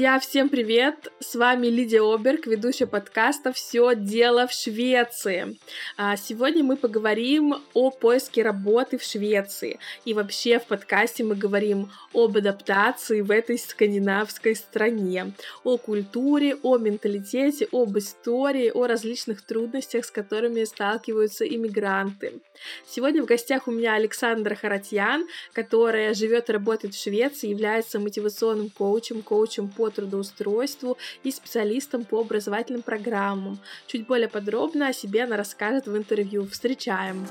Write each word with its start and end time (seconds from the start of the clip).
Друзья, 0.00 0.18
всем 0.18 0.48
привет! 0.48 1.12
С 1.30 1.36
вами 1.36 1.68
Лидия 1.68 2.02
Оберг, 2.02 2.48
ведущая 2.48 2.88
подкаста 2.88 3.52
«Все 3.52 3.94
дело 3.94 4.48
в 4.48 4.52
Швеции». 4.52 5.56
А, 5.96 6.16
сегодня 6.16 6.64
мы 6.64 6.76
поговорим 6.76 7.54
о 7.72 7.92
поиске 7.92 8.42
работы 8.42 8.98
в 8.98 9.04
Швеции. 9.04 9.78
И 10.04 10.12
вообще 10.12 10.58
в 10.58 10.64
подкасте 10.64 11.22
мы 11.22 11.36
говорим 11.36 11.88
об 12.12 12.36
адаптации 12.36 13.20
в 13.20 13.30
этой 13.30 13.60
скандинавской 13.60 14.56
стране, 14.56 15.32
о 15.62 15.78
культуре, 15.78 16.56
о 16.64 16.78
менталитете, 16.78 17.68
об 17.70 17.96
истории, 17.96 18.72
о 18.74 18.88
различных 18.88 19.42
трудностях, 19.42 20.06
с 20.06 20.10
которыми 20.10 20.64
сталкиваются 20.64 21.46
иммигранты. 21.46 22.40
Сегодня 22.88 23.22
в 23.22 23.26
гостях 23.26 23.68
у 23.68 23.70
меня 23.70 23.94
Александра 23.94 24.56
Харатьян, 24.56 25.28
которая 25.52 26.12
живет 26.12 26.50
и 26.50 26.52
работает 26.52 26.94
в 26.94 27.00
Швеции, 27.00 27.50
является 27.50 28.00
мотивационным 28.00 28.68
коучем, 28.68 29.22
коучем 29.22 29.50
коучем 29.60 29.68
по 29.68 29.90
трудоустройству 29.90 30.98
и 31.24 31.30
специалистом 31.30 32.04
по 32.04 32.20
образовательным 32.20 32.82
программам. 32.82 33.58
Чуть 33.86 34.06
более 34.06 34.28
подробно 34.28 34.88
о 34.88 34.92
себе 34.92 35.24
она 35.24 35.36
расскажет 35.36 35.86
в 35.86 35.96
интервью. 35.96 36.46
Встречаем! 36.46 37.26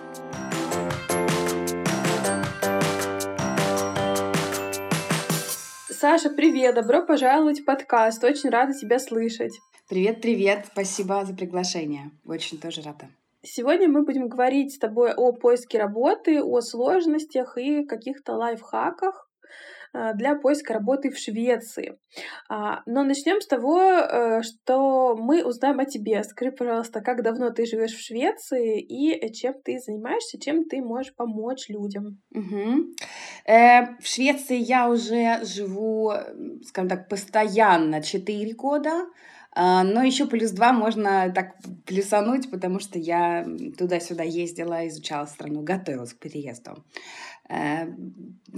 Саша, 5.89 6.29
привет! 6.29 6.75
Добро 6.75 7.01
пожаловать 7.01 7.59
в 7.59 7.65
подкаст. 7.65 8.23
Очень 8.23 8.49
рада 8.49 8.73
тебя 8.73 8.99
слышать. 8.99 9.59
Привет, 9.89 10.21
привет. 10.21 10.67
Спасибо 10.71 11.25
за 11.25 11.33
приглашение. 11.33 12.11
Очень 12.25 12.59
тоже 12.59 12.81
рада. 12.81 13.09
Сегодня 13.41 13.87
мы 13.87 14.03
будем 14.03 14.27
говорить 14.27 14.73
с 14.73 14.77
тобой 14.77 15.13
о 15.13 15.31
поиске 15.31 15.79
работы, 15.79 16.43
о 16.43 16.59
сложностях 16.61 17.57
и 17.57 17.85
каких-то 17.85 18.33
лайфхаках, 18.33 19.28
для 20.15 20.35
поиска 20.35 20.73
работы 20.73 21.09
в 21.09 21.17
Швеции. 21.17 21.97
А, 22.49 22.81
но 22.85 23.03
начнем 23.03 23.41
с 23.41 23.47
того, 23.47 23.81
э, 23.81 24.41
что 24.41 25.15
мы 25.15 25.43
узнаем 25.43 25.79
о 25.79 25.85
тебе. 25.85 26.23
Скажи, 26.23 26.51
пожалуйста, 26.51 27.01
как 27.01 27.23
давно 27.23 27.49
ты 27.51 27.65
живешь 27.65 27.93
в 27.93 28.03
Швеции 28.03 28.79
и 28.81 29.31
чем 29.33 29.53
ты 29.63 29.79
занимаешься, 29.79 30.39
чем 30.39 30.65
ты 30.65 30.81
можешь 30.81 31.15
помочь 31.15 31.69
людям? 31.69 32.21
Угу. 32.33 32.95
Э, 33.45 33.95
в 33.99 34.05
Швеции 34.05 34.57
я 34.57 34.89
уже 34.89 35.45
живу, 35.45 36.11
скажем 36.65 36.89
так, 36.89 37.07
постоянно 37.07 38.01
4 38.01 38.53
года. 38.53 39.05
А, 39.51 39.83
но 39.83 40.03
еще 40.03 40.27
плюс 40.27 40.51
два 40.51 40.73
можно 40.73 41.31
так 41.33 41.55
плюсануть, 41.85 42.51
потому 42.51 42.79
что 42.79 42.99
я 42.99 43.47
туда-сюда 43.77 44.23
ездила, 44.23 44.87
изучала 44.87 45.25
страну, 45.25 45.61
готовилась 45.61 46.13
к 46.13 46.19
переезду. 46.19 46.83
Э, 47.49 47.87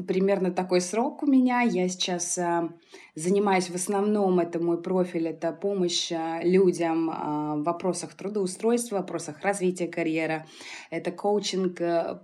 примерно 0.05 0.51
такой 0.51 0.81
срок 0.81 1.23
у 1.23 1.25
меня. 1.25 1.61
Я 1.61 1.87
сейчас 1.87 2.37
э, 2.37 2.69
занимаюсь 3.15 3.69
в 3.69 3.75
основном, 3.75 4.39
это 4.39 4.59
мой 4.59 4.81
профиль, 4.81 5.29
это 5.29 5.53
помощь 5.53 6.11
э, 6.11 6.41
людям 6.43 7.07
в 7.07 7.63
вопросах 7.63 8.13
трудоустройства, 8.13 8.97
в 8.97 8.99
вопросах 8.99 9.41
развития 9.41 9.87
карьеры. 9.87 10.45
Это 10.89 11.11
коучинг, 11.11 11.79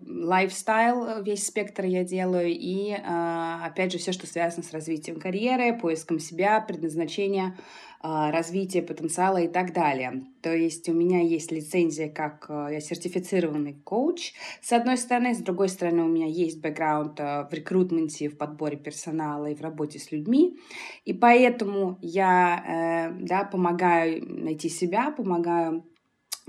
лайфстайл, 0.06 1.24
весь 1.24 1.48
спектр 1.48 1.86
я 1.86 2.04
делаю. 2.04 2.50
И, 2.50 2.92
опять 2.92 3.94
же, 3.94 3.98
все, 3.98 4.12
что 4.12 4.28
связано 4.28 4.64
с 4.64 4.74
развитием 4.74 5.20
карьеры, 5.20 5.78
поиском 5.78 6.20
себя, 6.20 6.60
предназначения 6.60 7.56
развития 8.02 8.82
потенциала 8.82 9.38
и 9.38 9.48
так 9.48 9.74
далее. 9.74 10.24
То 10.42 10.54
есть 10.54 10.88
у 10.88 10.94
меня 10.94 11.22
есть 11.22 11.52
лицензия 11.52 12.10
как 12.10 12.46
э, 12.50 12.70
я 12.74 12.80
сертифицированный 12.80 13.74
коуч, 13.84 14.34
с 14.62 14.72
одной 14.72 14.98
стороны, 14.98 15.34
с 15.34 15.40
другой 15.40 15.70
стороны 15.70 16.04
у 16.04 16.08
меня 16.08 16.28
есть 16.28 16.62
бэкграунд 16.62 17.20
э, 17.20 17.48
в 17.50 17.54
рекрутменте, 17.54 18.30
в 18.30 18.38
подборе 18.38 18.78
персонала 18.78 19.48
и 19.48 19.56
в 19.56 19.62
работе 19.62 20.00
с 20.00 20.12
людьми, 20.12 20.58
и 21.06 21.14
поэтому 21.14 21.98
я 22.02 23.12
э, 23.12 23.26
да, 23.26 23.44
помогаю 23.44 24.24
найти 24.26 24.70
себя, 24.70 25.12
помогаю 25.12 25.84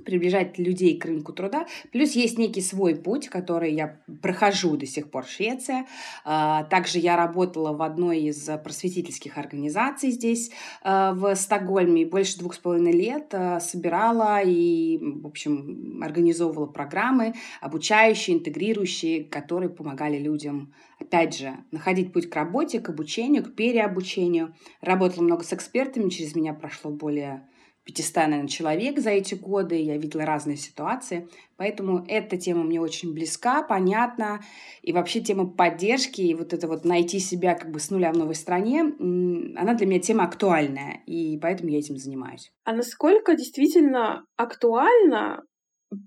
приближать 0.04 0.58
людей 0.58 0.96
к 0.98 1.04
рынку 1.04 1.32
труда. 1.32 1.66
Плюс 1.92 2.12
есть 2.12 2.38
некий 2.38 2.60
свой 2.60 2.94
путь, 2.94 3.28
который 3.28 3.72
я 3.72 4.00
прохожу 4.22 4.76
до 4.76 4.86
сих 4.86 5.10
пор 5.10 5.24
в 5.24 5.30
Швеции. 5.30 5.86
А, 6.24 6.64
также 6.64 6.98
я 6.98 7.16
работала 7.16 7.72
в 7.72 7.82
одной 7.82 8.20
из 8.20 8.48
просветительских 8.62 9.38
организаций 9.38 10.10
здесь, 10.10 10.50
а, 10.82 11.12
в 11.12 11.34
Стокгольме, 11.34 12.06
больше 12.06 12.38
двух 12.38 12.54
с 12.54 12.58
половиной 12.58 12.92
лет 12.92 13.28
а, 13.32 13.60
собирала 13.60 14.40
и, 14.42 14.98
в 14.98 15.26
общем, 15.26 16.00
организовывала 16.02 16.66
программы, 16.66 17.34
обучающие, 17.60 18.36
интегрирующие, 18.36 19.24
которые 19.24 19.70
помогали 19.70 20.18
людям 20.18 20.72
опять 21.00 21.36
же, 21.36 21.56
находить 21.70 22.12
путь 22.12 22.28
к 22.28 22.34
работе, 22.34 22.80
к 22.80 22.88
обучению, 22.88 23.44
к 23.44 23.54
переобучению. 23.54 24.54
Работала 24.80 25.22
много 25.22 25.44
с 25.44 25.52
экспертами, 25.52 26.10
через 26.10 26.34
меня 26.34 26.54
прошло 26.54 26.90
более 26.90 27.46
500, 27.88 28.16
наверное, 28.16 28.48
человек 28.48 28.98
за 28.98 29.10
эти 29.10 29.34
годы, 29.34 29.80
я 29.80 29.96
видела 29.96 30.26
разные 30.26 30.58
ситуации, 30.58 31.26
поэтому 31.56 32.04
эта 32.06 32.36
тема 32.36 32.62
мне 32.62 32.82
очень 32.82 33.14
близка, 33.14 33.62
понятна, 33.62 34.40
и 34.82 34.92
вообще 34.92 35.20
тема 35.20 35.46
поддержки, 35.48 36.20
и 36.20 36.34
вот 36.34 36.52
это 36.52 36.68
вот 36.68 36.84
найти 36.84 37.18
себя 37.18 37.54
как 37.54 37.70
бы 37.70 37.80
с 37.80 37.88
нуля 37.88 38.12
в 38.12 38.18
новой 38.18 38.34
стране, 38.34 38.80
она 39.00 39.72
для 39.72 39.86
меня 39.86 40.00
тема 40.00 40.24
актуальная, 40.24 41.02
и 41.06 41.38
поэтому 41.38 41.70
я 41.70 41.78
этим 41.78 41.96
занимаюсь. 41.96 42.50
А 42.64 42.74
насколько 42.74 43.34
действительно 43.34 44.26
актуально 44.36 45.44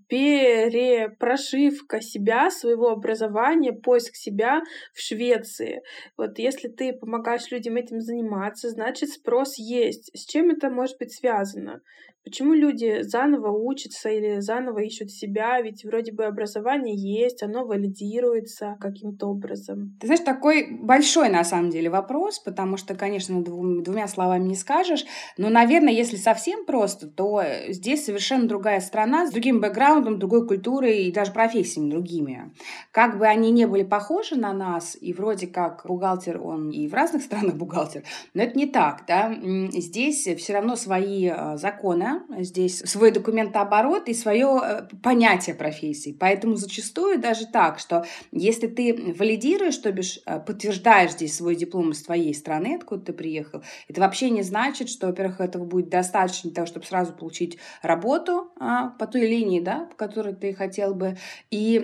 перепрошивка 0.08 2.02
себя, 2.02 2.52
своего 2.52 2.90
образования, 2.90 3.74
поиск 3.74 4.16
себя 4.16 4.62
в 4.94 5.00
Швеции. 5.00 5.82
Вот 6.18 6.38
если 6.38 6.68
ты 6.68 6.94
помогаешь 6.94 7.50
людям 7.52 7.78
этим 7.78 8.00
заниматься, 8.02 8.70
значит 8.70 9.10
спрос 9.10 9.58
есть. 9.58 10.12
С 10.16 10.26
чем 10.26 10.52
это 10.52 10.70
может 10.70 10.98
быть 11.00 11.14
связано? 11.14 11.82
Почему 12.24 12.54
люди 12.54 13.02
заново 13.02 13.50
учатся 13.50 14.10
или 14.10 14.42
заново 14.42 14.80
ищут 14.84 15.10
себя? 15.10 15.60
Ведь 15.60 15.84
вроде 15.84 16.12
бы 16.12 16.26
образование 16.26 16.96
есть, 16.96 17.42
оно 17.42 17.66
валидируется 17.66 18.78
каким-то 18.80 19.28
образом. 19.28 19.98
Ты 20.00 20.06
знаешь, 20.06 20.24
такой 20.24 20.68
большой 20.84 21.30
на 21.30 21.44
самом 21.44 21.72
деле 21.72 21.90
вопрос, 21.90 22.38
потому 22.38 22.78
что, 22.78 22.94
конечно, 22.94 23.44
двум, 23.44 23.82
двумя 23.82 24.08
словами 24.08 24.50
не 24.50 24.56
скажешь. 24.56 25.04
Но, 25.38 25.50
наверное, 25.50 25.94
если 25.94 26.16
совсем 26.18 26.66
просто, 26.66 27.08
то 27.08 27.42
здесь 27.70 28.06
совершенно 28.06 28.48
другая 28.48 28.82
страна 28.82 29.26
с 29.26 29.32
другим 29.32 29.60
бэкграундом, 29.60 29.71
другой 29.72 30.48
культурой 30.48 31.04
и 31.06 31.12
даже 31.12 31.32
профессиями 31.32 31.90
другими. 31.90 32.54
Как 32.92 33.18
бы 33.18 33.26
они 33.26 33.52
не 33.52 33.66
были 33.66 33.84
похожи 33.84 34.36
на 34.36 34.54
нас, 34.54 34.98
и 35.00 35.14
вроде 35.14 35.48
как 35.48 35.86
бухгалтер, 35.86 36.42
он 36.42 36.70
и 36.70 36.88
в 36.88 36.94
разных 36.94 37.24
странах 37.24 37.56
бухгалтер, 37.56 38.04
но 38.34 38.44
это 38.44 38.58
не 38.58 38.66
так, 38.66 39.04
да. 39.08 39.34
Здесь 39.72 40.28
все 40.38 40.54
равно 40.54 40.76
свои 40.76 41.30
э, 41.30 41.58
законы, 41.58 42.22
здесь 42.40 42.80
свой 42.80 43.12
документооборот 43.12 44.10
и 44.10 44.14
свое 44.14 44.60
э, 44.64 44.82
понятие 45.02 45.56
профессии. 45.56 46.16
Поэтому 46.20 46.56
зачастую 46.56 47.20
даже 47.20 47.46
так, 47.46 47.80
что 47.80 48.06
если 48.32 48.68
ты 48.68 49.16
валидируешь, 49.18 49.78
то 49.78 49.92
бишь 49.92 50.20
э, 50.26 50.40
подтверждаешь 50.40 51.12
здесь 51.12 51.36
свой 51.36 51.56
диплом 51.56 51.92
из 51.92 52.04
твоей 52.04 52.34
страны, 52.34 52.76
откуда 52.76 53.06
ты 53.06 53.14
приехал, 53.14 53.64
это 53.88 54.02
вообще 54.02 54.30
не 54.30 54.44
значит, 54.44 54.90
что, 54.90 55.08
во-первых, 55.08 55.40
этого 55.42 55.66
будет 55.66 55.90
достаточно 55.90 56.50
для 56.50 56.56
того, 56.56 56.68
чтобы 56.68 56.86
сразу 56.86 57.14
получить 57.14 57.58
работу 57.82 58.52
а, 58.60 58.90
по 58.90 59.08
той 59.08 59.28
линии, 59.28 59.61
да, 59.62 59.88
по 59.90 59.96
которой 59.96 60.34
ты 60.34 60.54
хотел 60.54 60.94
бы. 60.94 61.18
И 61.50 61.80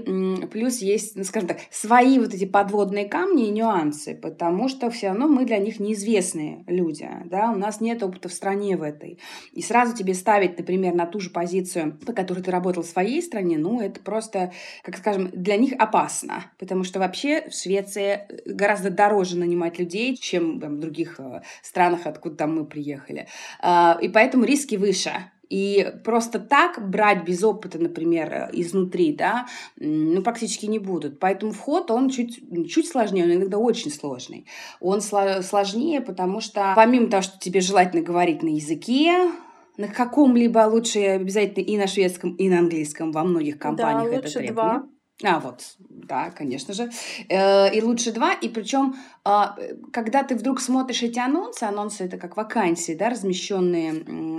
плюс 0.51 0.79
есть, 0.79 1.15
ну, 1.15 1.23
скажем 1.23 1.47
так, 1.47 1.59
свои 1.71 2.19
вот 2.19 2.33
эти 2.33 2.45
подводные 2.45 3.05
камни 3.05 3.47
и 3.47 3.51
нюансы, 3.51 4.15
потому 4.15 4.67
что 4.67 4.89
все 4.89 5.09
равно 5.09 5.27
мы 5.27 5.45
для 5.45 5.57
них 5.57 5.79
неизвестные 5.79 6.63
люди, 6.67 7.09
да, 7.25 7.51
у 7.51 7.55
нас 7.55 7.81
нет 7.81 8.03
опыта 8.03 8.29
в 8.29 8.33
стране 8.33 8.77
в 8.77 8.83
этой. 8.83 9.19
И 9.53 9.61
сразу 9.61 9.95
тебе 9.95 10.13
ставить, 10.13 10.57
например, 10.57 10.93
на 10.93 11.05
ту 11.05 11.19
же 11.19 11.29
позицию, 11.29 11.97
по 12.05 12.13
которой 12.13 12.41
ты 12.41 12.51
работал 12.51 12.83
в 12.83 12.87
своей 12.87 13.21
стране, 13.21 13.57
ну, 13.57 13.81
это 13.81 13.99
просто, 13.99 14.51
как 14.83 14.97
скажем, 14.97 15.29
для 15.31 15.57
них 15.57 15.73
опасно. 15.77 16.45
Потому 16.57 16.83
что 16.83 16.99
вообще 16.99 17.47
в 17.49 17.53
Швеции 17.53 18.25
э, 18.27 18.37
гораздо 18.45 18.89
дороже 18.89 19.37
нанимать 19.37 19.79
людей, 19.79 20.15
чем 20.15 20.59
в 20.59 20.79
других 20.79 21.19
э, 21.19 21.41
странах, 21.61 22.01
откуда 22.05 22.35
там 22.35 22.55
мы 22.55 22.65
приехали. 22.65 23.27
А, 23.59 23.97
и 24.01 24.09
поэтому 24.09 24.45
риски 24.45 24.75
выше. 24.75 25.11
И 25.49 25.93
просто 26.03 26.39
так 26.39 26.89
брать 26.89 27.23
без 27.23 27.43
опыта, 27.43 27.79
например, 27.79 28.33
э, 28.33 28.49
изнутри, 28.53 29.13
да, 29.13 29.47
ну, 29.77 30.21
практически 30.21 30.65
не 30.65 30.79
будут. 30.79 31.19
Поэтому 31.19 31.51
вход, 31.51 31.91
он 31.91 32.09
чуть, 32.09 32.41
чуть 32.69 32.87
сложнее, 32.87 33.23
он 33.23 33.33
иногда 33.33 33.57
очень 33.57 33.91
сложный. 33.91 34.45
Он 34.79 35.01
сложнее, 35.01 36.01
потому 36.01 36.41
что 36.41 36.73
помимо 36.75 37.07
того, 37.07 37.23
что 37.23 37.39
тебе 37.39 37.61
желательно 37.61 38.01
говорить 38.03 38.43
на 38.43 38.49
языке, 38.49 39.31
на 39.77 39.87
каком-либо 39.87 40.59
лучше 40.67 40.99
обязательно 40.99 41.63
и 41.63 41.77
на 41.77 41.87
шведском, 41.87 42.35
и 42.35 42.49
на 42.49 42.59
английском 42.59 43.11
во 43.11 43.23
многих 43.23 43.59
компаниях 43.59 44.11
да, 44.11 44.17
это 44.17 44.33
требование. 44.33 44.79
Два. 44.79 44.89
А, 45.23 45.39
вот, 45.39 45.63
да, 45.79 46.29
конечно 46.29 46.75
же. 46.75 46.91
Э, 47.27 47.73
и 47.73 47.81
лучше 47.81 48.11
два. 48.11 48.33
И 48.33 48.49
причем, 48.49 48.95
а, 49.23 49.55
когда 49.91 50.23
ты 50.23 50.35
вдруг 50.35 50.59
смотришь 50.59 51.01
эти 51.01 51.17
анонсы, 51.17 51.63
анонсы 51.63 52.03
это 52.03 52.17
как 52.17 52.37
вакансии, 52.37 52.93
да, 52.93 53.09
размещенные 53.09 53.93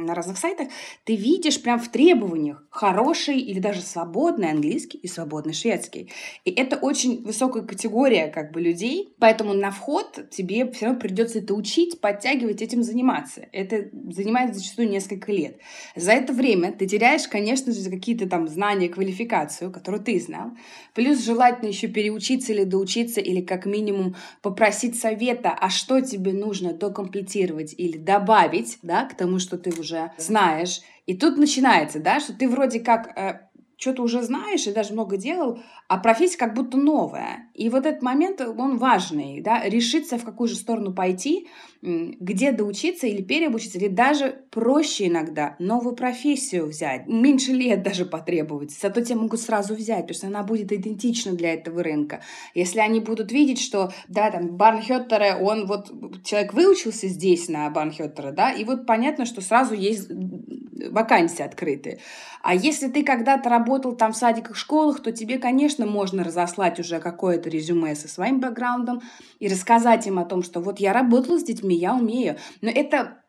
на 0.08 0.14
разных 0.14 0.38
сайтах, 0.38 0.69
ты 1.05 1.14
видишь 1.14 1.62
прям 1.62 1.78
в 1.78 1.88
требованиях 1.88 2.64
хороший 2.70 3.38
или 3.38 3.60
даже 3.60 3.81
свободный 3.81 4.50
английский 4.50 4.99
и 4.99 5.06
свободный 5.06 5.52
шведский. 5.52 6.10
И 6.44 6.50
это 6.50 6.76
очень 6.76 7.22
высокая 7.22 7.62
категория 7.62 8.28
как 8.28 8.52
бы 8.52 8.60
людей, 8.60 9.14
поэтому 9.19 9.55
на 9.55 9.70
вход 9.70 10.28
тебе 10.31 10.70
все 10.72 10.87
равно 10.87 11.00
придется 11.00 11.38
это 11.38 11.55
учить, 11.55 12.00
подтягивать, 12.00 12.62
этим 12.62 12.82
заниматься. 12.82 13.46
Это 13.52 13.88
занимает 14.10 14.55
зачастую 14.55 14.88
несколько 14.88 15.31
лет. 15.32 15.58
За 15.94 16.12
это 16.12 16.32
время 16.32 16.72
ты 16.72 16.87
теряешь, 16.87 17.28
конечно 17.28 17.72
же, 17.72 17.90
какие-то 17.90 18.28
там 18.28 18.49
знания, 18.49 18.88
квалификацию, 18.88 19.70
которую 19.70 20.02
ты 20.02 20.19
знал, 20.20 20.52
Плюс 20.94 21.25
желательно 21.25 21.69
еще 21.69 21.87
переучиться 21.87 22.52
или 22.52 22.64
доучиться, 22.64 23.20
или 23.20 23.40
как 23.40 23.66
минимум 23.66 24.16
попросить 24.43 24.99
совета, 24.99 25.50
а 25.50 25.70
что 25.70 26.00
тебе 26.00 26.32
нужно 26.32 26.72
докомплектировать 26.72 27.75
или 27.76 27.96
добавить, 27.96 28.78
да, 28.82 29.04
к 29.04 29.16
тому, 29.16 29.38
что 29.38 29.58
ты 29.58 29.70
уже 29.78 29.98
знаешь. 30.17 30.81
И 31.06 31.17
тут 31.17 31.37
начинается, 31.39 32.00
да, 32.00 32.21
что 32.21 32.33
ты 32.35 32.49
вроде 32.49 32.81
как 32.81 33.17
э, 33.17 33.49
что-то 33.79 34.03
уже 34.03 34.23
знаешь 34.23 34.67
и 34.67 34.73
даже 34.73 34.93
много 34.93 35.17
делал, 35.17 35.61
а 35.87 35.99
профессия 35.99 36.37
как 36.37 36.55
будто 36.55 36.77
новая. 36.77 37.49
И 37.55 37.71
вот 37.71 37.87
этот 37.87 38.03
момент, 38.03 38.41
он 38.41 38.77
важный, 38.77 39.41
да, 39.41 39.62
решиться, 39.65 40.19
в 40.19 40.25
какую 40.25 40.49
же 40.49 40.56
сторону 40.56 40.93
пойти, 40.93 41.49
где 41.80 42.52
доучиться 42.52 43.06
или 43.06 43.22
переобучиться, 43.22 43.78
или 43.78 43.88
даже 43.88 44.42
проще 44.50 45.06
иногда 45.06 45.54
новую 45.58 45.94
профессию 45.94 46.66
взять, 46.66 47.06
меньше 47.06 47.52
лет 47.52 47.82
даже 47.82 48.04
потребовать, 48.04 48.72
зато 48.72 49.00
тебя 49.00 49.16
могут 49.16 49.40
сразу 49.40 49.75
взять, 49.75 50.02
потому 50.02 50.14
что 50.14 50.26
она 50.26 50.42
будет 50.42 50.72
идентична 50.72 51.32
для 51.32 51.54
этого 51.54 51.82
рынка. 51.82 52.20
Если 52.54 52.80
они 52.80 53.00
будут 53.00 53.30
видеть, 53.30 53.60
что, 53.60 53.92
да, 54.08 54.30
там, 54.30 54.56
Барнхеттере, 54.56 55.36
он 55.36 55.66
вот, 55.66 55.92
человек 56.25 56.52
выучился 56.52 57.06
здесь 57.06 57.48
на 57.48 57.70
Барнхеттере, 57.70 58.32
да, 58.32 58.50
и 58.50 58.64
вот 58.64 58.84
понятно, 58.84 59.25
что 59.25 59.40
сразу 59.40 59.75
есть 59.75 60.08
вакансии 60.90 61.42
открытые. 61.42 61.98
А 62.42 62.54
если 62.54 62.88
ты 62.88 63.04
когда-то 63.04 63.48
работал 63.48 63.96
там 63.96 64.12
в 64.12 64.16
садиках, 64.16 64.56
школах, 64.56 65.02
то 65.02 65.12
тебе, 65.12 65.38
конечно, 65.38 65.86
можно 65.86 66.22
разослать 66.25 66.78
уже 66.78 67.00
какое-то 67.00 67.50
резюме 67.50 67.94
со 67.94 68.08
своим 68.08 68.40
бэкграундом 68.40 69.02
и 69.40 69.48
рассказать 69.48 70.06
им 70.06 70.19
о 70.19 70.25
том, 70.25 70.42
что 70.42 70.60
вот 70.60 70.78
я 70.78 70.92
работала 70.92 71.38
с 71.38 71.44
детьми, 71.44 71.68
я 71.75 71.94
умею. 71.94 72.37
Но 72.61 72.70
это 72.70 73.25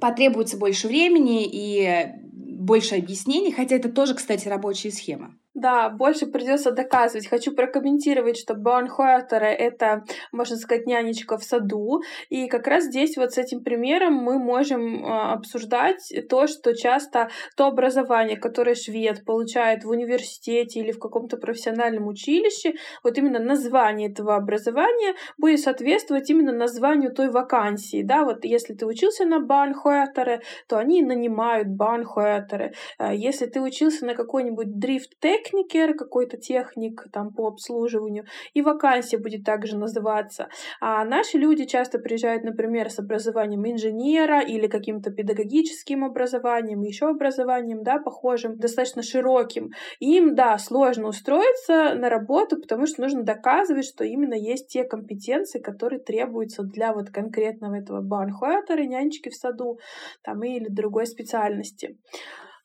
потребуется 0.00 0.56
больше 0.56 0.88
времени 0.88 1.44
и 1.44 2.06
больше 2.22 2.96
объяснений, 2.96 3.52
хотя 3.52 3.76
это 3.76 3.88
тоже, 3.88 4.14
кстати, 4.14 4.48
рабочая 4.48 4.90
схема. 4.90 5.36
Да, 5.54 5.88
больше 5.88 6.26
придется 6.26 6.70
доказывать. 6.70 7.26
Хочу 7.26 7.52
прокомментировать, 7.52 8.38
что 8.38 8.54
Баунхуэртера— 8.54 9.44
это, 9.46 10.04
можно 10.30 10.56
сказать, 10.56 10.86
нянечка 10.86 11.38
в 11.38 11.42
саду. 11.42 12.02
И 12.28 12.46
как 12.46 12.68
раз 12.68 12.84
здесь 12.84 13.16
вот 13.16 13.32
с 13.32 13.38
этим 13.38 13.64
примером 13.64 14.14
мы 14.14 14.38
можем 14.38 15.04
а, 15.04 15.32
обсуждать 15.32 16.12
то, 16.28 16.46
что 16.46 16.72
часто 16.72 17.30
то 17.56 17.66
образование, 17.66 18.36
которое 18.36 18.76
швед 18.76 19.24
получает 19.24 19.82
в 19.82 19.88
университете 19.88 20.80
или 20.80 20.92
в 20.92 21.00
каком-то 21.00 21.36
профессиональном 21.36 22.06
училище, 22.06 22.74
вот 23.02 23.18
именно 23.18 23.40
название 23.40 24.08
этого 24.08 24.36
образования 24.36 25.14
будет 25.36 25.58
соответствовать 25.58 26.30
именно 26.30 26.52
названию 26.52 27.12
той 27.12 27.28
вакансии. 27.28 28.04
Да, 28.04 28.24
вот 28.24 28.44
если 28.44 28.74
ты 28.74 28.86
учился 28.86 29.24
на 29.24 29.40
Баунхуэртере, 29.40 30.42
то 30.68 30.78
они 30.78 31.02
нанимают 31.02 31.66
Баунхуэртере. 31.66 32.72
А 32.98 33.12
если 33.12 33.46
ты 33.46 33.60
учился 33.60 34.06
на 34.06 34.14
какой-нибудь 34.14 34.78
дрифт-тек, 34.78 35.39
техникер, 35.42 35.94
какой-то 35.94 36.36
техник 36.36 37.04
там 37.12 37.32
по 37.32 37.48
обслуживанию, 37.48 38.24
и 38.54 38.62
вакансия 38.62 39.18
будет 39.18 39.44
также 39.44 39.76
называться. 39.76 40.48
А 40.80 41.04
наши 41.04 41.38
люди 41.38 41.64
часто 41.64 41.98
приезжают, 41.98 42.44
например, 42.44 42.90
с 42.90 42.98
образованием 42.98 43.66
инженера 43.66 44.40
или 44.40 44.66
каким-то 44.66 45.10
педагогическим 45.10 46.04
образованием, 46.04 46.82
еще 46.82 47.08
образованием, 47.08 47.82
да, 47.82 47.98
похожим, 47.98 48.56
достаточно 48.56 49.02
широким. 49.02 49.70
им, 49.98 50.34
да, 50.34 50.58
сложно 50.58 51.08
устроиться 51.08 51.94
на 51.94 52.08
работу, 52.08 52.60
потому 52.60 52.86
что 52.86 53.02
нужно 53.02 53.22
доказывать, 53.22 53.84
что 53.84 54.04
именно 54.04 54.34
есть 54.34 54.68
те 54.68 54.84
компетенции, 54.84 55.60
которые 55.60 56.00
требуются 56.00 56.62
для 56.62 56.92
вот 56.92 57.10
конкретного 57.10 57.76
этого 57.76 58.00
барнхуэтера, 58.00 58.82
нянечки 58.82 59.28
в 59.28 59.34
саду, 59.34 59.78
там, 60.22 60.42
или 60.42 60.68
другой 60.68 61.06
специальности. 61.06 61.96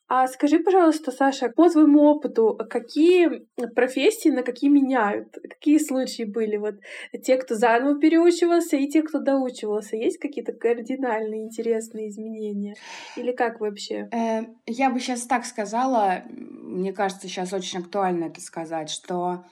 А 0.08 0.28
скажи, 0.28 0.60
пожалуйста, 0.60 1.12
Саша, 1.12 1.50
по 1.50 1.68
твоему 1.70 2.04
опыту, 2.04 2.60
какие 2.70 3.48
профессии 3.76 4.30
на 4.30 4.44
какие 4.44 4.70
меняют? 4.70 5.36
Какие 5.50 5.80
случаи 5.80 6.24
были? 6.24 6.58
Вот 6.58 6.76
те, 7.24 7.38
кто 7.38 7.56
заново 7.56 8.00
переучивался, 8.00 8.78
и 8.78 8.88
те, 8.88 9.02
кто 9.02 9.20
доучивался. 9.20 9.96
Есть 9.96 10.20
какие-то 10.20 10.54
кардинальные 10.54 11.46
интересные 11.46 12.10
изменения? 12.10 12.76
Или 13.16 13.32
как 13.32 13.60
вообще? 13.60 14.08
Э, 14.12 14.44
я 14.68 14.92
бы 14.92 15.00
сейчас 15.00 15.26
так 15.26 15.44
сказала, 15.44 16.24
мне 16.30 16.94
кажется, 16.94 17.28
сейчас 17.28 17.52
очень 17.52 17.80
актуально 17.80 18.26
это 18.26 18.42
сказать, 18.42 18.92
что 18.92 19.44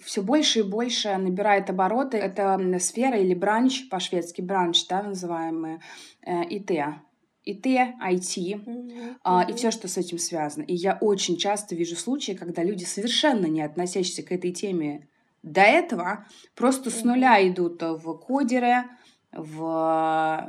все 0.00 0.22
больше 0.22 0.60
и 0.60 0.62
больше 0.62 1.16
набирает 1.16 1.70
обороты. 1.70 2.18
Это 2.18 2.58
сфера 2.78 3.18
или 3.18 3.34
бранч, 3.34 3.88
по-шведски 3.88 4.40
бранч, 4.40 4.86
да, 4.86 5.02
называемый, 5.02 5.80
э, 6.22 6.44
ИТ. 6.44 6.70
ИТ, 7.46 7.66
IT 7.66 8.64
mm-hmm. 8.64 9.16
а, 9.22 9.46
и 9.48 9.54
все, 9.54 9.70
что 9.70 9.86
с 9.86 9.96
этим 9.96 10.18
связано. 10.18 10.64
И 10.64 10.74
я 10.74 10.98
очень 11.00 11.36
часто 11.36 11.76
вижу 11.76 11.96
случаи, 11.96 12.32
когда 12.32 12.64
люди, 12.64 12.84
совершенно 12.84 13.46
не 13.46 13.62
относящиеся 13.62 14.24
к 14.24 14.32
этой 14.32 14.52
теме 14.52 15.06
до 15.44 15.60
этого, 15.60 16.26
просто 16.56 16.90
с 16.90 17.04
нуля 17.04 17.46
идут 17.48 17.80
в 17.80 18.14
кодеры, 18.14 18.84
в, 19.32 19.58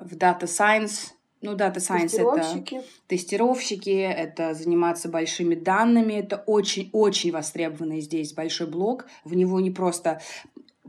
в 0.04 0.14
Data 0.14 0.44
Science. 0.44 1.12
Ну, 1.42 1.56
Data 1.56 1.76
Science 1.76 2.10
тестировщики. 2.10 2.76
это 2.76 2.86
тестировщики, 3.06 3.90
это 3.90 4.56
заниматься 4.56 5.08
большими 5.08 5.54
данными, 5.54 6.14
это 6.14 6.38
очень-очень 6.48 7.32
востребованный 7.32 8.02
здесь 8.02 8.34
большой 8.34 8.66
блок. 8.66 9.06
В 9.24 9.36
него 9.36 9.60
не 9.60 9.70
просто 9.70 10.20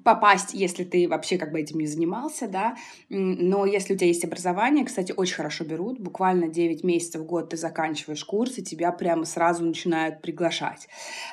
попасть, 0.08 0.54
если 0.54 0.84
ты 0.84 1.06
вообще 1.06 1.36
как 1.36 1.52
бы 1.52 1.60
этим 1.60 1.80
не 1.80 1.86
занимался, 1.86 2.48
да, 2.48 2.76
но 3.10 3.66
если 3.66 3.92
у 3.92 3.96
тебя 3.98 4.06
есть 4.06 4.24
образование, 4.24 4.86
кстати, 4.86 5.12
очень 5.14 5.34
хорошо 5.34 5.64
берут, 5.64 6.00
буквально 6.00 6.48
9 6.48 6.82
месяцев 6.82 7.20
в 7.20 7.26
год 7.26 7.50
ты 7.50 7.58
заканчиваешь 7.58 8.24
курс, 8.24 8.56
и 8.56 8.62
тебя 8.62 8.90
прямо 8.90 9.26
сразу 9.26 9.62
начинают 9.62 10.22
приглашать. 10.22 10.88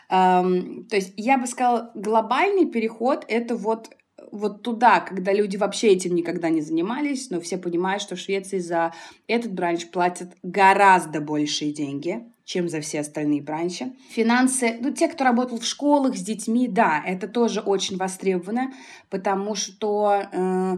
Эм, 0.09 0.85
то 0.89 0.97
есть 0.97 1.13
я 1.15 1.37
бы 1.37 1.47
сказала, 1.47 1.93
глобальный 1.95 2.65
переход— 2.65 3.23
это 3.29 3.55
вот 3.55 3.91
вот 4.35 4.63
туда, 4.63 4.99
когда 4.99 5.33
люди 5.33 5.57
вообще 5.57 5.89
этим 5.89 6.15
никогда 6.15 6.49
не 6.49 6.61
занимались, 6.61 7.29
но 7.29 7.39
все 7.39 7.57
понимают, 7.57 8.01
что 8.01 8.15
в 8.15 8.19
Швеции 8.19 8.59
за 8.59 8.93
этот 9.27 9.53
бранч 9.53 9.87
платят 9.87 10.35
гораздо 10.43 11.21
большие 11.21 11.71
деньги, 11.71 12.23
чем 12.45 12.69
за 12.69 12.81
все 12.81 12.99
остальные 12.99 13.41
бранчи. 13.41 13.93
Финансы, 14.09 14.77
ну, 14.79 14.91
те, 14.91 15.07
кто 15.07 15.23
работал 15.23 15.59
в 15.59 15.65
школах 15.65 16.15
с 16.15 16.21
детьми, 16.21 16.67
да, 16.67 17.01
это 17.05 17.27
тоже 17.27 17.61
очень 17.61 17.97
востребовано, 17.97 18.71
потому 19.09 19.55
что 19.55 20.27
э, 20.31 20.77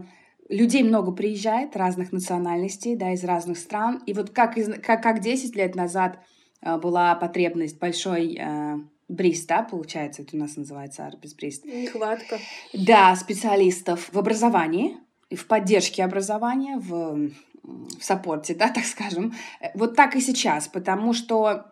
людей 0.49 0.83
много 0.83 1.11
приезжает, 1.11 1.75
разных 1.75 2.11
национальностей, 2.11 2.95
да, 2.95 3.11
из 3.11 3.23
разных 3.23 3.57
стран. 3.57 4.01
И 4.05 4.13
вот 4.13 4.29
как, 4.29 4.57
из, 4.57 4.73
как, 4.81 5.03
как 5.03 5.19
10 5.19 5.55
лет 5.55 5.75
назад 5.75 6.19
э, 6.61 6.77
была 6.77 7.15
потребность 7.15 7.79
большой 7.79 8.37
э, 8.39 8.77
бриз, 9.07 9.45
да, 9.45 9.63
получается, 9.63 10.21
это 10.21 10.35
у 10.35 10.39
нас 10.39 10.57
называется 10.57 11.11
бриз. 11.35 11.63
Нехватка. 11.63 12.39
Да, 12.73 13.15
специалистов 13.15 14.09
в 14.11 14.19
образовании, 14.19 14.97
в 15.31 15.45
поддержке 15.45 16.03
образования, 16.03 16.77
в 16.77 17.31
в 17.67 18.01
саппорте, 18.01 18.55
да, 18.55 18.69
так 18.69 18.85
скажем. 18.85 19.33
Вот 19.73 19.95
так 19.95 20.15
и 20.15 20.21
сейчас, 20.21 20.67
потому 20.67 21.13
что 21.13 21.65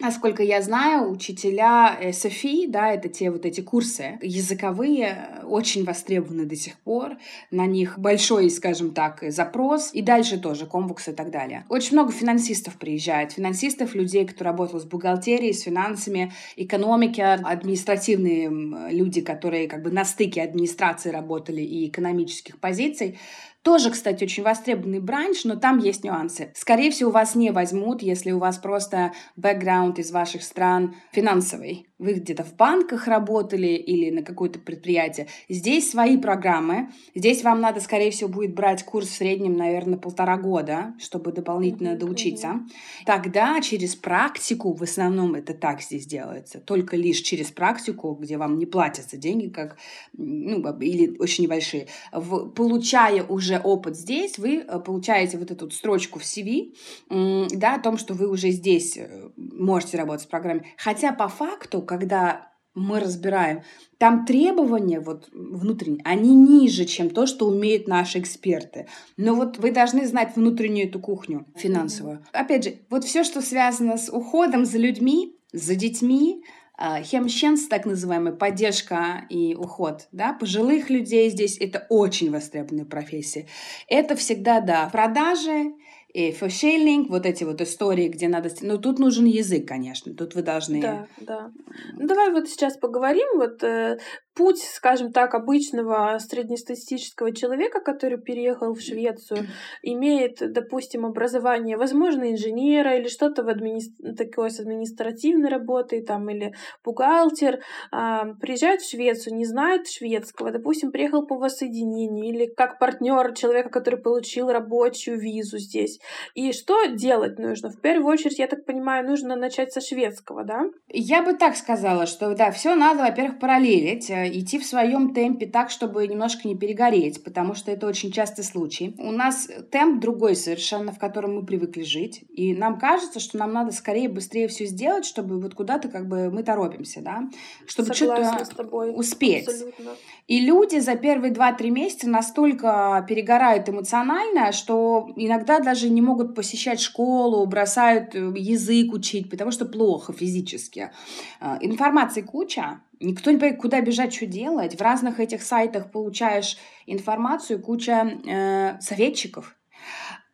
Насколько 0.00 0.42
я 0.42 0.62
знаю, 0.62 1.10
учителя 1.10 1.98
СФИ, 2.12 2.66
да, 2.68 2.90
это 2.90 3.10
те 3.10 3.30
вот 3.30 3.44
эти 3.44 3.60
курсы 3.60 4.18
языковые, 4.22 5.42
очень 5.44 5.84
востребованы 5.84 6.46
до 6.46 6.56
сих 6.56 6.78
пор. 6.78 7.18
На 7.50 7.66
них 7.66 7.98
большой, 7.98 8.48
скажем 8.48 8.92
так, 8.92 9.22
запрос. 9.28 9.90
И 9.92 10.00
дальше 10.00 10.40
тоже 10.40 10.64
комбукс 10.64 11.08
и 11.08 11.12
так 11.12 11.30
далее. 11.30 11.66
Очень 11.68 11.98
много 11.98 12.12
финансистов 12.12 12.78
приезжает. 12.78 13.32
Финансистов, 13.32 13.94
людей, 13.94 14.26
кто 14.26 14.42
работал 14.42 14.80
с 14.80 14.84
бухгалтерией, 14.84 15.52
с 15.52 15.64
финансами, 15.64 16.32
экономики, 16.56 17.20
административные 17.20 18.48
люди, 18.90 19.20
которые 19.20 19.68
как 19.68 19.82
бы 19.82 19.90
на 19.90 20.06
стыке 20.06 20.42
администрации 20.42 21.10
работали 21.10 21.60
и 21.60 21.88
экономических 21.88 22.58
позиций. 22.58 23.18
Тоже, 23.62 23.90
кстати, 23.90 24.24
очень 24.24 24.42
востребованный 24.42 25.00
бранч, 25.00 25.44
но 25.44 25.54
там 25.56 25.78
есть 25.78 26.02
нюансы. 26.02 26.52
Скорее 26.54 26.90
всего, 26.90 27.10
вас 27.10 27.34
не 27.34 27.50
возьмут, 27.50 28.00
если 28.00 28.30
у 28.30 28.38
вас 28.38 28.56
просто 28.56 29.12
бэкграунд 29.36 29.98
из 29.98 30.10
ваших 30.10 30.42
стран 30.42 30.94
финансовый. 31.12 31.89
Вы 32.00 32.14
где-то 32.14 32.44
в 32.44 32.56
банках 32.56 33.06
работали 33.06 33.68
или 33.68 34.10
на 34.10 34.22
какое-то 34.22 34.58
предприятие. 34.58 35.26
Здесь 35.48 35.90
свои 35.90 36.16
программы. 36.16 36.90
Здесь 37.14 37.44
вам 37.44 37.60
надо, 37.60 37.80
скорее 37.80 38.10
всего, 38.10 38.30
будет 38.30 38.54
брать 38.54 38.82
курс 38.84 39.08
в 39.08 39.14
среднем, 39.14 39.54
наверное, 39.54 39.98
полтора 39.98 40.38
года, 40.38 40.94
чтобы 40.98 41.30
дополнительно 41.30 41.90
mm-hmm. 41.90 41.98
доучиться. 41.98 42.60
Тогда 43.04 43.60
через 43.60 43.94
практику, 43.94 44.72
в 44.72 44.82
основном 44.82 45.34
это 45.34 45.52
так 45.52 45.82
здесь 45.82 46.06
делается, 46.06 46.58
только 46.58 46.96
лишь 46.96 47.20
через 47.20 47.50
практику, 47.50 48.16
где 48.18 48.38
вам 48.38 48.58
не 48.58 48.64
платятся 48.64 49.18
деньги, 49.18 49.48
как, 49.48 49.76
ну, 50.14 50.62
или 50.78 51.18
очень 51.18 51.44
небольшие. 51.44 51.88
В, 52.12 52.48
получая 52.48 53.24
уже 53.24 53.58
опыт 53.58 53.96
здесь, 53.96 54.38
вы 54.38 54.64
э, 54.66 54.78
получаете 54.80 55.36
вот 55.36 55.50
эту 55.50 55.70
строчку 55.70 56.18
в 56.18 56.22
CV, 56.22 56.74
да, 57.10 57.74
о 57.74 57.80
том, 57.80 57.98
что 57.98 58.14
вы 58.14 58.26
уже 58.26 58.50
здесь 58.50 58.96
э, 58.96 59.28
можете 59.36 59.98
работать 59.98 60.22
с 60.22 60.26
программой. 60.26 60.64
Хотя 60.78 61.12
по 61.12 61.28
факту, 61.28 61.82
когда 61.90 62.52
мы 62.72 63.00
разбираем, 63.00 63.62
там 63.98 64.24
требования 64.24 65.00
вот 65.00 65.28
внутренние, 65.32 66.02
они 66.04 66.36
ниже, 66.36 66.84
чем 66.84 67.10
то, 67.10 67.26
что 67.26 67.48
умеют 67.48 67.88
наши 67.88 68.20
эксперты. 68.20 68.86
Но 69.16 69.34
вот 69.34 69.58
вы 69.58 69.72
должны 69.72 70.06
знать 70.06 70.36
внутреннюю 70.36 70.86
эту 70.86 71.00
кухню 71.00 71.46
финансовую. 71.56 72.24
Опять 72.32 72.64
же, 72.64 72.74
вот 72.90 73.02
все, 73.02 73.24
что 73.24 73.42
связано 73.42 73.98
с 73.98 74.08
уходом 74.08 74.64
за 74.64 74.78
людьми, 74.78 75.36
за 75.52 75.74
детьми, 75.74 76.44
а, 76.78 77.02
хемщенс, 77.02 77.66
так 77.66 77.86
называемая 77.86 78.34
поддержка 78.34 79.26
и 79.28 79.56
уход, 79.56 80.06
да, 80.12 80.32
пожилых 80.32 80.90
людей 80.90 81.28
здесь 81.28 81.58
это 81.58 81.86
очень 81.88 82.30
востребованная 82.30 82.84
профессия. 82.84 83.48
Это 83.88 84.14
всегда, 84.14 84.60
да, 84.60 84.88
продажи, 84.92 85.72
и 86.12 86.32
фошелинг, 86.32 87.08
вот 87.08 87.26
эти 87.26 87.44
вот 87.44 87.60
истории, 87.60 88.08
где 88.08 88.28
надо... 88.28 88.50
Ну, 88.62 88.78
тут 88.78 88.98
нужен 88.98 89.26
язык, 89.26 89.66
конечно, 89.66 90.14
тут 90.14 90.34
вы 90.34 90.42
должны... 90.42 90.80
Да, 90.80 91.06
да. 91.20 91.52
Ну, 91.96 92.06
давай 92.06 92.32
вот 92.32 92.48
сейчас 92.48 92.76
поговорим, 92.76 93.28
вот 93.36 93.62
э, 93.62 93.98
путь, 94.40 94.62
скажем 94.62 95.12
так, 95.12 95.34
обычного 95.34 96.16
среднестатистического 96.18 97.30
человека, 97.30 97.80
который 97.82 98.16
переехал 98.16 98.72
в 98.72 98.80
Швецию, 98.80 99.48
имеет, 99.82 100.38
допустим, 100.40 101.04
образование, 101.04 101.76
возможно, 101.76 102.32
инженера 102.32 102.96
или 102.96 103.08
что-то 103.08 103.42
в 103.42 103.48
админи... 103.50 103.82
такое 104.16 104.48
с 104.48 104.58
административной 104.58 105.50
работой, 105.50 106.02
там, 106.02 106.30
или 106.30 106.54
бухгалтер, 106.82 107.60
а, 107.92 108.32
приезжает 108.40 108.80
в 108.80 108.90
Швецию, 108.90 109.36
не 109.36 109.44
знает 109.44 109.86
шведского, 109.86 110.50
допустим, 110.50 110.90
приехал 110.90 111.26
по 111.26 111.36
воссоединению 111.36 112.24
или 112.24 112.46
как 112.46 112.78
партнер 112.78 113.34
человека, 113.34 113.68
который 113.68 114.00
получил 114.00 114.48
рабочую 114.50 115.20
визу 115.20 115.58
здесь. 115.58 116.00
И 116.34 116.54
что 116.54 116.86
делать 116.86 117.38
нужно? 117.38 117.68
В 117.68 117.78
первую 117.82 118.10
очередь, 118.10 118.38
я 118.38 118.46
так 118.46 118.64
понимаю, 118.64 119.06
нужно 119.06 119.36
начать 119.36 119.70
со 119.74 119.82
шведского, 119.82 120.44
да? 120.44 120.62
Я 120.88 121.22
бы 121.22 121.34
так 121.34 121.56
сказала, 121.56 122.06
что 122.06 122.34
да, 122.34 122.50
все 122.50 122.74
надо, 122.74 123.02
во-первых, 123.02 123.38
параллелить, 123.38 124.08
э, 124.08 124.29
идти 124.30 124.58
в 124.58 124.66
своем 124.66 125.14
темпе 125.14 125.46
так, 125.46 125.70
чтобы 125.70 126.06
немножко 126.06 126.46
не 126.46 126.56
перегореть, 126.56 127.22
потому 127.24 127.54
что 127.54 127.70
это 127.70 127.86
очень 127.86 128.12
частый 128.12 128.44
случай. 128.44 128.94
У 128.98 129.10
нас 129.10 129.48
темп 129.70 130.00
другой 130.00 130.36
совершенно, 130.36 130.92
в 130.92 130.98
котором 130.98 131.36
мы 131.36 131.44
привыкли 131.44 131.82
жить, 131.82 132.24
и 132.30 132.54
нам 132.54 132.78
кажется, 132.78 133.20
что 133.20 133.38
нам 133.38 133.52
надо 133.52 133.72
скорее, 133.72 134.08
быстрее 134.08 134.48
все 134.48 134.66
сделать, 134.66 135.04
чтобы 135.04 135.40
вот 135.40 135.54
куда-то 135.54 135.88
как 135.88 136.08
бы 136.08 136.30
мы 136.30 136.42
торопимся, 136.42 137.00
да, 137.00 137.28
чтобы 137.66 137.94
что-то 137.94 138.46
успеть. 138.94 139.48
Абсолютно. 139.48 139.90
И 140.30 140.38
люди 140.38 140.78
за 140.78 140.94
первые 140.94 141.32
2-3 141.32 141.70
месяца 141.70 142.08
настолько 142.08 143.04
перегорают 143.08 143.68
эмоционально, 143.68 144.52
что 144.52 145.10
иногда 145.16 145.58
даже 145.58 145.90
не 145.90 146.00
могут 146.00 146.36
посещать 146.36 146.80
школу, 146.80 147.44
бросают 147.46 148.14
э, 148.14 148.32
язык 148.36 148.92
учить, 148.92 149.28
потому 149.28 149.50
что 149.50 149.64
плохо 149.64 150.12
физически. 150.12 150.92
А, 151.40 151.58
информации 151.60 152.20
куча, 152.20 152.80
никто 153.00 153.32
не 153.32 153.38
понимает, 153.38 153.60
куда 153.60 153.80
бежать, 153.80 154.14
что 154.14 154.26
делать. 154.26 154.76
В 154.76 154.80
разных 154.80 155.18
этих 155.18 155.42
сайтах 155.42 155.90
получаешь 155.90 156.58
информацию, 156.86 157.60
куча 157.60 158.20
э, 158.24 158.80
советчиков. 158.80 159.56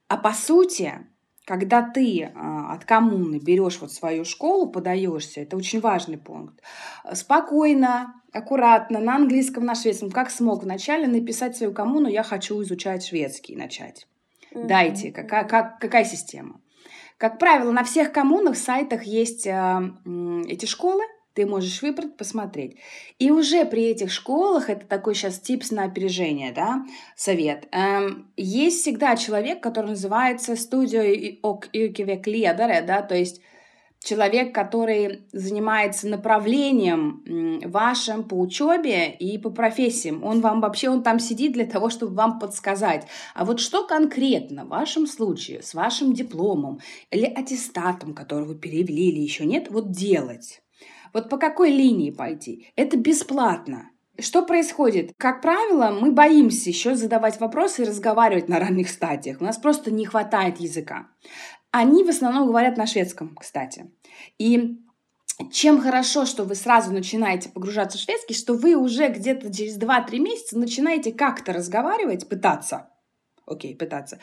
А 0.09 0.19
по 0.19 0.35
сути, 0.35 0.93
когда 1.47 1.83
ты 1.83 2.23
э, 2.23 2.31
от 2.35 2.85
коммуны 2.85 3.39
берешь 3.39 3.79
вот 3.81 3.93
свою 3.93 4.25
школу, 4.25 4.69
подаешься, 4.69 5.41
это 5.41 5.57
очень 5.57 5.81
важный 5.81 6.19
пункт, 6.19 6.61
спокойно, 7.15 8.15
аккуратно, 8.33 8.99
на 8.99 9.15
английском, 9.15 9.65
на 9.65 9.77
шведском, 9.77 10.11
как 10.11 10.31
смог 10.31 10.65
вначале 10.65 11.07
написать 11.07 11.57
свою 11.57 11.73
коммуну, 11.73 12.09
я 12.09 12.25
хочу 12.25 12.61
изучать 12.63 13.07
шведский, 13.07 13.55
начать. 13.55 14.09
Дайте, 14.53 15.13
какая, 15.13 15.45
как, 15.45 15.79
какая 15.79 16.05
система? 16.05 16.61
Как 17.17 17.39
правило, 17.39 17.71
на 17.71 17.85
всех 17.85 18.13
коммунах, 18.13 18.57
сайтах 18.57 19.05
есть 19.05 19.47
э, 19.47 19.93
эти 20.49 20.67
школы, 20.67 21.03
ты 21.37 21.47
можешь 21.47 21.83
выбрать, 21.83 22.17
посмотреть. 22.17 22.77
И 23.19 23.31
уже 23.31 23.67
при 23.67 23.85
этих 23.85 24.11
школах, 24.11 24.71
это 24.71 24.87
такой 24.87 25.15
сейчас 25.15 25.39
типс 25.39 25.71
на 25.71 25.85
опережение, 25.85 26.51
да, 26.53 26.85
совет, 27.15 27.69
эм, 27.73 28.33
есть 28.37 28.81
всегда 28.81 29.17
человек, 29.17 29.63
который 29.63 29.91
называется 29.91 30.57
студио 30.57 31.03
yrkevek 31.03 32.25
ledare, 32.25 32.85
да, 32.85 33.03
то 33.03 33.15
есть 33.15 33.43
человек, 34.03 34.55
который 34.55 35.27
занимается 35.33 36.09
направлением 36.09 37.23
вашим 37.65 38.25
по 38.25 38.35
учебе 38.41 39.11
и 39.11 39.37
по 39.37 39.51
профессиям. 39.51 40.25
Он 40.25 40.41
вам 40.41 40.61
вообще, 40.61 40.89
он 40.89 41.03
там 41.03 41.19
сидит 41.19 41.53
для 41.53 41.67
того, 41.67 41.91
чтобы 41.91 42.15
вам 42.15 42.39
подсказать. 42.39 43.07
А 43.35 43.45
вот 43.45 43.61
что 43.61 43.87
конкретно 43.87 44.65
в 44.65 44.69
вашем 44.69 45.07
случае 45.07 45.63
с 45.63 45.75
вашим 45.75 46.15
дипломом 46.15 46.81
или 47.11 47.27
аттестатом, 47.27 48.15
который 48.15 48.47
вы 48.47 48.55
перевели 48.55 49.09
или 49.11 49.21
еще 49.21 49.45
нет, 49.45 49.69
вот 49.71 49.91
делать? 49.91 50.63
Вот 51.17 51.31
по 51.31 51.39
какой 51.39 51.71
линии 51.71 52.11
пойти? 52.11 52.71
Это 52.77 52.99
бесплатно. 52.99 53.89
Что 54.19 54.45
происходит? 54.45 55.15
Как 55.17 55.41
правило, 55.41 55.89
мы 55.99 56.13
боимся 56.13 56.69
еще 56.69 56.95
задавать 56.95 57.41
вопросы 57.41 57.81
и 57.81 57.87
разговаривать 57.87 58.51
на 58.51 58.59
ранних 58.59 58.91
стадиях. 58.91 59.41
У 59.41 59.45
нас 59.45 59.57
просто 59.57 59.91
не 59.91 60.05
хватает 60.05 60.61
языка. 60.61 61.07
Они 61.71 62.05
в 62.05 62.11
основном 62.11 62.47
говорят 62.47 62.77
на 62.77 62.87
шведском, 62.87 63.35
кстати. 63.35 63.91
И 64.37 64.77
чем 65.51 65.81
хорошо, 65.81 66.27
что 66.27 66.45
вы 66.45 66.55
сразу 66.55 66.93
начинаете 66.93 67.49
погружаться 67.49 67.97
в 67.97 68.03
шведский, 68.03 68.35
что 68.35 68.53
вы 68.53 68.75
уже 68.75 69.09
где-то 69.09 69.51
через 69.51 69.79
2-3 69.79 70.19
месяца 70.19 70.59
начинаете 70.59 71.15
как-то 71.15 71.55
разговаривать, 71.55 72.29
пытаться 72.29 72.91
окей, 73.47 73.77
пытаться. 73.77 74.19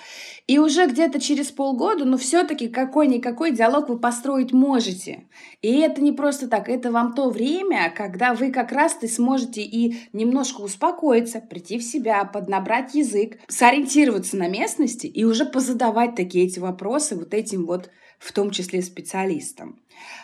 И 0.47 0.59
уже 0.59 0.85
где-то 0.87 1.19
через 1.19 1.51
полгода, 1.51 2.05
но 2.05 2.17
все-таки 2.17 2.67
какой-никакой 2.67 3.51
диалог 3.51 3.89
вы 3.89 3.97
построить 3.97 4.51
можете. 4.51 5.27
И 5.61 5.79
это 5.79 6.01
не 6.01 6.11
просто 6.11 6.47
так, 6.47 6.69
это 6.69 6.91
вам 6.91 7.13
то 7.13 7.29
время, 7.29 7.91
когда 7.95 8.33
вы 8.33 8.51
как 8.51 8.71
раз-то 8.71 9.07
сможете 9.07 9.61
и 9.61 9.95
немножко 10.11 10.61
успокоиться, 10.61 11.39
прийти 11.39 11.79
в 11.79 11.83
себя, 11.83 12.23
поднабрать 12.25 12.93
язык, 12.93 13.39
сориентироваться 13.47 14.37
на 14.37 14.47
местности 14.47 15.07
и 15.07 15.23
уже 15.23 15.45
позадавать 15.45 16.15
такие 16.15 16.45
эти 16.45 16.59
вопросы 16.59 17.15
вот 17.15 17.33
этим 17.33 17.65
вот 17.65 17.89
в 18.19 18.31
том 18.31 18.51
числе 18.51 18.81
специалистам. 18.81 19.79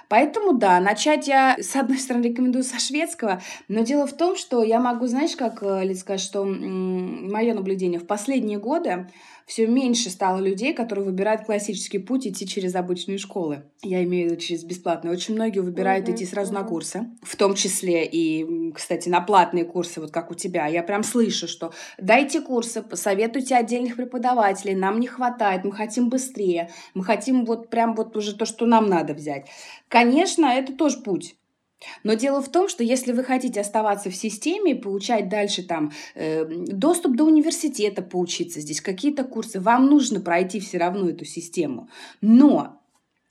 Поэтому, 0.09 0.53
да, 0.53 0.79
начать 0.79 1.27
я, 1.27 1.55
с 1.61 1.75
одной 1.75 1.97
стороны, 1.97 2.25
рекомендую 2.25 2.63
со 2.63 2.79
шведского, 2.79 3.41
но 3.67 3.81
дело 3.81 4.05
в 4.07 4.13
том, 4.13 4.35
что 4.35 4.63
я 4.63 4.79
могу, 4.79 5.07
знаешь, 5.07 5.35
как, 5.35 5.61
э, 5.61 5.83
Лид, 5.83 5.97
сказать, 5.97 6.21
что 6.21 6.43
мое 6.43 7.53
наблюдение 7.53 7.99
в 7.99 8.07
последние 8.07 8.59
годы 8.59 9.07
все 9.49 9.65
меньше 9.65 10.11
стало 10.11 10.39
людей, 10.39 10.75
которые 10.75 11.05
выбирают 11.05 11.43
классический 11.43 11.97
путь 11.97 12.27
идти 12.27 12.47
через 12.47 12.75
обычные 12.75 13.17
школы. 13.17 13.63
Я 13.81 14.03
имею 14.03 14.27
в 14.27 14.31
виду 14.31 14.41
через 14.41 14.63
бесплатные. 14.63 15.11
Очень 15.11 15.33
многие 15.33 15.61
выбирают 15.61 16.07
mm-hmm. 16.07 16.15
идти 16.15 16.25
сразу 16.27 16.51
mm-hmm. 16.51 16.61
на 16.61 16.63
курсы, 16.65 17.07
в 17.23 17.35
том 17.35 17.55
числе 17.55 18.05
и, 18.05 18.71
кстати, 18.73 19.09
на 19.09 19.21
платные 19.21 19.65
курсы, 19.65 20.01
вот 20.01 20.11
как 20.11 20.29
у 20.29 20.35
тебя. 20.35 20.67
Я 20.67 20.83
прям 20.83 21.01
слышу, 21.01 21.47
что 21.47 21.73
дайте 21.97 22.41
курсы, 22.41 22.83
посоветуйте 22.83 23.55
отдельных 23.55 23.95
преподавателей, 23.95 24.75
нам 24.75 24.99
не 24.99 25.07
хватает, 25.07 25.63
мы 25.63 25.71
хотим 25.71 26.09
быстрее, 26.09 26.69
мы 26.93 27.03
хотим 27.03 27.43
вот 27.45 27.71
прям 27.71 27.95
вот 27.95 28.15
уже 28.15 28.35
то, 28.35 28.45
что 28.45 28.67
нам 28.67 28.87
надо 28.87 29.15
взять. 29.15 29.47
Конечно, 29.87 30.45
это 30.45 30.73
тоже 30.73 30.97
путь. 30.97 31.35
Но 32.03 32.13
дело 32.13 32.41
в 32.41 32.49
том, 32.49 32.67
что 32.67 32.83
если 32.83 33.13
вы 33.13 33.23
хотите 33.23 33.61
оставаться 33.61 34.09
в 34.09 34.15
системе 34.15 34.75
получать 34.75 35.29
дальше 35.29 35.63
там 35.63 35.91
э, 36.15 36.45
доступ 36.45 37.15
до 37.15 37.23
университета, 37.23 38.01
поучиться 38.01 38.59
здесь, 38.59 38.81
какие-то 38.81 39.23
курсы, 39.23 39.59
вам 39.59 39.85
нужно 39.85 40.19
пройти 40.19 40.59
все 40.59 40.77
равно 40.77 41.09
эту 41.09 41.25
систему. 41.25 41.89
Но 42.21 42.79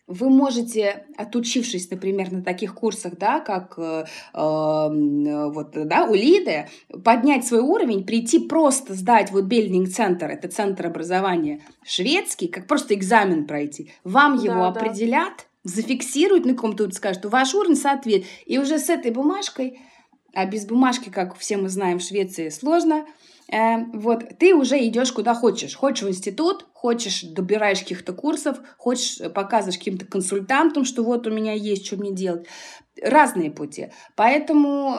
вы 0.06 0.30
можете, 0.30 1.04
отучившись, 1.18 1.90
например, 1.90 2.32
на 2.32 2.42
таких 2.42 2.74
курсах, 2.74 3.18
да, 3.18 3.40
как 3.40 3.74
э, 3.76 4.04
э, 4.32 4.38
вот, 5.50 5.72
да, 5.72 6.06
у 6.06 6.14
Лиды, 6.14 6.66
поднять 7.04 7.46
свой 7.46 7.60
уровень, 7.60 8.06
прийти 8.06 8.38
просто 8.38 8.94
сдать 8.94 9.30
вот 9.30 9.44
Бельдинг-центр, 9.44 10.26
это 10.30 10.48
центр 10.48 10.86
образования 10.86 11.60
шведский, 11.84 12.48
как 12.48 12.66
просто 12.66 12.94
экзамен 12.94 13.46
пройти. 13.46 13.92
Вам 14.02 14.36
его 14.36 14.62
да, 14.62 14.68
определят, 14.68 15.47
зафиксируют 15.64 16.44
на 16.44 16.54
каком-то, 16.54 16.90
скажут, 16.92 17.24
ваш 17.26 17.54
уровень 17.54 17.76
соответствует. 17.76 18.26
И 18.46 18.58
уже 18.58 18.78
с 18.78 18.88
этой 18.88 19.10
бумажкой, 19.10 19.80
а 20.34 20.46
без 20.46 20.66
бумажки, 20.66 21.08
как 21.08 21.36
все 21.36 21.56
мы 21.56 21.68
знаем, 21.68 21.98
в 21.98 22.02
Швеции 22.02 22.48
сложно, 22.48 23.06
Э, 23.50 23.84
вот, 23.94 24.38
ты 24.38 24.54
уже 24.54 24.78
идешь 24.86 25.12
куда 25.12 25.34
хочешь. 25.34 25.74
Хочешь 25.74 26.02
в 26.02 26.08
институт, 26.08 26.66
хочешь 26.74 27.22
добираешь 27.22 27.80
каких-то 27.80 28.12
курсов, 28.12 28.58
хочешь 28.76 29.18
показываешь 29.32 29.78
каким-то 29.78 30.06
консультантам, 30.06 30.84
что 30.84 31.02
вот 31.02 31.26
у 31.26 31.30
меня 31.30 31.54
есть, 31.54 31.86
что 31.86 31.96
мне 31.96 32.12
делать 32.12 32.46
разные 33.02 33.50
пути. 33.50 33.88
Поэтому 34.16 34.96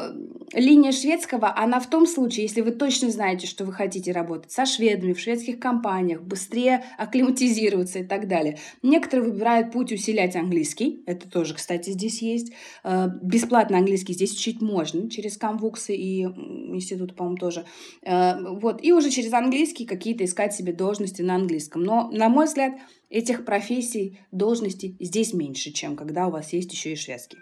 линия 0.53 0.91
шведского, 0.91 1.53
она 1.55 1.79
в 1.79 1.89
том 1.89 2.07
случае, 2.07 2.43
если 2.43 2.61
вы 2.61 2.71
точно 2.71 3.09
знаете, 3.09 3.47
что 3.47 3.65
вы 3.65 3.73
хотите 3.73 4.11
работать 4.11 4.51
со 4.51 4.65
шведами 4.65 5.13
в 5.13 5.19
шведских 5.19 5.59
компаниях, 5.59 6.21
быстрее 6.21 6.83
акклиматизироваться 6.97 7.99
и 7.99 8.03
так 8.03 8.27
далее. 8.27 8.57
Некоторые 8.83 9.31
выбирают 9.31 9.71
путь 9.71 9.91
усилять 9.91 10.35
английский. 10.35 11.03
Это 11.05 11.29
тоже, 11.29 11.55
кстати, 11.55 11.91
здесь 11.91 12.21
есть. 12.21 12.53
Э, 12.83 13.07
бесплатно 13.21 13.77
английский 13.77 14.13
здесь 14.13 14.33
учить 14.33 14.61
можно 14.61 15.09
через 15.09 15.37
камвуксы 15.37 15.95
и 15.95 16.23
институт, 16.23 17.15
по-моему, 17.15 17.37
тоже. 17.37 17.65
Э, 18.03 18.35
вот. 18.39 18.83
И 18.83 18.93
уже 18.93 19.09
через 19.09 19.33
английский 19.33 19.85
какие-то 19.85 20.25
искать 20.25 20.53
себе 20.53 20.73
должности 20.73 21.21
на 21.21 21.35
английском. 21.35 21.83
Но, 21.83 22.09
на 22.11 22.29
мой 22.29 22.45
взгляд, 22.45 22.73
этих 23.09 23.45
профессий, 23.45 24.19
должностей 24.31 24.95
здесь 24.99 25.33
меньше, 25.33 25.71
чем 25.71 25.95
когда 25.95 26.27
у 26.27 26.31
вас 26.31 26.53
есть 26.53 26.71
еще 26.71 26.93
и 26.93 26.95
шведский. 26.95 27.37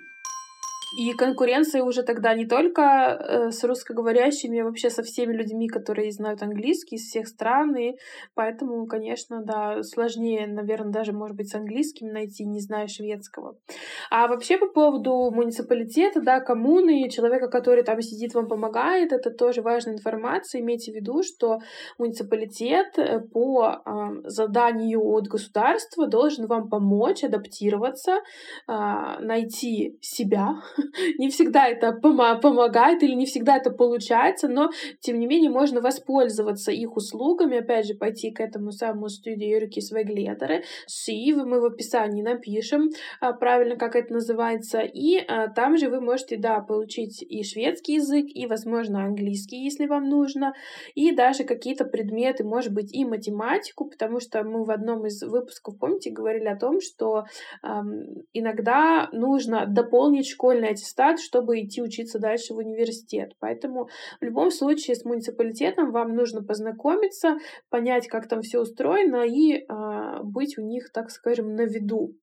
И 0.95 1.11
конкуренция 1.13 1.83
уже 1.83 2.03
тогда 2.03 2.33
не 2.33 2.45
только 2.45 2.81
э, 2.81 3.51
с 3.51 3.63
русскоговорящими, 3.63 4.59
а 4.59 4.63
вообще 4.63 4.89
со 4.89 5.03
всеми 5.03 5.33
людьми, 5.33 5.67
которые 5.67 6.11
знают 6.11 6.41
английский 6.41 6.95
из 6.95 7.07
всех 7.07 7.27
стран. 7.27 7.75
И 7.75 7.97
поэтому, 8.35 8.85
конечно, 8.87 9.43
да, 9.43 9.83
сложнее, 9.83 10.47
наверное, 10.47 10.91
даже, 10.91 11.11
может 11.11 11.35
быть, 11.35 11.49
с 11.49 11.55
английским 11.55 12.07
найти, 12.07 12.45
не 12.45 12.61
зная 12.61 12.87
шведского. 12.87 13.57
А 14.09 14.27
вообще 14.27 14.57
по 14.57 14.67
поводу 14.67 15.29
муниципалитета, 15.29 16.21
да, 16.21 16.39
коммуны, 16.39 17.09
человека, 17.09 17.49
который 17.49 17.83
там 17.83 18.01
сидит, 18.01 18.33
вам 18.33 18.47
помогает, 18.47 19.11
это 19.11 19.29
тоже 19.29 19.61
важная 19.61 19.95
информация. 19.95 20.61
Имейте 20.61 20.93
в 20.93 20.95
виду, 20.95 21.21
что 21.21 21.59
муниципалитет 21.97 22.97
э, 22.97 23.19
по 23.19 23.81
заданию 24.23 25.01
от 25.03 25.27
государства 25.27 26.07
должен 26.07 26.47
вам 26.47 26.69
помочь 26.69 27.25
адаптироваться, 27.25 28.19
э, 28.67 28.73
найти 29.19 29.97
себя, 30.01 30.55
не 31.17 31.29
всегда 31.29 31.67
это 31.67 31.91
помогает 31.93 33.03
или 33.03 33.13
не 33.13 33.25
всегда 33.25 33.57
это 33.57 33.71
получается, 33.71 34.47
но 34.47 34.69
тем 34.99 35.19
не 35.19 35.27
менее 35.27 35.49
можно 35.49 35.81
воспользоваться 35.81 36.71
их 36.71 36.95
услугами, 36.95 37.57
опять 37.57 37.87
же 37.87 37.93
пойти 37.93 38.31
к 38.31 38.39
этому 38.39 38.71
самому 38.71 39.09
студию 39.09 39.49
Юрики 39.49 39.79
Свегледеры, 39.79 40.63
Сив, 40.87 41.37
мы 41.45 41.61
в 41.61 41.65
описании 41.65 42.21
напишем 42.21 42.89
а, 43.21 43.33
правильно, 43.33 43.75
как 43.75 43.95
это 43.95 44.13
называется, 44.13 44.79
и 44.81 45.17
а, 45.17 45.47
там 45.49 45.77
же 45.77 45.89
вы 45.89 46.01
можете, 46.01 46.37
да, 46.37 46.59
получить 46.59 47.21
и 47.21 47.43
шведский 47.43 47.95
язык, 47.95 48.25
и, 48.33 48.47
возможно, 48.47 49.03
английский, 49.03 49.63
если 49.63 49.85
вам 49.85 50.09
нужно, 50.09 50.53
и 50.95 51.11
даже 51.11 51.43
какие-то 51.43 51.85
предметы, 51.85 52.43
может 52.43 52.73
быть, 52.73 52.93
и 52.93 53.05
математику, 53.05 53.89
потому 53.89 54.19
что 54.19 54.43
мы 54.43 54.63
в 54.63 54.71
одном 54.71 55.05
из 55.05 55.21
выпусков, 55.23 55.77
помните, 55.79 56.11
говорили 56.11 56.47
о 56.47 56.57
том, 56.57 56.79
что 56.81 57.25
эм, 57.63 58.23
иногда 58.33 59.09
нужно 59.11 59.65
дополнить 59.65 60.27
школьное 60.27 60.66
школьный 60.67 60.71
аттестат, 60.71 61.19
чтобы 61.19 61.59
идти 61.61 61.81
учиться 61.81 62.19
дальше 62.19 62.53
в 62.53 62.57
университет. 62.57 63.33
Поэтому 63.39 63.87
в 64.19 64.23
любом 64.23 64.51
случае 64.51 64.95
с 64.95 65.05
муниципалитетом 65.05 65.91
вам 65.91 66.15
нужно 66.15 66.43
познакомиться, 66.43 67.37
понять, 67.69 68.07
как 68.07 68.27
там 68.27 68.41
все 68.41 68.59
устроено 68.59 69.25
и 69.25 69.57
э, 69.57 70.23
быть 70.23 70.57
у 70.57 70.61
них, 70.61 70.91
так 70.91 71.09
скажем, 71.09 71.55
на 71.55 71.65
виду. 71.65 72.13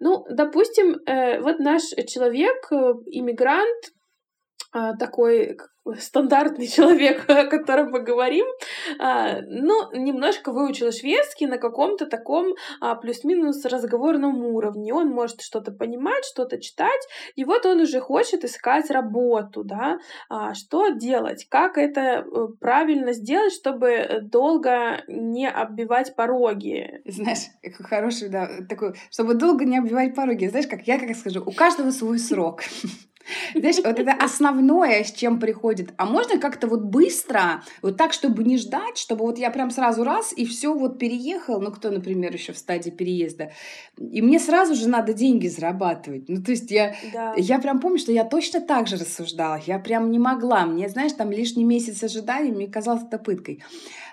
Ну, 0.00 0.24
допустим, 0.30 0.96
э, 1.06 1.40
вот 1.40 1.58
наш 1.58 1.82
человек, 2.06 2.72
э, 2.72 2.94
иммигрант, 3.06 3.92
э, 4.74 4.92
такой 4.98 5.56
стандартный 5.98 6.66
человек, 6.76 7.28
о 7.28 7.44
котором 7.46 7.90
мы 7.90 8.00
говорим, 8.00 8.46
а, 8.98 9.40
ну, 9.46 9.92
немножко 9.92 10.52
выучил 10.52 10.92
шведский 10.92 11.46
на 11.46 11.58
каком-то 11.58 12.06
таком 12.06 12.54
а, 12.80 12.94
плюс-минус 12.94 13.64
разговорном 13.64 14.44
уровне. 14.44 14.92
Он 14.92 15.08
может 15.08 15.40
что-то 15.40 15.72
понимать, 15.72 16.24
что-то 16.24 16.60
читать, 16.60 17.00
и 17.34 17.44
вот 17.44 17.66
он 17.66 17.80
уже 17.80 18.00
хочет 18.00 18.44
искать 18.44 18.90
работу, 18.90 19.64
да. 19.64 19.98
А, 20.28 20.54
что 20.54 20.88
делать? 20.88 21.46
Как 21.48 21.78
это 21.78 22.00
э, 22.00 22.48
правильно 22.60 23.12
сделать, 23.12 23.52
чтобы 23.52 24.20
долго 24.22 25.02
не 25.08 25.48
оббивать 25.48 26.14
пороги? 26.16 27.02
Знаешь, 27.04 27.46
хороший, 27.80 28.28
да, 28.28 28.48
такой, 28.68 28.94
чтобы 29.10 29.34
долго 29.34 29.64
не 29.64 29.78
оббивать 29.78 30.14
пороги. 30.14 30.46
Знаешь, 30.46 30.66
как 30.66 30.86
я 30.86 30.98
как 30.98 31.14
скажу, 31.16 31.42
у 31.44 31.52
каждого 31.52 31.90
свой 31.90 32.18
срок. 32.18 32.62
Знаешь, 33.54 33.76
вот 33.76 33.98
это 33.98 34.12
основное, 34.12 35.04
с 35.04 35.12
чем 35.12 35.40
приходит. 35.40 35.92
А 35.96 36.06
можно 36.06 36.38
как-то 36.38 36.66
вот 36.66 36.82
быстро, 36.82 37.62
вот 37.82 37.96
так, 37.96 38.12
чтобы 38.12 38.44
не 38.44 38.58
ждать, 38.58 38.98
чтобы 38.98 39.24
вот 39.24 39.38
я 39.38 39.50
прям 39.50 39.70
сразу 39.70 40.04
раз 40.04 40.32
и 40.36 40.44
все 40.44 40.74
вот 40.74 40.98
переехал, 40.98 41.60
ну 41.60 41.70
кто, 41.70 41.90
например, 41.90 42.32
еще 42.32 42.52
в 42.52 42.58
стадии 42.58 42.90
переезда, 42.90 43.52
и 43.98 44.22
мне 44.22 44.38
сразу 44.38 44.74
же 44.74 44.88
надо 44.88 45.12
деньги 45.12 45.48
зарабатывать. 45.48 46.28
Ну 46.28 46.42
то 46.42 46.50
есть 46.52 46.70
я, 46.70 46.94
да. 47.12 47.34
я 47.36 47.58
прям 47.58 47.80
помню, 47.80 47.98
что 47.98 48.12
я 48.12 48.24
точно 48.24 48.60
так 48.60 48.86
же 48.86 48.96
рассуждала, 48.96 49.60
я 49.66 49.78
прям 49.78 50.10
не 50.10 50.18
могла. 50.18 50.66
Мне, 50.66 50.88
знаешь, 50.88 51.12
там 51.12 51.30
лишний 51.30 51.64
месяц 51.64 52.02
ожидания, 52.02 52.52
мне 52.52 52.66
казалось 52.66 53.02
это 53.04 53.18
пыткой. 53.18 53.62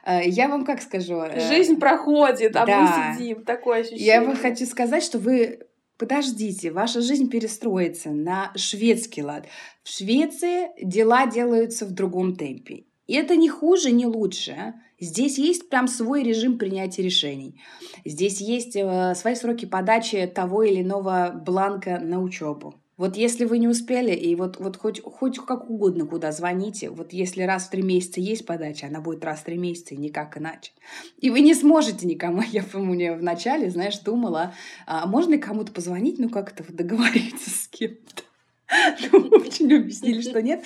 Э, 0.06 0.22
я 0.26 0.48
вам 0.48 0.66
как 0.66 0.82
скажу? 0.82 1.22
Э, 1.22 1.40
Жизнь 1.48 1.80
проходит, 1.80 2.56
а 2.56 2.66
да. 2.66 2.82
мы 2.82 3.16
сидим. 3.18 3.44
Такое 3.44 3.82
ощущение. 3.82 4.06
Я 4.06 4.22
вам 4.22 4.36
хочу 4.36 4.66
сказать, 4.66 5.04
что 5.04 5.18
вы 5.18 5.60
Подождите, 6.04 6.70
ваша 6.70 7.00
жизнь 7.00 7.30
перестроится 7.30 8.10
на 8.10 8.52
шведский 8.58 9.24
лад. 9.24 9.48
В 9.84 9.90
Швеции 9.90 10.68
дела 10.84 11.28
делаются 11.28 11.86
в 11.86 11.92
другом 11.92 12.36
темпе. 12.36 12.88
И 13.08 13.14
это 13.14 13.38
не 13.38 13.48
хуже, 13.48 13.92
не 13.92 14.06
лучше. 14.06 14.74
Здесь 15.00 15.38
есть 15.38 15.70
прям 15.70 15.88
свой 15.88 16.24
режим 16.24 16.58
принятия 16.58 17.04
решений. 17.04 17.62
Здесь 18.04 18.42
есть 18.42 18.76
э, 18.76 19.16
свои 19.16 19.36
сроки 19.36 19.64
подачи 19.66 20.26
того 20.28 20.64
или 20.64 20.82
иного 20.82 21.32
бланка 21.34 22.00
на 22.00 22.22
учебу. 22.22 22.83
Вот 22.96 23.18
если 23.18 23.46
вы 23.46 23.58
не 23.58 23.68
успели, 23.68 24.12
и 24.14 24.36
вот, 24.36 24.60
вот 24.60 24.78
хоть, 24.78 25.02
хоть 25.02 25.40
как 25.40 25.70
угодно 25.70 26.06
куда 26.06 26.32
звоните, 26.32 26.90
вот 26.92 27.12
если 27.12 27.42
раз 27.42 27.66
в 27.66 27.70
три 27.72 27.82
месяца 27.82 28.22
есть 28.22 28.46
подача, 28.46 28.88
она 28.88 29.02
будет 29.02 29.26
раз 29.26 29.40
в 29.40 29.44
три 29.46 29.58
месяца 29.58 29.96
и 29.96 29.98
никак 29.98 30.38
иначе. 30.38 30.72
И 31.18 31.32
вы 31.32 31.40
не 31.40 31.56
сможете 31.56 32.06
никому. 32.06 32.42
Я 32.52 32.64
помню, 32.64 33.16
в 33.16 33.24
начале, 33.24 33.70
знаешь, 33.70 33.98
думала, 34.00 34.54
а 34.86 35.08
можно 35.08 35.38
кому-то 35.38 35.72
позвонить, 35.72 36.20
ну 36.20 36.30
как-то 36.30 36.64
договориться 36.72 37.50
с 37.50 37.68
кем-то. 37.68 38.24
Ну, 39.12 39.28
очень 39.38 39.72
объяснили, 39.76 40.22
что 40.22 40.42
нет. 40.42 40.64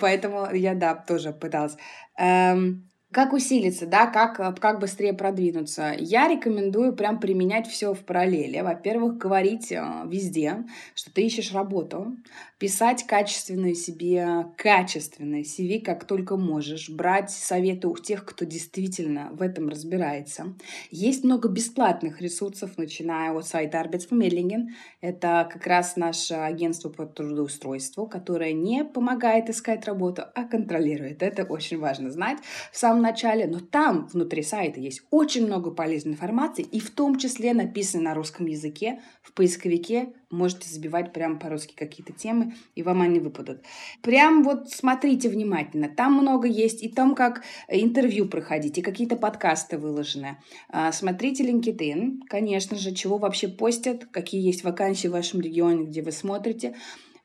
Поэтому 0.00 0.50
я, 0.54 0.74
да, 0.74 0.94
тоже 0.94 1.32
пыталась. 1.32 1.76
Эм, 2.16 2.87
как 3.18 3.32
усилиться, 3.32 3.84
да, 3.84 4.06
как, 4.06 4.38
э, 4.38 4.54
как 4.60 4.78
быстрее 4.78 5.12
продвинуться? 5.12 5.92
Я 5.98 6.28
рекомендую 6.28 6.92
прям 6.92 7.18
применять 7.18 7.66
все 7.66 7.92
в 7.92 7.98
параллели. 8.04 8.60
Во-первых, 8.60 9.18
говорить 9.18 9.72
э, 9.72 9.82
везде, 10.06 10.62
что 10.94 11.12
ты 11.12 11.22
ищешь 11.22 11.52
работу, 11.52 12.16
писать 12.58 13.06
качественную 13.06 13.74
себе, 13.74 14.46
качественное 14.56 15.42
CV, 15.42 15.80
как 15.80 16.04
только 16.04 16.36
можешь, 16.36 16.90
брать 16.90 17.30
советы 17.30 17.86
у 17.86 17.96
тех, 17.96 18.24
кто 18.24 18.44
действительно 18.44 19.30
в 19.32 19.42
этом 19.42 19.68
разбирается. 19.68 20.54
Есть 20.90 21.24
много 21.24 21.48
бесплатных 21.48 22.20
ресурсов, 22.20 22.76
начиная 22.76 23.32
от 23.32 23.46
сайта 23.46 23.78
Arbeitsförmedlingen. 23.78 24.68
Это 25.00 25.48
как 25.50 25.66
раз 25.66 25.96
наше 25.96 26.34
агентство 26.34 26.88
по 26.88 27.06
трудоустройству, 27.06 28.06
которое 28.06 28.52
не 28.52 28.84
помогает 28.84 29.48
искать 29.48 29.86
работу, 29.86 30.24
а 30.34 30.44
контролирует. 30.44 31.22
Это 31.22 31.44
очень 31.44 31.78
важно 31.78 32.10
знать. 32.10 32.38
В 32.72 32.76
самом 32.76 33.02
начале, 33.02 33.46
но 33.46 33.60
там 33.60 34.08
внутри 34.08 34.42
сайта 34.42 34.80
есть 34.80 35.02
очень 35.10 35.46
много 35.46 35.70
полезной 35.70 36.12
информации, 36.12 36.64
и 36.64 36.80
в 36.80 36.90
том 36.90 37.18
числе 37.18 37.54
написано 37.54 38.02
на 38.02 38.14
русском 38.14 38.46
языке. 38.46 39.00
В 39.22 39.32
поисковике 39.32 40.12
можете 40.30 40.68
забивать 40.68 41.12
прямо 41.12 41.38
по-русски 41.38 41.74
какие-то 41.74 42.12
темы, 42.12 42.47
и 42.74 42.82
вам 42.82 43.02
они 43.02 43.18
выпадут. 43.18 43.62
Прям 44.02 44.42
вот 44.42 44.70
смотрите 44.70 45.28
внимательно. 45.28 45.88
Там 45.88 46.14
много 46.14 46.48
есть 46.48 46.82
и 46.82 46.88
там, 46.88 47.14
как 47.14 47.42
интервью 47.68 48.28
проходить, 48.28 48.78
и 48.78 48.82
какие-то 48.82 49.16
подкасты 49.16 49.78
выложены. 49.78 50.38
А, 50.68 50.92
смотрите 50.92 51.44
LinkedIn, 51.44 52.20
конечно 52.28 52.76
же, 52.76 52.94
чего 52.94 53.18
вообще 53.18 53.48
постят, 53.48 54.04
какие 54.06 54.44
есть 54.44 54.64
вакансии 54.64 55.08
в 55.08 55.12
вашем 55.12 55.40
регионе, 55.40 55.84
где 55.84 56.02
вы 56.02 56.12
смотрите. 56.12 56.74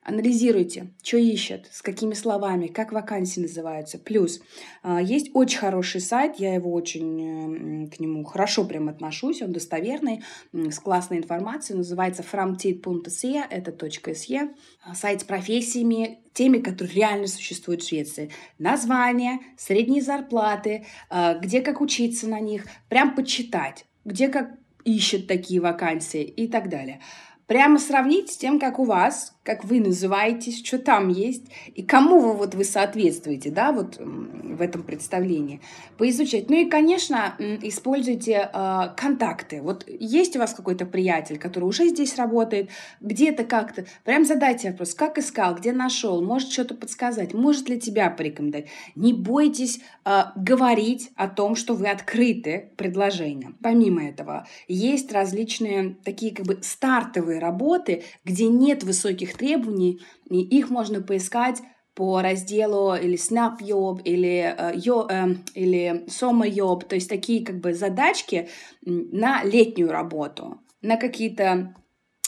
Анализируйте, 0.04 0.88
что 1.02 1.18
ищет, 1.18 1.70
с 1.72 1.82
какими 1.82 2.14
словами, 2.14 2.68
как 2.68 2.92
вакансии 2.92 3.40
называются. 3.40 3.98
Плюс 3.98 4.42
а, 4.82 5.02
есть 5.02 5.32
очень 5.34 5.60
хороший 5.60 6.02
сайт, 6.02 6.36
я 6.40 6.54
его 6.54 6.74
очень 6.74 7.90
к 7.90 8.00
нему 8.00 8.24
хорошо 8.24 8.66
прям 8.66 8.90
отношусь, 8.90 9.42
он 9.42 9.54
достоверный, 9.54 10.24
с 10.52 10.80
классной 10.80 11.18
информацией, 11.18 11.78
называется 11.78 12.24
framtid.se, 12.24 13.44
это 13.50 13.72
.se, 13.72 14.50
сайт 14.94 15.22
с 15.22 15.24
профессиями, 15.24 16.20
теми, 16.34 16.58
которые 16.58 16.96
реально 16.96 17.28
существуют 17.28 17.84
в 17.84 17.88
Швеции. 17.88 18.32
Названия, 18.58 19.40
средние 19.58 20.02
зарплаты, 20.02 20.86
а, 21.10 21.36
где 21.36 21.62
как 21.62 21.82
учиться 21.82 22.28
на 22.28 22.40
них, 22.40 22.66
прям 22.90 23.16
почитать, 23.16 23.86
где 24.04 24.28
как 24.28 24.52
ищет 24.84 25.28
такие 25.28 25.62
вакансии 25.62 26.24
и 26.24 26.48
так 26.48 26.70
далее. 26.70 27.00
Прямо 27.48 27.80
сравнить 27.80 28.32
с 28.32 28.38
тем, 28.38 28.60
как 28.60 28.80
у 28.80 28.86
вас, 28.86 29.34
как 29.44 29.66
вы 29.66 29.80
называетесь, 29.80 30.66
что 30.66 30.80
там 30.80 31.10
есть, 31.10 31.44
и 31.76 31.84
кому 31.84 32.20
вы 32.20 32.34
вот 32.34 32.56
вы 32.56 32.64
соответствуете, 32.64 33.52
да, 33.52 33.72
вот 33.72 33.98
в 34.00 34.62
этом 34.62 34.84
представлении, 34.84 35.60
поизучать. 35.98 36.50
Ну 36.50 36.56
и, 36.56 36.66
конечно, 36.70 37.36
используйте 37.62 38.50
э, 38.54 38.82
контакты. 38.96 39.62
Вот 39.62 39.86
есть 39.88 40.36
у 40.36 40.40
вас 40.40 40.54
какой-то 40.54 40.86
приятель, 40.86 41.38
который 41.38 41.66
уже 41.66 41.90
здесь 41.90 42.16
работает, 42.16 42.70
где-то 43.02 43.44
как-то, 43.44 43.86
прям 44.04 44.26
задайте 44.26 44.72
вопрос, 44.72 44.94
как 44.94 45.18
искал, 45.18 45.56
где 45.56 45.74
нашел, 45.74 46.24
может 46.24 46.52
что-то 46.52 46.76
подсказать, 46.76 47.34
может 47.34 47.68
ли 47.68 47.80
тебя 47.80 48.10
порекомендовать. 48.10 48.68
Не 48.96 49.14
бойтесь 49.14 49.82
э, 50.06 50.24
говорить 50.36 51.12
о 51.16 51.28
том, 51.28 51.56
что 51.56 51.74
вы 51.74 51.90
открыты 51.90 52.72
предложениям. 52.78 53.58
Помимо 53.62 54.08
этого, 54.08 54.48
есть 54.68 55.12
различные 55.12 55.98
такие 56.04 56.34
как 56.34 56.46
бы 56.46 56.60
стартовые 56.62 57.40
работы, 57.44 58.04
где 58.26 58.48
нет 58.48 58.84
высоких 58.84 59.38
требований, 59.38 60.02
и 60.30 60.42
их 60.42 60.72
можно 60.72 61.02
поискать 61.02 61.62
по 61.94 62.22
разделу 62.22 62.96
или 62.96 63.16
Snap 63.18 63.60
Job, 63.62 64.02
или, 64.04 64.56
э, 64.58 64.74
э, 64.76 65.36
или 65.54 66.06
Soma 66.08 66.50
Job, 66.50 66.88
то 66.88 66.96
есть 66.96 67.08
такие 67.08 67.46
как 67.46 67.60
бы 67.60 67.74
задачки 67.74 68.50
на 68.82 69.44
летнюю 69.44 69.92
работу, 69.92 70.60
на 70.82 70.98
какие-то 70.98 71.76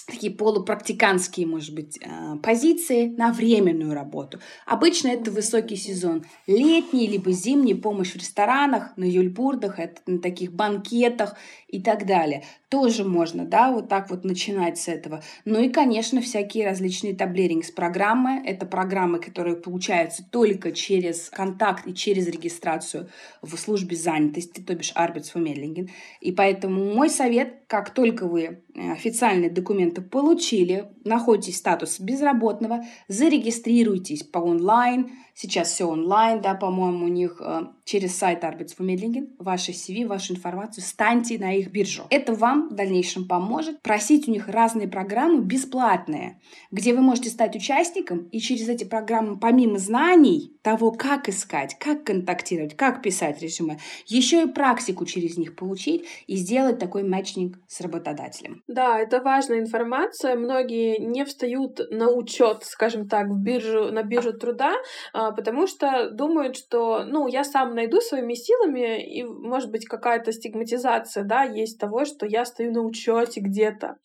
такие 0.07 0.31
полупрактиканские, 0.31 1.47
может 1.47 1.73
быть, 1.73 1.97
э, 1.99 2.35
позиции 2.43 3.07
на 3.07 3.31
временную 3.31 3.93
работу. 3.93 4.39
Обычно 4.65 5.07
это 5.07 5.31
высокий 5.31 5.75
сезон. 5.75 6.25
Летний 6.45 7.07
либо 7.07 7.31
зимний 7.31 7.73
помощь 7.73 8.11
в 8.11 8.17
ресторанах, 8.17 8.95
на 8.97 9.03
юльбурдах, 9.03 9.79
это 9.79 10.01
на 10.05 10.19
таких 10.19 10.53
банкетах 10.53 11.35
и 11.75 11.81
так 11.81 12.05
далее. 12.05 12.43
Тоже 12.69 13.03
можно, 13.03 13.45
да, 13.45 13.71
вот 13.71 13.87
так 13.89 14.09
вот 14.09 14.23
начинать 14.25 14.77
с 14.77 14.87
этого. 14.87 15.23
Ну 15.45 15.59
и, 15.59 15.69
конечно, 15.69 16.21
всякие 16.21 16.65
различные 16.65 17.15
таблерингс-программы. 17.15 18.41
Это 18.45 18.65
программы, 18.65 19.19
которые 19.19 19.55
получаются 19.55 20.25
только 20.29 20.71
через 20.71 21.29
контакт 21.29 21.87
и 21.87 21.93
через 21.93 22.27
регистрацию 22.27 23.09
в 23.41 23.55
службе 23.57 23.95
занятости, 23.95 24.61
то 24.61 24.75
бишь 24.75 24.93
Arbeitsvermittlingen. 24.95 25.89
И 26.21 26.31
поэтому 26.31 26.93
мой 26.93 27.09
совет, 27.09 27.63
как 27.67 27.93
только 27.93 28.27
вы 28.27 28.41
э, 28.73 28.91
официальный 28.91 29.49
документ 29.49 29.75
документы 29.75 30.01
получили, 30.01 30.85
находите 31.03 31.51
статус 31.51 31.99
безработного, 31.99 32.83
зарегистрируйтесь 33.07 34.23
по 34.23 34.39
онлайн, 34.39 35.11
сейчас 35.35 35.69
все 35.69 35.85
онлайн, 35.85 36.41
да, 36.41 36.55
по-моему, 36.55 37.05
у 37.05 37.09
них 37.09 37.41
э, 37.41 37.67
через 37.83 38.17
сайт 38.17 38.43
Arbeitsvermittlingen, 38.43 39.35
ваши 39.37 39.71
CV, 39.71 40.07
вашу 40.07 40.33
информацию, 40.33 40.83
станьте 40.83 41.37
на 41.37 41.53
их 41.53 41.71
биржу. 41.71 42.03
Это 42.09 42.33
вам 42.33 42.69
в 42.69 42.73
дальнейшем 42.73 43.27
поможет 43.27 43.81
просить 43.81 44.27
у 44.27 44.31
них 44.31 44.47
разные 44.47 44.87
программы 44.87 45.41
бесплатные, 45.41 46.39
где 46.71 46.93
вы 46.93 47.01
можете 47.01 47.29
стать 47.29 47.55
участником 47.55 48.29
и 48.31 48.39
через 48.39 48.69
эти 48.69 48.85
программы, 48.85 49.37
помимо 49.37 49.77
знаний 49.77 50.53
того, 50.61 50.91
как 50.91 51.29
искать, 51.29 51.77
как 51.77 52.05
контактировать, 52.05 52.75
как 52.75 53.01
писать 53.01 53.41
резюме, 53.41 53.77
еще 54.07 54.43
и 54.43 54.47
практику 54.47 55.05
через 55.05 55.37
них 55.37 55.55
получить 55.55 56.05
и 56.27 56.37
сделать 56.37 56.79
такой 56.79 57.03
матчинг 57.03 57.57
с 57.67 57.81
работодателем. 57.81 58.63
Да, 58.67 58.99
это 58.99 59.21
важная 59.21 59.59
информация. 59.59 60.35
Многие 60.35 60.97
не 60.97 61.25
встают 61.25 61.81
на 61.91 62.09
учет, 62.09 62.63
скажем 62.63 63.07
так, 63.07 63.27
в 63.27 63.37
биржу, 63.37 63.91
на 63.91 64.01
биржу 64.01 64.33
труда, 64.33 64.73
а, 65.13 65.24
потому 65.31 65.67
что 65.67 66.09
думают, 66.09 66.55
что, 66.55 67.03
ну, 67.05 67.27
я 67.27 67.43
сам 67.43 67.75
найду 67.75 68.01
своими 68.01 68.33
силами, 68.33 69.03
и, 69.03 69.23
может 69.23 69.71
быть, 69.71 69.85
какая-то 69.85 70.31
стигматизация, 70.31 71.23
да, 71.23 71.43
есть 71.43 71.79
того, 71.79 72.05
что 72.05 72.25
я 72.25 72.45
стою 72.45 72.71
на 72.71 72.81
учете 72.81 73.41
где-то. 73.41 73.97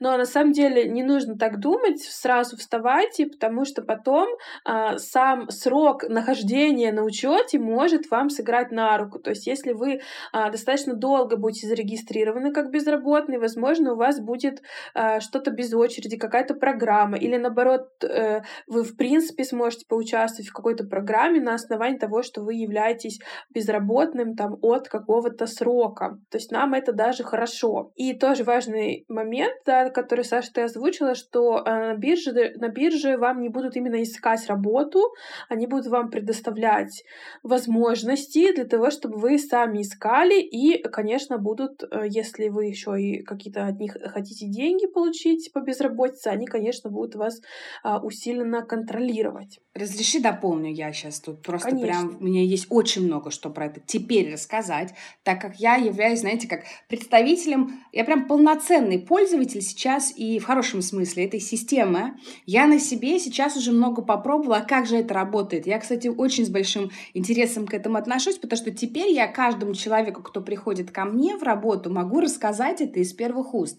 Но 0.00 0.16
на 0.16 0.24
самом 0.24 0.52
деле 0.52 0.88
не 0.88 1.02
нужно 1.02 1.36
так 1.36 1.60
думать, 1.60 2.00
сразу 2.00 2.56
вставайте, 2.56 3.26
потому 3.26 3.64
что 3.64 3.82
потом 3.82 4.28
а, 4.64 4.98
сам 4.98 5.50
срок 5.50 6.08
нахождения 6.08 6.92
на 6.92 7.02
учете 7.02 7.58
может 7.58 8.10
вам 8.10 8.30
сыграть 8.30 8.70
на 8.70 8.96
руку. 8.98 9.18
То 9.18 9.30
есть, 9.30 9.46
если 9.46 9.72
вы 9.72 10.00
а, 10.32 10.50
достаточно 10.50 10.94
долго 10.94 11.36
будете 11.36 11.66
зарегистрированы 11.66 12.52
как 12.52 12.70
безработный, 12.70 13.38
возможно, 13.38 13.92
у 13.92 13.96
вас 13.96 14.20
будет 14.20 14.62
а, 14.94 15.20
что-то 15.20 15.50
без 15.50 15.72
очереди, 15.74 16.16
какая-то 16.16 16.54
программа, 16.54 17.16
или 17.16 17.36
наоборот, 17.36 17.88
э, 18.02 18.42
вы 18.66 18.82
в 18.84 18.96
принципе 18.96 19.44
сможете 19.44 19.86
поучаствовать 19.88 20.48
в 20.48 20.52
какой-то 20.62 20.84
программе 20.84 21.40
на 21.40 21.54
основании 21.54 21.98
того, 21.98 22.22
что 22.22 22.42
вы 22.42 22.54
являетесь 22.54 23.18
безработным 23.50 24.36
там 24.36 24.56
от 24.62 24.88
какого-то 24.88 25.46
срока. 25.46 26.18
То 26.30 26.38
есть 26.38 26.52
нам 26.52 26.74
это 26.74 26.92
даже 26.92 27.24
хорошо. 27.24 27.90
И 27.96 28.14
тоже 28.14 28.44
важный 28.44 29.04
момент, 29.08 29.56
да, 29.66 29.90
который, 29.90 30.24
Саша, 30.24 30.52
ты 30.52 30.60
озвучила, 30.62 31.14
что 31.16 31.58
э, 31.58 31.92
на, 31.92 31.94
бирже, 31.94 32.52
на 32.56 32.68
бирже 32.68 33.18
вам 33.18 33.40
не 33.40 33.48
будут 33.48 33.76
именно 33.76 34.00
искать 34.02 34.46
работу, 34.46 35.00
они 35.48 35.66
будут 35.66 35.88
вам 35.88 36.10
предоставлять 36.10 37.02
возможности 37.42 38.54
для 38.54 38.64
того, 38.64 38.90
чтобы 38.90 39.18
вы 39.18 39.38
сами 39.38 39.82
искали, 39.82 40.40
и, 40.40 40.80
конечно, 40.82 41.38
будут, 41.38 41.82
э, 41.82 42.04
если 42.08 42.48
вы 42.48 42.66
еще 42.66 43.00
и 43.00 43.22
какие-то 43.22 43.66
от 43.66 43.80
них 43.80 43.96
хотите 44.12 44.46
деньги 44.46 44.86
получить 44.86 45.52
по 45.52 45.60
безработице, 45.60 46.28
они, 46.28 46.46
конечно, 46.46 46.90
будут 46.90 47.16
вас 47.16 47.40
а, 47.82 47.98
усиленно 47.98 48.62
контролировать. 48.62 49.58
Разреши 49.74 50.20
дополню 50.52 50.72
я 50.72 50.92
сейчас 50.92 51.20
тут. 51.20 51.42
Просто 51.42 51.70
конечно. 51.70 51.86
прям 51.86 52.16
у 52.20 52.24
меня 52.24 52.42
есть 52.42 52.66
очень 52.70 53.06
много 53.06 53.30
что 53.30 53.50
про 53.50 53.66
это 53.66 53.80
теперь 53.84 54.32
рассказать, 54.32 54.94
так 55.22 55.40
как 55.40 55.56
я 55.56 55.76
являюсь, 55.76 56.20
знаете, 56.20 56.48
как 56.48 56.62
представителем, 56.88 57.80
я 57.92 58.04
прям 58.04 58.26
полноценный 58.26 58.98
пользователь 58.98 59.62
сейчас 59.62 60.12
и 60.16 60.38
в 60.38 60.44
хорошем 60.44 60.82
смысле 60.82 61.24
этой 61.24 61.40
системы. 61.40 62.14
Я 62.46 62.66
на 62.66 62.78
себе 62.78 63.18
сейчас 63.18 63.56
уже 63.56 63.72
много 63.72 64.02
попробовала, 64.02 64.58
а 64.58 64.64
как 64.64 64.86
же 64.86 64.96
это 64.96 65.14
работает. 65.14 65.66
Я, 65.66 65.78
кстати, 65.78 66.08
очень 66.08 66.44
с 66.44 66.50
большим 66.50 66.90
интересом 67.14 67.66
к 67.66 67.74
этому 67.74 67.96
отношусь, 67.96 68.38
потому 68.38 68.56
что 68.56 68.70
теперь 68.70 69.12
я 69.12 69.26
каждому 69.26 69.74
человеку, 69.74 70.22
кто 70.22 70.40
приходит 70.40 70.90
ко 70.90 71.04
мне 71.04 71.36
в 71.36 71.42
работу, 71.42 71.90
могу 71.90 72.20
рассказать 72.20 72.80
это 72.80 73.00
из 73.00 73.12
первых 73.12 73.54
уст. 73.54 73.78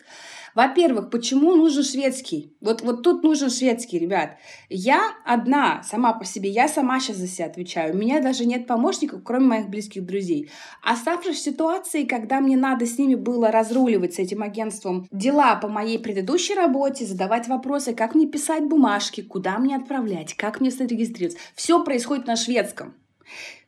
Во-первых, 0.56 1.10
почему 1.10 1.56
нужен 1.56 1.84
шведский? 1.84 2.56
Вот, 2.62 2.82
вот 2.82 3.04
тут 3.04 3.24
нужен 3.24 3.50
шведский, 3.50 4.00
ребят. 4.00 4.38
Я 4.70 5.02
одна, 5.26 5.84
сама 5.84 6.14
по 6.14 6.26
себе, 6.26 6.50
я 6.50 6.68
сама 6.68 7.00
сейчас 7.00 7.18
за 7.18 7.28
себя 7.28 7.48
отвечаю. 7.48 7.94
У 7.94 7.98
меня 7.98 8.22
даже 8.22 8.46
нет 8.46 8.68
помощников, 8.68 9.22
кроме 9.24 9.46
моих 9.46 9.70
близких 9.70 10.06
друзей. 10.06 10.50
Оставшись 10.82 11.38
в 11.38 11.44
ситуации, 11.44 12.04
когда 12.04 12.40
мне 12.40 12.58
надо 12.58 12.86
с 12.86 12.98
ними 12.98 13.16
было 13.16 13.52
разруливать 13.52 14.16
с 14.16 14.20
этим 14.20 14.44
агентством 14.44 15.08
дела 15.12 15.56
по 15.56 15.68
моей 15.68 16.00
предыдущей 16.00 16.56
работе, 16.56 17.06
задавать 17.06 17.48
вопросы, 17.48 17.94
как 17.94 18.16
мне 18.16 18.28
писать 18.28 18.64
бумажки, 18.64 19.22
куда 19.22 19.58
мне 19.58 19.76
отправлять, 19.76 20.36
как 20.36 20.62
мне 20.62 20.72
зарегистрироваться. 20.72 21.40
Все 21.56 21.84
происходит 21.84 22.28
на 22.28 22.36
шведском. 22.36 22.94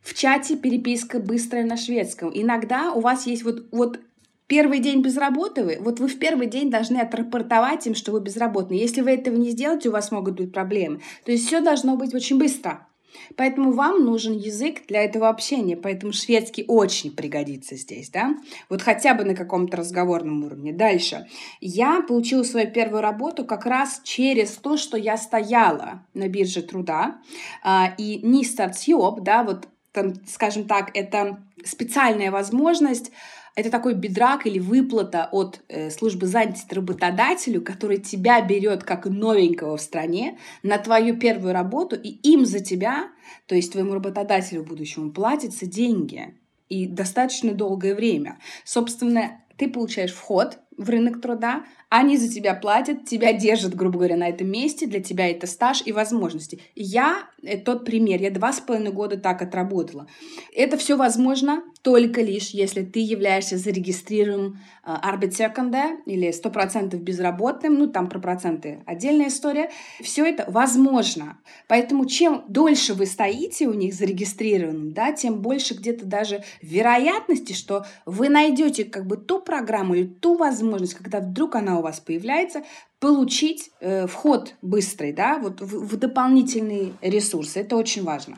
В 0.02 0.14
чате 0.14 0.56
переписка 0.56 1.20
быстрая 1.20 1.66
на 1.66 1.78
шведском. 1.78 2.32
Иногда 2.34 2.92
у 2.92 3.00
вас 3.00 3.26
есть 3.26 3.44
вот, 3.44 3.66
вот 3.72 4.00
Первый 4.48 4.80
день 4.80 5.02
без 5.02 5.18
работы 5.18 5.64
вы, 5.64 5.78
вот 5.80 6.00
вы 6.00 6.08
в 6.08 6.20
первый 6.20 6.46
день 6.48 6.70
должны 6.70 6.98
отрапортовать 6.98 7.88
им, 7.88 7.96
что 7.96 8.12
вы 8.12 8.22
безработны. 8.22 8.76
Если 8.76 9.02
вы 9.02 9.12
этого 9.12 9.36
не 9.36 9.50
сделаете, 9.50 9.90
у 9.90 9.92
вас 9.92 10.12
могут 10.12 10.36
быть 10.36 10.52
проблемы. 10.52 11.02
То 11.24 11.32
есть 11.32 11.48
все 11.48 11.62
должно 11.62 11.96
быть 11.96 12.14
очень 12.14 12.38
быстро. 12.38 12.88
Поэтому 13.38 13.72
вам 13.72 14.06
нужен 14.06 14.34
язык 14.34 14.86
для 14.88 15.04
этого 15.04 15.30
общения, 15.30 15.78
поэтому 15.78 16.14
шведский 16.14 16.66
очень 16.68 17.16
пригодится 17.16 17.76
здесь, 17.76 18.10
да? 18.10 18.36
Вот 18.70 18.82
хотя 18.82 19.14
бы 19.14 19.24
на 19.24 19.36
каком-то 19.36 19.78
разговорном 19.78 20.44
уровне. 20.44 20.74
Дальше. 20.74 21.26
Я 21.62 22.02
получила 22.02 22.44
свою 22.44 22.70
первую 22.72 23.02
работу 23.02 23.46
как 23.46 23.66
раз 23.66 24.02
через 24.04 24.52
то, 24.52 24.78
что 24.78 24.98
я 24.98 25.18
стояла 25.18 26.06
на 26.14 26.28
бирже 26.28 26.62
труда, 26.62 27.18
а, 27.64 27.94
и 27.98 28.20
не 28.22 28.44
статьёб, 28.44 29.22
да, 29.22 29.44
вот, 29.44 29.68
там, 29.92 30.14
скажем 30.28 30.66
так, 30.66 30.92
это 30.94 31.40
специальная 31.64 32.32
возможность 32.32 33.12
это 33.56 33.72
такой 33.72 33.94
бедрак 33.94 34.46
или 34.46 34.60
выплата 34.60 35.30
от 35.32 35.62
э, 35.70 35.90
службы 35.90 36.28
занятости 36.28 36.74
работодателю, 36.74 37.62
который 37.62 37.98
тебя 37.98 38.42
берет 38.42 38.84
как 38.84 39.06
новенького 39.06 39.78
в 39.78 39.82
стране 39.82 40.38
на 40.62 40.78
твою 40.78 41.18
первую 41.18 41.54
работу, 41.54 41.96
и 41.96 42.10
им 42.10 42.46
за 42.46 42.60
тебя, 42.60 43.10
то 43.48 43.56
есть 43.56 43.72
твоему 43.72 43.94
работодателю 43.94 44.64
будущему, 44.64 45.12
платятся 45.12 45.66
деньги 45.66 46.36
и 46.68 46.86
достаточно 46.86 47.54
долгое 47.54 47.96
время. 47.96 48.40
Собственно, 48.66 49.42
ты 49.58 49.70
получаешь 49.70 50.14
вход 50.14 50.60
в 50.78 50.90
рынок 50.90 51.22
труда, 51.22 51.64
они 51.90 52.18
за 52.18 52.34
тебя 52.34 52.56
платят, 52.56 53.06
тебя 53.06 53.32
держат, 53.34 53.76
грубо 53.76 54.00
говоря, 54.00 54.18
на 54.18 54.28
этом 54.28 54.50
месте, 54.50 54.88
для 54.88 55.02
тебя 55.02 55.30
это 55.30 55.48
стаж 55.48 55.82
и 55.86 55.92
возможности. 55.92 56.60
Я, 56.76 57.30
это 57.42 57.64
тот 57.64 57.86
пример, 57.86 58.22
я 58.22 58.32
два 58.32 58.52
с 58.52 58.60
половиной 58.60 58.92
года 58.92 59.18
так 59.18 59.42
отработала. 59.42 60.08
Это 60.54 60.78
все 60.78 60.98
возможно 60.98 61.64
только 61.82 62.22
лишь, 62.22 62.50
если 62.50 62.82
ты 62.82 63.00
являешься 63.00 63.58
зарегистрированным 63.58 64.60
Arbeitssökende 64.84 65.98
или 66.06 66.30
100% 66.30 66.96
безработным, 66.98 67.76
ну 67.76 67.88
там 67.88 68.10
про 68.10 68.20
проценты 68.20 68.84
отдельная 68.86 69.30
история. 69.30 69.72
Все 70.02 70.26
это 70.26 70.46
возможно. 70.48 71.38
Поэтому 71.68 72.06
чем 72.06 72.44
дольше 72.48 72.94
вы 72.94 73.06
стоите 73.06 73.68
у 73.68 73.74
них 73.74 73.94
зарегистрированным, 73.94 74.94
да, 74.94 75.12
тем 75.12 75.42
больше 75.42 75.76
где-то 75.76 76.06
даже 76.06 76.44
вероятности, 76.62 77.54
что 77.54 77.86
вы 78.06 78.30
найдете 78.30 78.84
как 78.84 79.06
бы 79.06 79.18
ту 79.18 79.40
программу 79.40 79.96
или 79.96 80.08
ту 80.08 80.36
возможность, 80.38 80.65
когда 80.96 81.20
вдруг 81.20 81.56
она 81.56 81.80
у 81.80 81.82
вас 81.82 82.00
появляется, 82.00 82.64
получить 83.00 83.72
э, 83.80 84.08
вход 84.08 84.56
быстрый, 84.62 85.14
да, 85.14 85.38
вот 85.38 85.62
в, 85.62 85.88
в 85.88 85.98
дополнительные 85.98 86.94
ресурсы. 87.02 87.60
Это 87.60 87.76
очень 87.76 88.04
важно. 88.04 88.38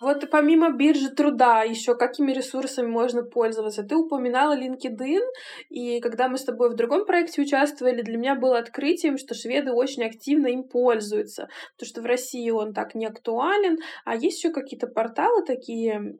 Вот 0.00 0.30
помимо 0.30 0.70
биржи 0.70 1.10
труда, 1.10 1.62
еще 1.62 1.96
какими 1.96 2.32
ресурсами 2.32 2.86
можно 2.86 3.22
пользоваться? 3.22 3.82
Ты 3.82 3.96
упоминала 3.96 4.56
LinkedIn, 4.56 5.22
и 5.70 6.00
когда 6.00 6.28
мы 6.28 6.38
с 6.38 6.44
тобой 6.44 6.70
в 6.70 6.74
другом 6.74 7.04
проекте 7.04 7.42
участвовали, 7.42 8.02
для 8.02 8.16
меня 8.16 8.34
было 8.34 8.58
открытием, 8.58 9.18
что 9.18 9.34
шведы 9.34 9.72
очень 9.72 10.04
активно 10.04 10.48
им 10.48 10.62
пользуются, 10.62 11.48
потому 11.74 11.88
что 11.88 12.02
в 12.02 12.06
России 12.06 12.50
он 12.50 12.74
так 12.74 12.94
не 12.94 13.06
актуален, 13.06 13.78
а 14.04 14.14
есть 14.14 14.38
еще 14.38 14.52
какие-то 14.52 14.86
порталы 14.86 15.44
такие, 15.44 16.14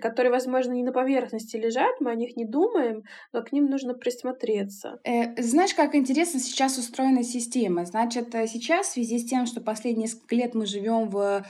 которые, 0.00 0.30
возможно, 0.30 0.72
не 0.72 0.82
на 0.82 0.92
поверхности 0.92 1.56
лежат, 1.56 2.00
мы 2.00 2.10
о 2.10 2.14
них 2.14 2.36
не 2.36 2.44
думаем, 2.44 3.04
но 3.32 3.42
к 3.42 3.52
ним 3.52 3.66
нужно 3.66 3.94
присмотреться. 3.94 5.00
Э, 5.04 5.40
знаешь, 5.40 5.74
как 5.74 5.94
интересно 5.94 6.40
сейчас 6.40 6.78
устроена 6.78 7.22
система? 7.22 7.84
Значит, 7.86 8.34
э, 8.34 8.46
сейчас 8.46 8.88
в 8.88 8.92
связи 8.92 9.18
с 9.18 9.24
тем, 9.24 9.46
что 9.46 9.60
последние 9.60 10.04
несколько 10.04 10.34
лет 10.34 10.54
мы 10.54 10.66
живем 10.66 11.08
в 11.08 11.44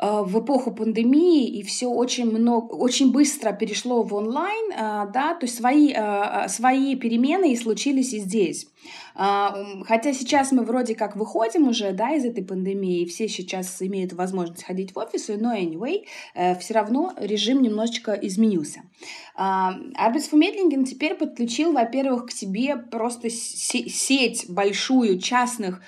в 0.00 0.40
эпоху 0.40 0.70
пандемии, 0.70 1.48
и 1.48 1.64
все 1.64 1.88
очень 1.88 2.30
много, 2.30 2.72
очень 2.74 3.10
быстро 3.10 3.52
перешло 3.52 4.04
в 4.04 4.14
онлайн, 4.14 4.70
э, 4.70 4.76
да, 5.12 5.34
то 5.34 5.46
есть 5.46 5.56
свои, 5.56 5.92
э, 5.92 6.48
свои 6.48 6.94
перемены 6.94 7.52
и 7.52 7.56
случились 7.56 8.12
и 8.12 8.18
здесь. 8.18 8.68
Хотя 9.14 10.12
сейчас 10.12 10.52
мы 10.52 10.62
вроде 10.62 10.94
как 10.94 11.16
выходим 11.16 11.66
уже, 11.66 11.90
да, 11.90 12.12
из 12.12 12.24
этой 12.24 12.44
пандемии, 12.44 13.04
все 13.06 13.28
сейчас 13.28 13.82
имеют 13.82 14.12
возможность 14.12 14.62
ходить 14.62 14.94
в 14.94 14.98
офисы, 14.98 15.36
но 15.36 15.52
anyway, 15.52 16.04
все 16.60 16.74
равно 16.74 17.12
режим 17.16 17.60
немножечко 17.60 18.12
изменился. 18.12 18.82
Arbeitsvermittlingen 19.36 20.84
теперь 20.84 21.16
подключил, 21.16 21.72
во-первых, 21.72 22.26
к 22.26 22.30
себе 22.30 22.76
просто 22.76 23.28
сеть 23.28 24.46
большую 24.48 25.18
частных 25.18 25.82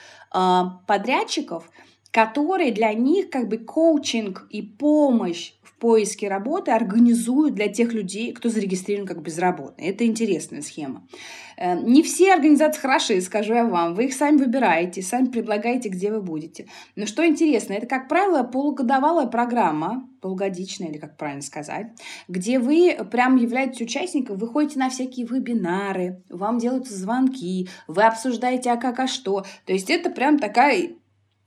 подрядчиков, 0.88 1.70
которые 2.11 2.73
для 2.73 2.92
них 2.92 3.31
как 3.31 3.49
бы 3.49 3.59
коучинг 3.59 4.46
и 4.51 4.62
помощь 4.62 5.53
в 5.62 5.75
поиске 5.77 6.29
работы 6.29 6.73
организуют 6.73 7.55
для 7.55 7.68
тех 7.68 7.92
людей, 7.92 8.33
кто 8.33 8.49
зарегистрирован 8.49 9.07
как 9.07 9.23
безработный. 9.23 9.87
Это 9.87 10.05
интересная 10.05 10.62
схема. 10.62 11.07
Э, 11.57 11.79
не 11.79 12.03
все 12.03 12.33
организации 12.35 12.81
хороши, 12.81 13.20
скажу 13.20 13.55
я 13.55 13.64
вам. 13.64 13.94
Вы 13.94 14.07
их 14.07 14.14
сами 14.14 14.38
выбираете, 14.38 15.03
сами 15.03 15.27
предлагаете, 15.27 15.88
где 15.88 16.11
вы 16.11 16.20
будете. 16.20 16.66
Но 16.96 17.07
что 17.07 17.27
интересно, 17.27 17.75
это, 17.75 17.87
как 17.87 18.09
правило, 18.09 18.42
полугодовалая 18.42 19.27
программа, 19.27 20.09
полугодичная, 20.20 20.88
или 20.88 20.99
как 20.99 21.16
правильно 21.16 21.42
сказать, 21.42 21.88
где 22.29 22.59
вы 22.59 22.96
прям 23.11 23.37
являетесь 23.37 23.81
участником, 23.81 24.37
вы 24.37 24.49
ходите 24.49 24.79
на 24.79 24.90
всякие 24.90 25.27
вебинары, 25.27 26.23
вам 26.29 26.59
делаются 26.59 26.94
звонки, 26.94 27.68
вы 27.87 28.03
обсуждаете, 28.03 28.70
а 28.70 28.77
как, 28.77 28.99
а 28.99 29.07
что. 29.07 29.44
То 29.66 29.73
есть 29.73 29.90
это 29.90 30.11
прям 30.11 30.38
такая 30.38 30.90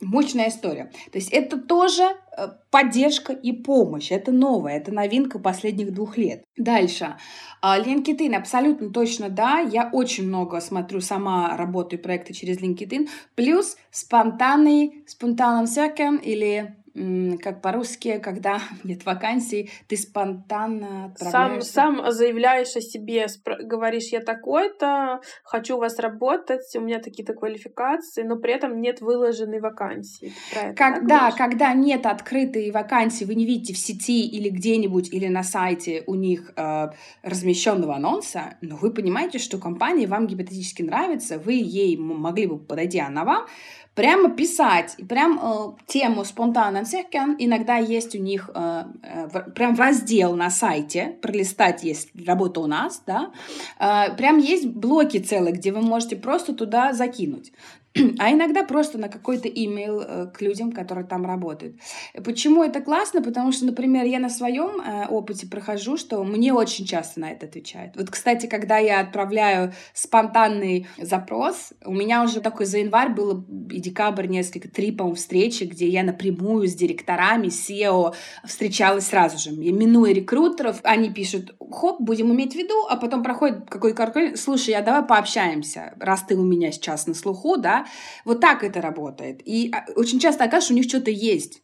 Мощная 0.02 0.50
история. 0.50 0.92
То 1.12 1.18
есть 1.18 1.30
это 1.32 1.58
тоже 1.58 2.04
э, 2.04 2.48
поддержка 2.72 3.32
и 3.32 3.52
помощь. 3.54 4.12
Это 4.12 4.32
новое, 4.32 4.78
это 4.78 4.92
новинка 4.92 5.40
последних 5.40 5.94
двух 5.94 6.18
лет. 6.18 6.44
Дальше. 6.58 7.16
А, 7.62 7.80
LinkedIn 7.80 8.36
абсолютно 8.36 8.92
точно 8.92 9.30
да. 9.30 9.60
Я 9.60 9.90
очень 9.94 10.28
много 10.28 10.60
смотрю, 10.60 11.00
сама 11.00 11.56
работаю 11.56 12.02
проекты 12.02 12.34
через 12.34 12.60
LinkedIn. 12.60 13.08
Плюс 13.36 13.78
спонтанный, 13.92 15.04
спонтанным 15.08 15.66
всяким 15.66 16.18
или 16.18 16.76
как 16.94 17.62
по-русски, 17.62 18.20
когда 18.20 18.60
нет 18.84 19.06
вакансий, 19.06 19.72
ты 19.88 19.98
спонтанно 19.98 21.06
отправляешься. 21.06 21.72
Сам, 21.72 21.98
сам 21.98 22.12
заявляешь 22.12 22.76
о 22.76 22.82
себе, 22.82 23.26
говоришь, 23.64 24.10
я 24.12 24.22
такой-то, 24.22 25.22
хочу 25.44 25.78
у 25.78 25.80
вас 25.80 25.98
работать, 26.00 26.76
у 26.76 26.82
меня 26.82 27.00
такие-то 27.00 27.34
квалификации, 27.34 28.24
но 28.24 28.36
при 28.38 28.54
этом 28.54 28.80
нет 28.80 29.02
выложенной 29.02 29.60
вакансии. 29.60 30.34
Это, 30.52 30.76
когда, 30.76 31.30
да, 31.30 31.32
когда 31.32 31.74
нет 31.74 32.06
открытой 32.06 32.70
вакансии, 32.72 33.26
вы 33.26 33.36
не 33.36 33.46
видите 33.46 33.74
в 33.74 33.78
сети 33.78 34.28
или 34.28 34.50
где-нибудь, 34.50 35.12
или 35.12 35.28
на 35.28 35.44
сайте 35.44 36.04
у 36.06 36.16
них 36.16 36.52
э, 36.56 36.90
размещенного 37.24 37.96
анонса, 37.96 38.58
но 38.62 38.76
вы 38.76 38.92
понимаете, 38.92 39.40
что 39.40 39.58
компания 39.58 40.06
вам 40.06 40.28
гипотетически 40.28 40.84
нравится, 40.84 41.40
вы 41.40 41.54
ей 41.54 41.98
могли 41.98 42.46
бы 42.46 42.60
подойти, 42.60 43.00
она 43.00 43.24
вам, 43.24 43.48
прямо 43.96 44.30
писать, 44.30 44.96
прям 45.08 45.40
э, 45.42 45.72
тему 45.88 46.26
спонтанно 46.26 46.84
всяким. 46.84 47.36
Иногда 47.38 47.78
есть 47.78 48.16
у 48.16 48.20
них 48.20 48.50
э, 48.54 48.84
э, 49.04 49.52
прям 49.52 49.76
раздел 49.76 50.36
на 50.36 50.50
сайте, 50.50 51.18
пролистать 51.22 51.84
есть 51.84 52.10
работа 52.26 52.60
у 52.62 52.68
нас, 52.68 53.04
да, 53.06 53.32
э, 53.80 54.16
прям 54.16 54.40
есть 54.40 54.68
блоки 54.68 55.18
целые, 55.18 55.54
где 55.54 55.72
вы 55.72 55.82
можете 55.82 56.16
просто 56.16 56.54
туда 56.54 56.94
закинуть. 56.94 57.52
а 58.20 58.32
иногда 58.32 58.64
просто 58.64 58.98
на 58.98 59.08
какой-то 59.08 59.48
имейл 59.48 60.02
э, 60.02 60.28
к 60.34 60.42
людям, 60.42 60.72
которые 60.72 61.06
там 61.06 61.26
работают. 61.26 61.76
Почему 62.24 62.64
это 62.64 62.82
классно? 62.82 63.22
Потому 63.22 63.52
что, 63.52 63.66
например, 63.66 64.06
я 64.06 64.20
на 64.20 64.30
своем 64.30 64.82
э, 64.82 65.08
опыте 65.08 65.48
прохожу, 65.48 65.98
что 65.98 66.24
мне 66.24 66.54
очень 66.54 66.86
часто 66.86 67.20
на 67.20 67.32
это 67.32 67.46
отвечают. 67.46 67.96
Вот, 67.96 68.10
кстати, 68.10 68.48
когда 68.48 68.78
я 68.78 69.00
отправляю 69.00 69.74
спонтанный 69.94 70.88
запрос, 70.98 71.74
у 71.86 71.94
меня 71.94 72.24
уже 72.24 72.42
такой 72.42 72.66
за 72.66 72.80
январь 72.80 73.10
было 73.10 73.44
и 73.70 73.80
декабрь 73.80 74.28
несколько, 74.28 74.70
три, 74.70 74.92
по-моему, 74.92 75.16
встречи, 75.16 75.66
где 75.66 75.88
я 75.88 76.04
напрямую 76.04 76.68
с 76.68 76.74
директорами, 76.74 77.48
SEO 77.48 78.16
встречалась 78.46 79.08
сразу 79.08 79.38
же. 79.38 79.52
Я 79.62 79.72
минуя 79.72 80.14
рекрутеров, 80.14 80.80
они 80.84 81.12
пишут, 81.12 81.56
хоп, 81.72 82.02
будем 82.02 82.34
иметь 82.34 82.54
в 82.54 82.58
виду, 82.58 82.88
а 82.90 82.96
потом 82.96 83.22
проходит 83.22 83.70
какой 83.70 83.94
то 83.94 84.38
слушай, 84.38 84.74
а 84.74 84.82
давай 84.82 85.04
пообщаемся, 85.04 85.94
раз 86.00 86.24
ты 86.24 86.36
у 86.36 86.44
меня 86.44 86.72
сейчас 86.72 87.06
на 87.06 87.14
слуху, 87.14 87.58
да, 87.58 87.83
вот 88.26 88.40
так 88.40 88.64
это 88.64 88.82
работает. 88.82 89.42
И 89.46 89.72
а, 89.74 89.86
очень 89.96 90.20
часто 90.20 90.46
окажется, 90.46 90.74
у 90.74 90.76
них 90.78 90.86
что-то 90.86 91.12
есть. 91.12 91.62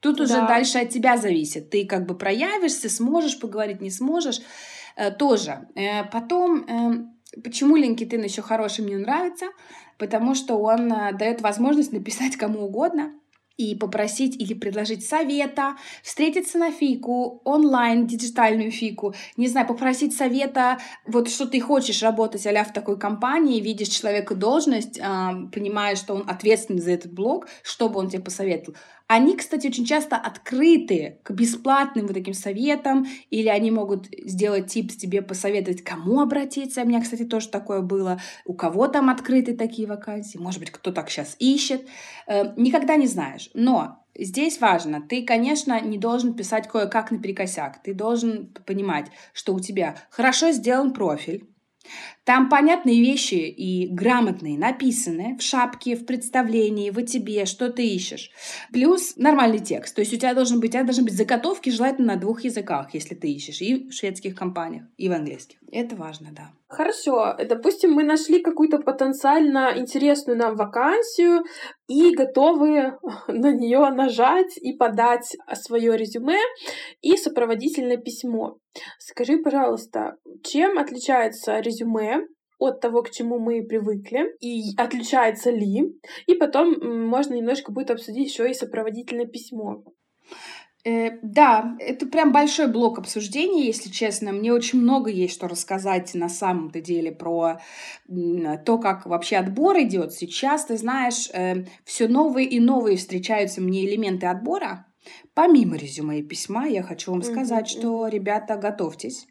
Тут 0.00 0.18
да. 0.18 0.24
уже 0.24 0.34
дальше 0.34 0.78
от 0.78 0.90
тебя 0.90 1.16
зависит. 1.16 1.70
Ты 1.70 1.86
как 1.86 2.06
бы 2.06 2.16
проявишься, 2.16 2.88
сможешь 2.88 3.40
поговорить, 3.40 3.80
не 3.80 3.90
сможешь. 3.90 4.40
Э, 4.96 5.10
тоже. 5.10 5.68
Э, 5.74 6.04
потом, 6.04 6.64
э, 6.64 7.40
почему 7.42 7.76
LinkedIn 7.76 8.24
еще 8.24 8.42
хороший 8.42 8.84
мне 8.84 8.98
нравится? 8.98 9.46
Потому 9.98 10.34
что 10.34 10.56
он 10.56 10.92
э, 10.92 11.12
дает 11.12 11.42
возможность 11.42 11.92
написать 11.92 12.36
кому 12.36 12.64
угодно 12.66 13.12
и 13.56 13.74
попросить 13.74 14.40
или 14.40 14.54
предложить 14.54 15.06
совета, 15.06 15.76
встретиться 16.02 16.58
на 16.58 16.70
фику, 16.70 17.40
онлайн, 17.44 18.06
диджитальную 18.06 18.70
фику, 18.70 19.14
не 19.36 19.48
знаю, 19.48 19.66
попросить 19.66 20.16
совета, 20.16 20.78
вот 21.06 21.28
что 21.28 21.46
ты 21.46 21.60
хочешь 21.60 22.02
работать 22.02 22.46
а 22.46 22.64
в 22.64 22.72
такой 22.72 22.98
компании, 22.98 23.60
видишь 23.60 23.88
человека 23.88 24.34
должность, 24.34 24.98
понимаешь, 24.98 25.98
что 25.98 26.14
он 26.14 26.24
ответственный 26.28 26.80
за 26.80 26.92
этот 26.92 27.12
блог, 27.12 27.48
что 27.62 27.88
бы 27.88 27.98
он 27.98 28.08
тебе 28.08 28.22
посоветовал. 28.22 28.76
Они, 29.08 29.36
кстати, 29.36 29.68
очень 29.68 29.84
часто 29.84 30.16
открыты 30.16 31.20
к 31.22 31.30
бесплатным 31.30 32.06
вот 32.06 32.14
таким 32.14 32.34
советам, 32.34 33.06
или 33.30 33.48
они 33.48 33.70
могут 33.70 34.08
сделать 34.24 34.66
типс 34.66 34.96
тебе 34.96 35.22
посоветовать, 35.22 35.82
кому 35.82 36.20
обратиться. 36.20 36.82
У 36.82 36.86
меня, 36.86 37.00
кстати, 37.00 37.24
тоже 37.24 37.48
такое 37.48 37.82
было. 37.82 38.20
У 38.44 38.54
кого 38.54 38.88
там 38.88 39.08
открыты 39.08 39.56
такие 39.56 39.86
вакансии? 39.86 40.38
Может 40.38 40.60
быть, 40.60 40.70
кто 40.70 40.90
так 40.90 41.08
сейчас 41.08 41.36
ищет. 41.38 41.86
Э, 42.26 42.52
никогда 42.56 42.96
не 42.96 43.06
знаешь. 43.06 43.50
Но 43.54 44.02
Здесь 44.18 44.60
важно, 44.62 45.02
ты, 45.02 45.26
конечно, 45.26 45.78
не 45.78 45.98
должен 45.98 46.32
писать 46.32 46.68
кое-как 46.68 47.10
наперекосяк. 47.10 47.82
Ты 47.82 47.92
должен 47.92 48.46
понимать, 48.64 49.08
что 49.34 49.54
у 49.54 49.60
тебя 49.60 49.96
хорошо 50.08 50.52
сделан 50.52 50.94
профиль, 50.94 51.46
там 52.26 52.48
понятные 52.48 53.00
вещи 53.00 53.34
и 53.34 53.86
грамотные 53.86 54.58
написаны 54.58 55.36
в 55.38 55.42
шапке, 55.42 55.94
в 55.94 56.04
представлении, 56.04 56.90
в 56.90 57.00
тебе, 57.04 57.46
что 57.46 57.70
ты 57.70 57.86
ищешь. 57.86 58.32
Плюс 58.72 59.16
нормальный 59.16 59.60
текст. 59.60 59.94
То 59.94 60.00
есть 60.00 60.12
у 60.12 60.16
тебя 60.16 60.34
должен 60.34 60.58
быть, 60.58 60.70
у 60.70 60.72
тебя 60.72 60.82
должны 60.82 61.04
быть 61.04 61.16
заготовки, 61.16 61.70
желательно 61.70 62.14
на 62.14 62.20
двух 62.20 62.42
языках, 62.42 62.92
если 62.94 63.14
ты 63.14 63.32
ищешь. 63.32 63.62
И 63.62 63.88
в 63.88 63.92
шведских 63.92 64.34
компаниях, 64.34 64.86
и 64.96 65.08
в 65.08 65.12
английских. 65.12 65.58
Это 65.70 65.94
важно, 65.94 66.28
да. 66.32 66.50
Хорошо. 66.68 67.36
Допустим, 67.48 67.92
мы 67.92 68.02
нашли 68.02 68.42
какую-то 68.42 68.78
потенциально 68.78 69.72
интересную 69.76 70.36
нам 70.36 70.56
вакансию 70.56 71.44
и 71.86 72.12
готовы 72.14 72.98
на 73.28 73.52
нее 73.52 73.88
нажать 73.90 74.56
и 74.56 74.72
подать 74.72 75.36
свое 75.54 75.96
резюме 75.96 76.38
и 77.02 77.16
сопроводительное 77.16 77.98
письмо. 77.98 78.58
Скажи, 78.98 79.38
пожалуйста, 79.38 80.16
чем 80.42 80.78
отличается 80.78 81.60
резюме 81.60 82.15
от 82.58 82.80
того, 82.80 83.02
к 83.02 83.10
чему 83.10 83.38
мы 83.38 83.62
привыкли, 83.62 84.34
и 84.40 84.74
отличается 84.76 85.50
ли. 85.50 85.98
И 86.26 86.34
потом 86.34 87.06
можно 87.06 87.34
немножко 87.34 87.72
будет 87.72 87.90
обсудить 87.90 88.28
еще 88.28 88.50
и 88.50 88.54
сопроводительное 88.54 89.26
письмо. 89.26 89.82
Э, 90.86 91.18
да, 91.20 91.76
это 91.80 92.06
прям 92.06 92.32
большой 92.32 92.68
блок 92.68 93.00
обсуждений, 93.00 93.66
если 93.66 93.90
честно. 93.90 94.32
Мне 94.32 94.52
очень 94.52 94.80
много 94.80 95.10
есть 95.10 95.34
что 95.34 95.48
рассказать 95.48 96.14
на 96.14 96.28
самом-то 96.28 96.80
деле 96.80 97.10
про 97.10 97.60
то, 98.64 98.78
как 98.78 99.04
вообще 99.04 99.36
отбор 99.36 99.76
идет. 99.80 100.12
Сейчас, 100.12 100.66
ты 100.66 100.76
знаешь, 100.76 101.28
э, 101.32 101.64
все 101.84 102.06
новые 102.06 102.46
и 102.46 102.60
новые 102.60 102.96
встречаются 102.98 103.60
мне 103.60 103.84
элементы 103.84 104.26
отбора. 104.26 104.86
Помимо 105.34 105.76
резюме 105.76 106.20
и 106.20 106.22
письма, 106.22 106.66
я 106.66 106.82
хочу 106.84 107.10
вам 107.10 107.22
сказать, 107.22 107.66
mm-hmm. 107.66 107.78
что, 107.78 108.06
ребята, 108.06 108.56
готовьтесь. 108.56 109.26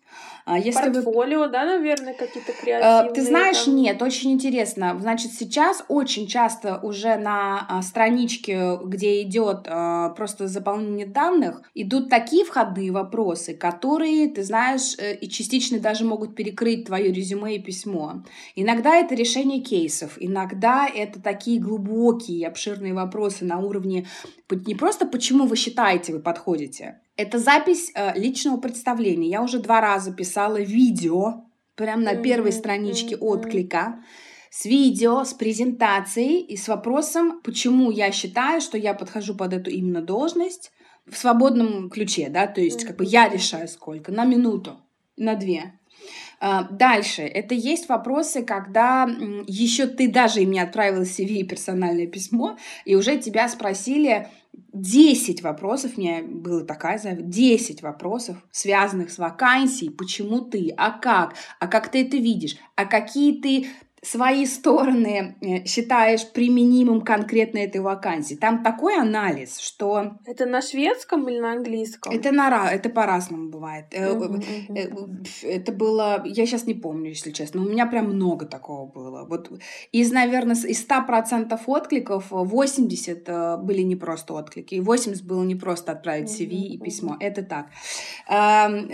А 0.46 0.60
если 0.60 0.92
Портфолио, 0.92 1.40
вы... 1.40 1.50
да, 1.50 1.66
наверное, 1.66 2.14
какие-то 2.14 2.54
креативные? 2.54 3.10
Э, 3.10 3.14
ты 3.14 3.24
знаешь, 3.24 3.64
там... 3.64 3.76
нет, 3.76 4.00
очень 4.04 4.32
интересно. 4.32 4.96
Значит, 5.00 5.34
сейчас 5.34 5.84
очень 5.88 6.28
часто 6.28 6.78
уже 6.78 7.16
на 7.16 7.66
а, 7.68 7.82
страничке, 7.82 8.78
где 8.84 9.24
идет 9.24 9.66
а, 9.68 10.10
просто 10.10 10.48
заполнение 10.48 11.08
данных, 11.08 11.64
идут 11.74 12.10
такие 12.10 12.46
входные 12.46 12.92
вопросы, 12.92 13.56
которые, 13.56 14.30
ты 14.30 14.44
знаешь, 14.44 14.96
э, 15.00 15.16
и 15.16 15.28
частично 15.28 15.80
даже 15.80 16.06
могут 16.06 16.36
перекрыть 16.36 16.86
твое 16.86 17.12
резюме 17.12 17.56
и 17.56 17.60
письмо. 17.60 18.24
Иногда 18.56 18.98
это 18.98 19.16
решение 19.16 19.62
кейсов, 19.62 20.18
иногда 20.20 20.88
это 20.88 21.20
такие 21.20 21.60
глубокие, 21.60 22.48
обширные 22.48 22.94
вопросы 22.94 23.46
на 23.46 23.58
уровне 23.58 24.06
не 24.52 24.76
просто 24.76 25.06
почему 25.06 25.48
вы 25.48 25.56
считаете, 25.56 26.14
вы 26.14 26.20
подходите, 26.20 27.00
это 27.18 27.40
запись 27.40 27.92
э, 27.94 28.18
личного 28.20 28.58
представления. 28.58 29.30
Я 29.30 29.42
уже 29.42 29.60
два 29.60 29.82
раза 29.82 30.14
писала 30.14 30.60
видео, 30.60 31.46
прямо 31.76 32.02
на 32.02 32.16
первой 32.16 32.52
страничке 32.52 33.16
отклика, 33.16 34.04
с 34.50 34.66
видео, 34.66 35.24
с 35.24 35.34
презентацией 35.34 36.40
и 36.40 36.56
с 36.56 36.68
вопросом, 36.68 37.42
почему 37.42 37.92
я 37.92 38.12
считаю, 38.12 38.62
что 38.62 38.78
я 38.78 38.94
подхожу 38.94 39.36
под 39.36 39.54
эту 39.54 39.70
именно 39.70 40.02
должность 40.02 40.72
в 41.06 41.18
свободном 41.18 41.90
ключе, 41.90 42.30
да, 42.30 42.48
то 42.48 42.62
есть 42.62 42.86
как 42.86 42.96
бы 42.98 43.06
я 43.06 43.28
решаю 43.28 43.68
сколько, 43.68 44.12
на 44.12 44.26
минуту, 44.26 44.80
на 45.18 45.36
две. 45.36 45.74
А, 46.40 46.64
дальше. 46.64 47.22
Это 47.22 47.54
есть 47.54 47.90
вопросы, 47.90 48.44
когда 48.44 49.10
еще 49.48 49.88
ты 49.88 50.12
даже 50.12 50.42
им 50.42 50.52
не 50.52 50.60
отправила 50.60 51.04
CV 51.04 51.40
и 51.40 51.44
персональное 51.44 52.08
письмо, 52.08 52.58
и 52.86 52.96
уже 52.96 53.18
тебя 53.18 53.48
спросили, 53.50 54.28
10 54.74 55.42
вопросов, 55.42 55.94
у 55.96 56.02
меня 56.02 56.24
была 56.24 56.64
такая 56.64 56.98
заявка, 56.98 57.24
10 57.24 57.82
вопросов, 57.82 58.38
связанных 58.52 59.10
с 59.10 59.18
вакансией, 59.18 59.92
почему 59.92 60.42
ты, 60.42 60.74
а 60.78 60.92
как, 60.92 61.36
а 61.60 61.68
как 61.68 61.90
ты 61.90 62.06
это 62.06 62.18
видишь, 62.18 62.58
а 62.76 62.86
какие 62.86 63.42
ты 63.42 63.68
свои 64.06 64.46
стороны 64.46 65.36
э, 65.42 65.66
считаешь 65.66 66.32
применимым 66.32 67.02
конкретно 67.02 67.60
этой 67.60 67.82
вакансии. 67.82 68.36
Там 68.36 68.64
такой 68.64 68.98
анализ, 68.98 69.60
что... 69.60 70.18
Это 70.26 70.46
на 70.46 70.62
шведском 70.62 71.28
или 71.28 71.40
на 71.40 71.54
английском? 71.54 72.14
Это, 72.14 72.32
на, 72.32 72.72
это 72.72 72.90
по-разному 72.90 73.50
бывает. 73.50 73.86
Uh-huh, 73.92 74.42
uh-huh. 74.70 75.28
Это 75.44 75.72
было... 75.72 76.24
Я 76.26 76.46
сейчас 76.46 76.66
не 76.66 76.76
помню, 76.76 77.10
если 77.10 77.32
честно. 77.32 77.62
У 77.62 77.66
меня 77.66 77.86
прям 77.86 78.06
много 78.06 78.46
такого 78.46 78.86
было. 78.86 79.26
Вот 79.26 79.52
из, 79.92 80.12
наверное, 80.12 80.56
из 80.56 80.86
100% 80.86 81.60
откликов 81.66 82.26
80 82.30 83.64
были 83.64 83.82
не 83.82 83.96
просто 83.96 84.34
отклики. 84.34 84.76
И 84.76 84.82
80 84.82 85.24
было 85.24 85.44
не 85.44 85.56
просто 85.56 85.92
отправить 85.94 86.30
CV 86.30 86.52
uh-huh, 86.52 86.68
и 86.68 86.78
письмо. 86.78 87.18
Это 87.20 87.44
так. 87.44 87.68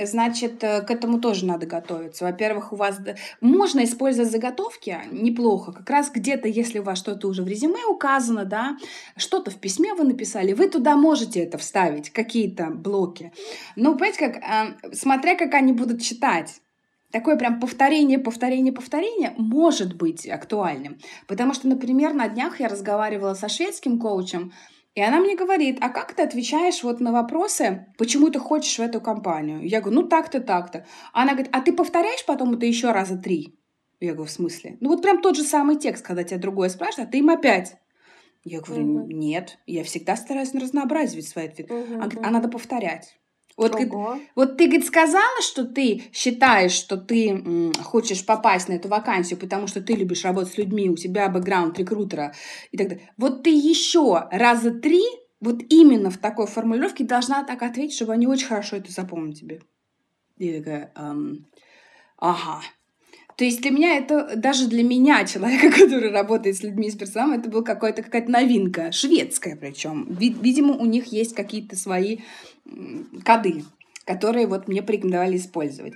Значит, 0.05 0.59
к 0.59 0.85
этому 0.89 1.19
тоже 1.19 1.45
надо 1.45 1.65
готовиться. 1.65 2.25
Во-первых, 2.25 2.71
у 2.71 2.75
вас... 2.75 2.99
Можно 3.41 3.83
использовать 3.83 4.31
заготовки, 4.31 5.00
неплохо. 5.09 5.71
Как 5.71 5.89
раз 5.89 6.11
где-то, 6.11 6.47
если 6.47 6.79
у 6.79 6.83
вас 6.83 6.97
что-то 6.97 7.27
уже 7.27 7.43
в 7.43 7.47
резюме 7.47 7.85
указано, 7.85 8.45
да, 8.45 8.77
что-то 9.17 9.51
в 9.51 9.57
письме 9.57 9.93
вы 9.93 10.03
написали, 10.03 10.53
вы 10.53 10.67
туда 10.67 10.95
можете 10.95 11.41
это 11.41 11.57
вставить, 11.57 12.09
какие-то 12.09 12.69
блоки. 12.69 13.31
Но, 13.75 13.93
понимаете, 13.93 14.19
как, 14.19 14.37
э, 14.37 14.93
смотря 14.93 15.35
как 15.35 15.53
они 15.53 15.73
будут 15.73 16.01
читать, 16.01 16.61
такое 17.11 17.35
прям 17.35 17.59
повторение, 17.59 18.19
повторение, 18.19 18.73
повторение 18.73 19.33
может 19.37 19.95
быть 19.95 20.27
актуальным. 20.27 20.97
Потому 21.27 21.53
что, 21.53 21.67
например, 21.67 22.13
на 22.13 22.27
днях 22.27 22.59
я 22.59 22.67
разговаривала 22.67 23.33
со 23.33 23.49
шведским 23.49 23.99
коучем, 23.99 24.51
и 24.93 25.01
она 25.01 25.19
мне 25.19 25.37
говорит, 25.37 25.77
а 25.79 25.87
как 25.87 26.13
ты 26.13 26.23
отвечаешь 26.23 26.83
вот 26.83 26.99
на 26.99 27.13
вопросы, 27.13 27.87
почему 27.97 28.29
ты 28.29 28.39
хочешь 28.39 28.77
в 28.77 28.81
эту 28.81 28.99
компанию? 28.99 29.65
Я 29.65 29.79
говорю, 29.79 30.01
ну 30.01 30.07
так-то, 30.07 30.41
так-то. 30.41 30.85
Она 31.13 31.31
говорит, 31.31 31.49
а 31.53 31.61
ты 31.61 31.71
повторяешь 31.71 32.25
потом 32.25 32.55
это 32.55 32.65
еще 32.65 32.91
раза 32.91 33.17
три? 33.17 33.57
Я 34.01 34.13
говорю, 34.13 34.27
в 34.27 34.31
смысле? 34.31 34.77
Ну 34.81 34.89
вот 34.89 35.01
прям 35.01 35.21
тот 35.21 35.37
же 35.37 35.43
самый 35.43 35.77
текст, 35.77 36.03
когда 36.03 36.23
тебя 36.23 36.39
другое 36.39 36.69
спрашивает, 36.69 37.07
а 37.07 37.11
ты 37.11 37.19
им 37.19 37.29
опять. 37.29 37.77
Я 38.43 38.59
говорю, 38.59 38.83
угу. 38.83 39.11
нет, 39.11 39.59
я 39.67 39.83
всегда 39.83 40.15
стараюсь 40.15 40.53
разнообразить 40.55 41.27
свой 41.27 41.45
ответ. 41.45 41.69
Угу, 41.69 42.01
а, 42.01 42.09
а 42.23 42.31
надо 42.31 42.49
повторять. 42.49 43.19
Вот, 43.55 43.73
говорит, 43.73 43.93
вот 44.35 44.57
ты, 44.57 44.65
говорит, 44.65 44.87
сказала, 44.87 45.41
что 45.41 45.65
ты 45.65 46.03
считаешь, 46.11 46.71
что 46.71 46.97
ты 46.97 47.29
м, 47.29 47.73
хочешь 47.83 48.25
попасть 48.25 48.69
на 48.69 48.73
эту 48.73 48.87
вакансию, 48.87 49.39
потому 49.39 49.67
что 49.67 49.81
ты 49.81 49.93
любишь 49.93 50.23
работать 50.23 50.53
с 50.53 50.57
людьми, 50.57 50.89
у 50.89 50.95
тебя 50.95 51.29
бэкграунд 51.29 51.77
рекрутера 51.77 52.33
и 52.71 52.77
так 52.77 52.87
далее. 52.87 53.09
Вот 53.17 53.43
ты 53.43 53.51
еще 53.51 54.27
раза 54.31 54.71
три 54.71 55.03
вот 55.41 55.61
именно 55.69 56.09
в 56.09 56.17
такой 56.17 56.47
формулировке 56.47 57.03
должна 57.03 57.43
так 57.43 57.61
ответить, 57.61 57.95
чтобы 57.95 58.13
они 58.13 58.25
очень 58.25 58.47
хорошо 58.47 58.77
это 58.77 58.91
запомнили 58.91 59.33
тебе. 59.33 59.61
И 60.37 60.47
я 60.47 60.59
такая, 60.59 60.91
эм, 60.95 61.45
ага, 62.17 62.61
то 63.41 63.45
есть 63.45 63.59
для 63.61 63.71
меня 63.71 63.97
это, 63.97 64.35
даже 64.35 64.67
для 64.67 64.83
меня, 64.83 65.25
человека, 65.25 65.71
который 65.75 66.11
работает 66.11 66.57
с 66.57 66.61
людьми 66.61 66.91
с 66.91 66.95
персоналом, 66.95 67.39
это 67.39 67.49
была 67.49 67.63
какая-то 67.63 68.03
какая-то 68.03 68.29
новинка, 68.29 68.91
шведская 68.91 69.55
причем. 69.55 70.05
Видимо, 70.11 70.75
у 70.75 70.85
них 70.85 71.07
есть 71.07 71.33
какие-то 71.33 71.75
свои 71.75 72.19
коды, 73.25 73.63
которые 74.05 74.45
вот 74.45 74.67
мне 74.67 74.83
порекомендовали 74.83 75.37
использовать. 75.37 75.93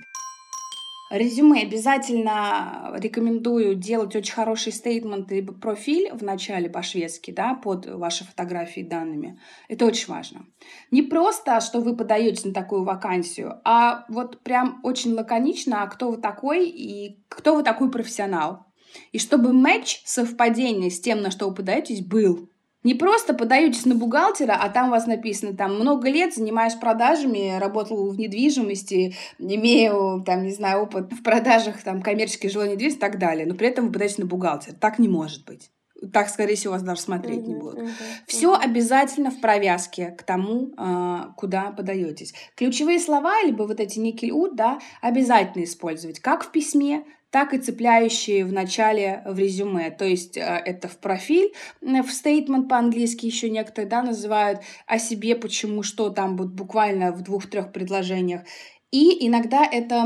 Резюме 1.08 1.62
обязательно 1.62 2.92
рекомендую 2.96 3.76
делать 3.76 4.16
очень 4.16 4.34
хороший 4.34 4.72
стейтмент 4.72 5.30
либо 5.30 5.52
профиль 5.54 6.10
в 6.12 6.24
начале 6.24 6.68
по-шведски, 6.68 7.30
да, 7.30 7.54
под 7.54 7.86
ваши 7.86 8.24
фотографии 8.24 8.80
и 8.80 8.88
данными. 8.88 9.38
Это 9.68 9.86
очень 9.86 10.08
важно. 10.08 10.46
Не 10.90 11.02
просто, 11.02 11.60
что 11.60 11.80
вы 11.80 11.96
подаетесь 11.96 12.44
на 12.44 12.52
такую 12.52 12.82
вакансию, 12.82 13.60
а 13.64 14.04
вот 14.08 14.42
прям 14.42 14.80
очень 14.82 15.14
лаконично, 15.14 15.84
а 15.84 15.86
кто 15.86 16.10
вы 16.10 16.16
такой 16.16 16.68
и 16.68 17.22
кто 17.28 17.54
вы 17.54 17.62
такой 17.62 17.88
профессионал. 17.88 18.66
И 19.12 19.18
чтобы 19.20 19.52
матч, 19.52 20.02
совпадение 20.04 20.90
с 20.90 21.00
тем, 21.00 21.22
на 21.22 21.30
что 21.30 21.48
вы 21.48 21.54
подаетесь, 21.54 22.04
был. 22.04 22.50
Не 22.86 22.94
просто 22.94 23.34
подаетесь 23.34 23.84
на 23.84 23.96
бухгалтера, 23.96 24.52
а 24.52 24.68
там 24.68 24.86
у 24.86 24.90
вас 24.92 25.08
написано, 25.08 25.56
там, 25.56 25.74
много 25.74 26.08
лет 26.08 26.32
занимаюсь 26.32 26.74
продажами, 26.74 27.58
работал 27.58 28.08
в 28.12 28.16
недвижимости, 28.16 29.16
имею, 29.40 30.22
там, 30.24 30.44
не 30.44 30.52
знаю, 30.52 30.82
опыт 30.82 31.12
в 31.12 31.20
продажах, 31.24 31.82
там, 31.82 32.00
коммерческой 32.00 32.48
жилой 32.48 32.68
недвижимости 32.68 32.98
и 32.98 33.00
так 33.00 33.18
далее. 33.18 33.44
Но 33.44 33.56
при 33.56 33.66
этом 33.66 33.86
вы 33.86 33.92
подаетесь 33.92 34.18
на 34.18 34.26
бухгалтера. 34.26 34.76
Так 34.76 35.00
не 35.00 35.08
может 35.08 35.44
быть. 35.44 35.72
Так, 36.12 36.28
скорее 36.28 36.54
всего, 36.54 36.74
вас 36.74 36.82
даже 36.82 37.00
смотреть 37.00 37.40
uh-huh, 37.40 37.48
не 37.48 37.54
будут. 37.56 37.78
Uh-huh, 37.80 37.90
Все 38.28 38.54
uh-huh. 38.54 38.62
обязательно 38.62 39.32
в 39.32 39.40
провязке 39.40 40.10
к 40.10 40.22
тому, 40.22 40.72
а, 40.76 41.32
куда 41.36 41.72
подаетесь. 41.72 42.34
Ключевые 42.54 43.00
слова, 43.00 43.42
либо 43.42 43.64
вот 43.64 43.80
эти 43.80 43.98
никель-ут, 43.98 44.54
да, 44.54 44.78
обязательно 45.00 45.64
использовать 45.64 46.20
как 46.20 46.44
в 46.44 46.52
письме, 46.52 47.04
так 47.30 47.54
и 47.54 47.58
цепляющие 47.58 48.44
в 48.44 48.52
начале 48.52 49.22
в 49.26 49.38
резюме. 49.38 49.90
То 49.90 50.04
есть 50.04 50.36
э, 50.36 50.40
это 50.40 50.88
в 50.88 50.98
профиль, 50.98 51.52
в 51.80 52.08
стейтмент 52.10 52.68
по-английски 52.68 53.26
еще 53.26 53.50
некоторые 53.50 53.88
да, 53.88 54.02
называют 54.02 54.60
о 54.86 54.98
себе, 54.98 55.36
почему, 55.36 55.82
что 55.82 56.10
там 56.10 56.36
вот 56.36 56.48
буквально 56.48 57.12
в 57.12 57.22
двух-трех 57.22 57.72
предложениях. 57.72 58.42
И 58.90 59.26
иногда 59.26 59.64
это 59.64 60.04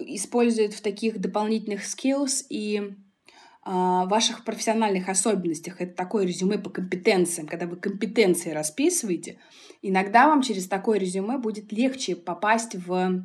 используют 0.00 0.74
в 0.74 0.82
таких 0.82 1.20
дополнительных 1.20 1.82
skills 1.84 2.44
и 2.50 2.94
а, 3.62 4.06
ваших 4.06 4.44
профессиональных 4.44 5.08
особенностях. 5.08 5.80
Это 5.80 5.94
такое 5.94 6.26
резюме 6.26 6.58
по 6.58 6.70
компетенциям. 6.70 7.46
Когда 7.46 7.66
вы 7.66 7.76
компетенции 7.76 8.50
расписываете, 8.50 9.38
иногда 9.82 10.26
вам 10.26 10.42
через 10.42 10.66
такое 10.66 10.98
резюме 10.98 11.38
будет 11.38 11.70
легче 11.70 12.16
попасть 12.16 12.74
в 12.74 13.22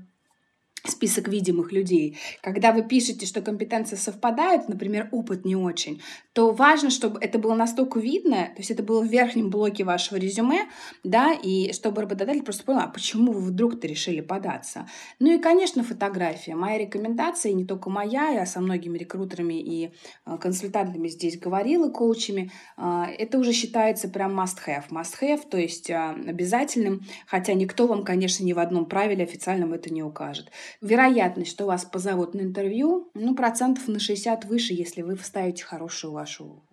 список 0.89 1.27
видимых 1.27 1.71
людей. 1.71 2.17
Когда 2.41 2.71
вы 2.71 2.83
пишете, 2.83 3.25
что 3.25 3.41
компетенции 3.41 3.95
совпадают, 3.95 4.69
например, 4.69 5.09
опыт 5.11 5.45
не 5.45 5.55
очень, 5.55 6.01
то 6.33 6.51
важно, 6.51 6.89
чтобы 6.89 7.19
это 7.21 7.39
было 7.39 7.55
настолько 7.55 7.99
видно, 7.99 8.47
то 8.47 8.57
есть 8.57 8.71
это 8.71 8.83
было 8.83 9.01
в 9.01 9.07
верхнем 9.07 9.49
блоке 9.49 9.83
вашего 9.83 10.17
резюме, 10.17 10.67
да, 11.03 11.33
и 11.33 11.71
чтобы 11.73 12.01
работодатель 12.01 12.43
просто 12.43 12.63
понял, 12.63 12.81
а 12.81 12.87
почему 12.87 13.31
вы 13.31 13.41
вдруг-то 13.41 13.87
решили 13.87 14.21
податься. 14.21 14.87
Ну 15.19 15.33
и, 15.33 15.39
конечно, 15.39 15.83
фотография. 15.83 16.55
Моя 16.55 16.77
рекомендация, 16.77 17.53
не 17.53 17.65
только 17.65 17.89
моя, 17.89 18.29
я 18.29 18.45
со 18.45 18.59
многими 18.59 18.97
рекрутерами 18.97 19.61
и 19.61 19.91
э, 20.25 20.37
консультантами 20.37 21.07
здесь 21.07 21.39
говорила, 21.39 21.89
коучами, 21.89 22.51
э, 22.77 23.03
это 23.17 23.39
уже 23.39 23.53
считается 23.53 24.09
прям 24.09 24.39
must-have. 24.39 24.89
Must-have, 24.89 25.47
то 25.49 25.57
есть 25.57 25.89
э, 25.89 25.95
обязательным, 26.27 27.01
хотя 27.27 27.53
никто 27.53 27.87
вам, 27.87 28.03
конечно, 28.03 28.43
ни 28.43 28.53
в 28.53 28.59
одном 28.59 28.85
правиле 28.85 29.23
официальном 29.23 29.73
это 29.73 29.93
не 29.93 30.03
укажет 30.03 30.51
вероятность, 30.81 31.51
что 31.51 31.65
вас 31.65 31.85
позовут 31.85 32.33
на 32.33 32.41
интервью, 32.41 33.09
ну, 33.13 33.35
процентов 33.35 33.87
на 33.87 33.99
60 33.99 34.45
выше, 34.45 34.73
если 34.73 35.01
вы 35.01 35.15
вставите 35.15 35.63
хорошую 35.63 36.13
вашу 36.13 36.63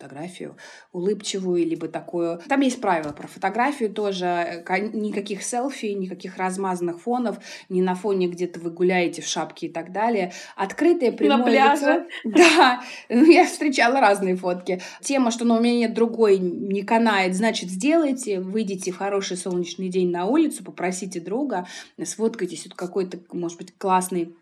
фотографию 0.00 0.56
улыбчивую, 0.92 1.66
либо 1.66 1.88
такую. 1.88 2.40
Там 2.48 2.60
есть 2.60 2.80
правила 2.80 3.12
про 3.12 3.28
фотографию 3.28 3.90
тоже. 3.90 4.64
Никаких 4.92 5.42
селфи, 5.42 5.86
никаких 5.86 6.38
размазанных 6.38 7.00
фонов, 7.00 7.38
ни 7.68 7.82
на 7.82 7.94
фоне 7.94 8.28
где-то 8.28 8.60
вы 8.60 8.70
гуляете 8.70 9.20
в 9.22 9.26
шапке 9.26 9.66
и 9.66 9.70
так 9.70 9.92
далее. 9.92 10.32
Открытое 10.56 11.12
прямое 11.12 11.38
на 11.38 11.44
пляже. 11.44 12.06
лицо. 12.24 12.40
Да, 12.40 12.82
я 13.08 13.44
встречала 13.44 14.00
разные 14.00 14.36
фотки. 14.36 14.80
Тема, 15.02 15.30
что 15.30 15.44
ну, 15.44 15.56
у 15.56 15.60
меня 15.60 15.78
нет 15.78 15.94
другой, 15.94 16.38
не 16.38 16.82
канает, 16.82 17.34
значит, 17.34 17.68
сделайте, 17.68 18.40
выйдите 18.40 18.92
в 18.92 18.96
хороший 18.96 19.36
солнечный 19.36 19.88
день 19.88 20.10
на 20.10 20.26
улицу, 20.26 20.64
попросите 20.64 21.20
друга, 21.20 21.66
сфоткайтесь 22.02 22.64
вот 22.64 22.74
какой-то, 22.74 23.18
может 23.32 23.58
быть, 23.58 23.74
классный 23.76 24.34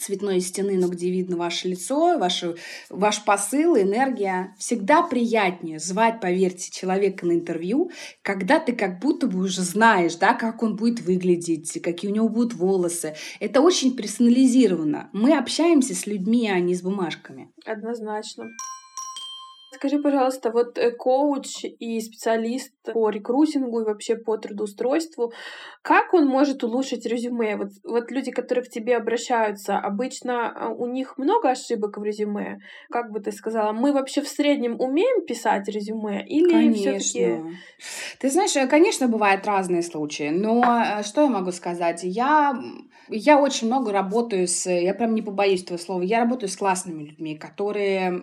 цветной 0.00 0.40
стены, 0.40 0.78
но 0.78 0.88
где 0.88 1.10
видно 1.10 1.36
ваше 1.36 1.68
лицо, 1.68 2.18
ваше, 2.18 2.56
ваш 2.90 3.24
посыл, 3.24 3.76
энергия. 3.76 4.54
Всегда 4.58 5.02
приятнее 5.02 5.78
звать, 5.78 6.20
поверьте, 6.20 6.70
человека 6.70 7.26
на 7.26 7.32
интервью, 7.32 7.90
когда 8.22 8.58
ты 8.60 8.72
как 8.72 9.00
будто 9.00 9.26
бы 9.26 9.40
уже 9.40 9.62
знаешь, 9.62 10.16
да, 10.16 10.34
как 10.34 10.62
он 10.62 10.76
будет 10.76 11.00
выглядеть, 11.00 11.80
какие 11.82 12.10
у 12.10 12.14
него 12.14 12.28
будут 12.28 12.54
волосы. 12.54 13.14
Это 13.40 13.60
очень 13.60 13.96
персонализировано. 13.96 15.10
Мы 15.12 15.36
общаемся 15.36 15.94
с 15.94 16.06
людьми, 16.06 16.48
а 16.50 16.60
не 16.60 16.74
с 16.74 16.82
бумажками. 16.82 17.50
Однозначно. 17.64 18.46
Скажи, 19.78 20.00
пожалуйста, 20.00 20.50
вот 20.50 20.76
э, 20.76 20.90
коуч 20.90 21.64
и 21.64 22.00
специалист 22.00 22.72
по 22.92 23.10
рекрутингу 23.10 23.80
и 23.80 23.84
вообще 23.84 24.16
по 24.16 24.36
трудоустройству, 24.36 25.32
как 25.82 26.14
он 26.14 26.26
может 26.26 26.64
улучшить 26.64 27.06
резюме? 27.06 27.56
Вот, 27.56 27.68
вот 27.84 28.10
люди, 28.10 28.32
которые 28.32 28.64
к 28.64 28.70
тебе 28.70 28.96
обращаются, 28.96 29.78
обычно 29.78 30.50
а, 30.50 30.68
у 30.70 30.86
них 30.86 31.16
много 31.16 31.50
ошибок 31.50 31.96
в 31.96 32.02
резюме. 32.02 32.58
Как 32.90 33.12
бы 33.12 33.20
ты 33.20 33.30
сказала, 33.30 33.70
мы 33.70 33.92
вообще 33.92 34.20
в 34.20 34.28
среднем 34.28 34.80
умеем 34.80 35.24
писать 35.24 35.68
резюме 35.68 36.26
или 36.26 36.72
все-таки? 36.72 37.40
Ты 38.18 38.30
знаешь, 38.30 38.56
э, 38.56 38.66
конечно, 38.66 39.06
бывают 39.06 39.46
разные 39.46 39.82
случаи, 39.82 40.30
но 40.30 40.60
э, 40.64 41.04
что 41.04 41.22
я 41.22 41.28
могу 41.28 41.52
сказать? 41.52 42.00
Я 42.02 42.60
я 43.10 43.40
очень 43.40 43.68
много 43.68 43.92
работаю 43.92 44.48
с, 44.48 44.68
я 44.68 44.92
прям 44.92 45.14
не 45.14 45.22
побоюсь 45.22 45.62
этого 45.62 45.78
слова, 45.78 46.02
я 46.02 46.18
работаю 46.18 46.48
с 46.48 46.56
классными 46.56 47.04
людьми, 47.04 47.38
которые 47.38 48.22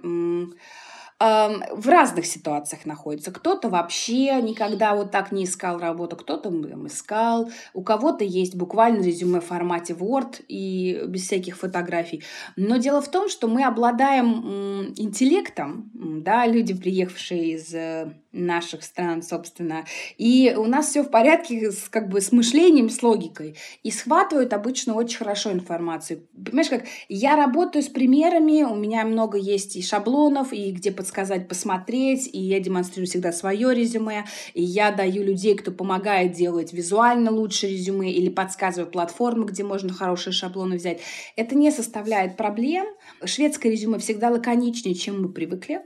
в 1.19 1.87
разных 1.87 2.25
ситуациях 2.25 2.85
находится. 2.85 3.31
Кто-то 3.31 3.69
вообще 3.69 4.41
никогда 4.41 4.95
вот 4.95 5.11
так 5.11 5.31
не 5.31 5.45
искал 5.45 5.79
работу, 5.79 6.17
кто-то 6.17 6.49
искал, 6.87 7.49
у 7.73 7.83
кого-то 7.83 8.25
есть 8.25 8.55
буквально 8.55 9.01
резюме 9.01 9.39
в 9.39 9.45
формате 9.45 9.93
Word 9.93 10.43
и 10.49 11.03
без 11.07 11.23
всяких 11.23 11.57
фотографий. 11.57 12.23
Но 12.57 12.77
дело 12.77 13.01
в 13.01 13.09
том, 13.09 13.29
что 13.29 13.47
мы 13.47 13.63
обладаем 13.63 14.93
интеллектом, 14.97 15.89
да, 15.93 16.45
люди, 16.45 16.73
приехавшие 16.73 17.53
из 17.53 17.73
э, 17.73 18.13
наших 18.35 18.83
стран, 18.83 19.23
собственно. 19.23 19.85
И 20.17 20.53
у 20.55 20.65
нас 20.65 20.89
все 20.89 21.03
в 21.03 21.09
порядке 21.09 21.71
с, 21.71 21.89
как 21.89 22.09
бы, 22.09 22.21
с 22.21 22.31
мышлением, 22.31 22.89
с 22.89 23.01
логикой. 23.01 23.55
И 23.83 23.91
схватывают 23.91 24.53
обычно 24.53 24.93
очень 24.93 25.17
хорошо 25.17 25.51
информацию. 25.51 26.27
Понимаешь, 26.33 26.69
как 26.69 26.83
я 27.09 27.35
работаю 27.35 27.83
с 27.83 27.87
примерами, 27.87 28.63
у 28.63 28.75
меня 28.75 29.05
много 29.05 29.37
есть 29.37 29.75
и 29.75 29.81
шаблонов, 29.81 30.51
и 30.53 30.71
где 30.71 30.91
подсказать, 30.91 31.47
посмотреть, 31.47 32.29
и 32.31 32.39
я 32.39 32.59
демонстрирую 32.59 33.07
всегда 33.07 33.31
свое 33.31 33.73
резюме, 33.73 34.25
и 34.53 34.61
я 34.61 34.91
даю 34.91 35.23
людей, 35.23 35.55
кто 35.55 35.71
помогает 35.71 36.33
делать 36.33 36.73
визуально 36.73 37.31
лучше 37.31 37.67
резюме 37.67 38.11
или 38.11 38.29
подсказываю 38.29 38.91
платформы, 38.91 39.45
где 39.45 39.63
можно 39.63 39.93
хорошие 39.93 40.33
шаблоны 40.33 40.75
взять. 40.75 40.99
Это 41.35 41.55
не 41.55 41.71
составляет 41.71 42.37
проблем. 42.37 42.85
Шведское 43.23 43.71
резюме 43.71 43.99
всегда 43.99 44.29
лаконичнее, 44.29 44.95
чем 44.95 45.21
мы 45.21 45.29
привыкли. 45.29 45.81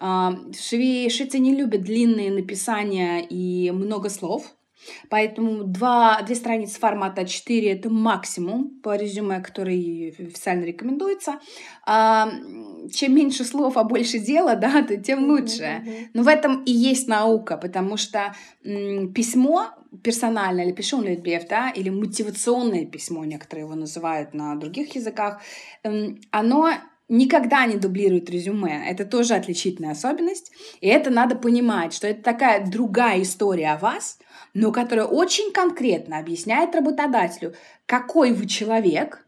Швейцы 0.00 1.38
не 1.38 1.54
любят 1.54 1.82
длинные 1.82 2.30
написания 2.30 3.20
и 3.20 3.70
много 3.70 4.08
слов. 4.08 4.56
Поэтому 5.10 5.64
два, 5.64 6.22
две 6.22 6.34
страницы 6.34 6.78
формата 6.80 7.26
4– 7.26 7.70
это 7.72 7.90
максимум 7.90 8.80
по 8.82 8.96
резюме, 8.96 9.40
который 9.40 10.08
официально 10.18 10.64
рекомендуется. 10.64 11.38
А, 11.86 12.30
чем 12.92 13.14
меньше 13.14 13.44
слов, 13.44 13.76
а 13.76 13.84
больше 13.84 14.18
дела, 14.18 14.56
да, 14.56 14.82
то 14.82 14.96
тем 14.96 15.28
лучше. 15.28 15.84
Но 16.14 16.22
в 16.22 16.28
этом 16.28 16.64
и 16.64 16.72
есть 16.72 17.08
наука, 17.08 17.56
потому 17.58 17.96
что 17.96 18.34
м, 18.64 19.12
письмо 19.12 19.66
персональное 20.02 20.64
или 20.64 20.72
пишунлитбев, 20.72 21.48
да, 21.48 21.70
или 21.70 21.90
мотивационное 21.90 22.86
письмо, 22.86 23.24
некоторые 23.24 23.64
его 23.66 23.74
называют 23.74 24.34
на 24.34 24.54
других 24.54 24.94
языках, 24.94 25.42
эм, 25.82 26.20
оно 26.30 26.70
никогда 27.10 27.66
не 27.66 27.76
дублирует 27.76 28.30
резюме. 28.30 28.88
Это 28.88 29.04
тоже 29.04 29.34
отличительная 29.34 29.92
особенность. 29.92 30.52
И 30.80 30.86
это 30.86 31.10
надо 31.10 31.34
понимать, 31.34 31.92
что 31.92 32.06
это 32.06 32.22
такая 32.22 32.64
другая 32.64 33.22
история 33.22 33.72
о 33.72 33.78
вас, 33.78 34.18
но 34.54 34.72
которая 34.72 35.06
очень 35.06 35.52
конкретно 35.52 36.18
объясняет 36.18 36.74
работодателю, 36.74 37.54
какой 37.84 38.32
вы 38.32 38.46
человек, 38.46 39.26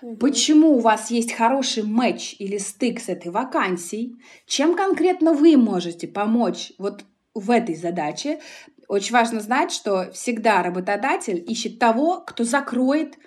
угу. 0.00 0.16
почему 0.16 0.76
у 0.76 0.78
вас 0.78 1.10
есть 1.10 1.32
хороший 1.32 1.82
матч 1.82 2.36
или 2.38 2.58
стык 2.58 3.00
с 3.00 3.08
этой 3.08 3.32
вакансией, 3.32 4.16
чем 4.46 4.76
конкретно 4.76 5.32
вы 5.32 5.56
можете 5.56 6.06
помочь 6.06 6.72
вот 6.78 7.04
в 7.34 7.50
этой 7.50 7.74
задаче. 7.74 8.40
Очень 8.86 9.14
важно 9.14 9.40
знать, 9.40 9.72
что 9.72 10.12
всегда 10.12 10.62
работодатель 10.62 11.44
ищет 11.44 11.80
того, 11.80 12.20
кто 12.20 12.44
закроет 12.44 13.18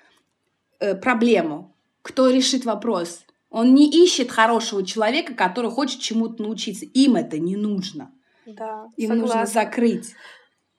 э, 0.80 0.96
проблему, 0.96 1.76
кто 2.02 2.30
решит 2.30 2.64
вопрос. 2.64 3.25
Он 3.56 3.74
не 3.74 3.90
ищет 3.90 4.32
хорошего 4.32 4.86
человека, 4.86 5.34
который 5.34 5.72
хочет 5.72 6.02
чему-то 6.02 6.44
научиться. 6.44 6.84
Им 6.84 7.16
это 7.16 7.40
не 7.40 7.56
нужно. 7.56 8.12
Да, 8.46 8.88
Им 8.98 9.12
согласна. 9.12 9.16
нужно 9.16 9.46
закрыть. 9.46 10.14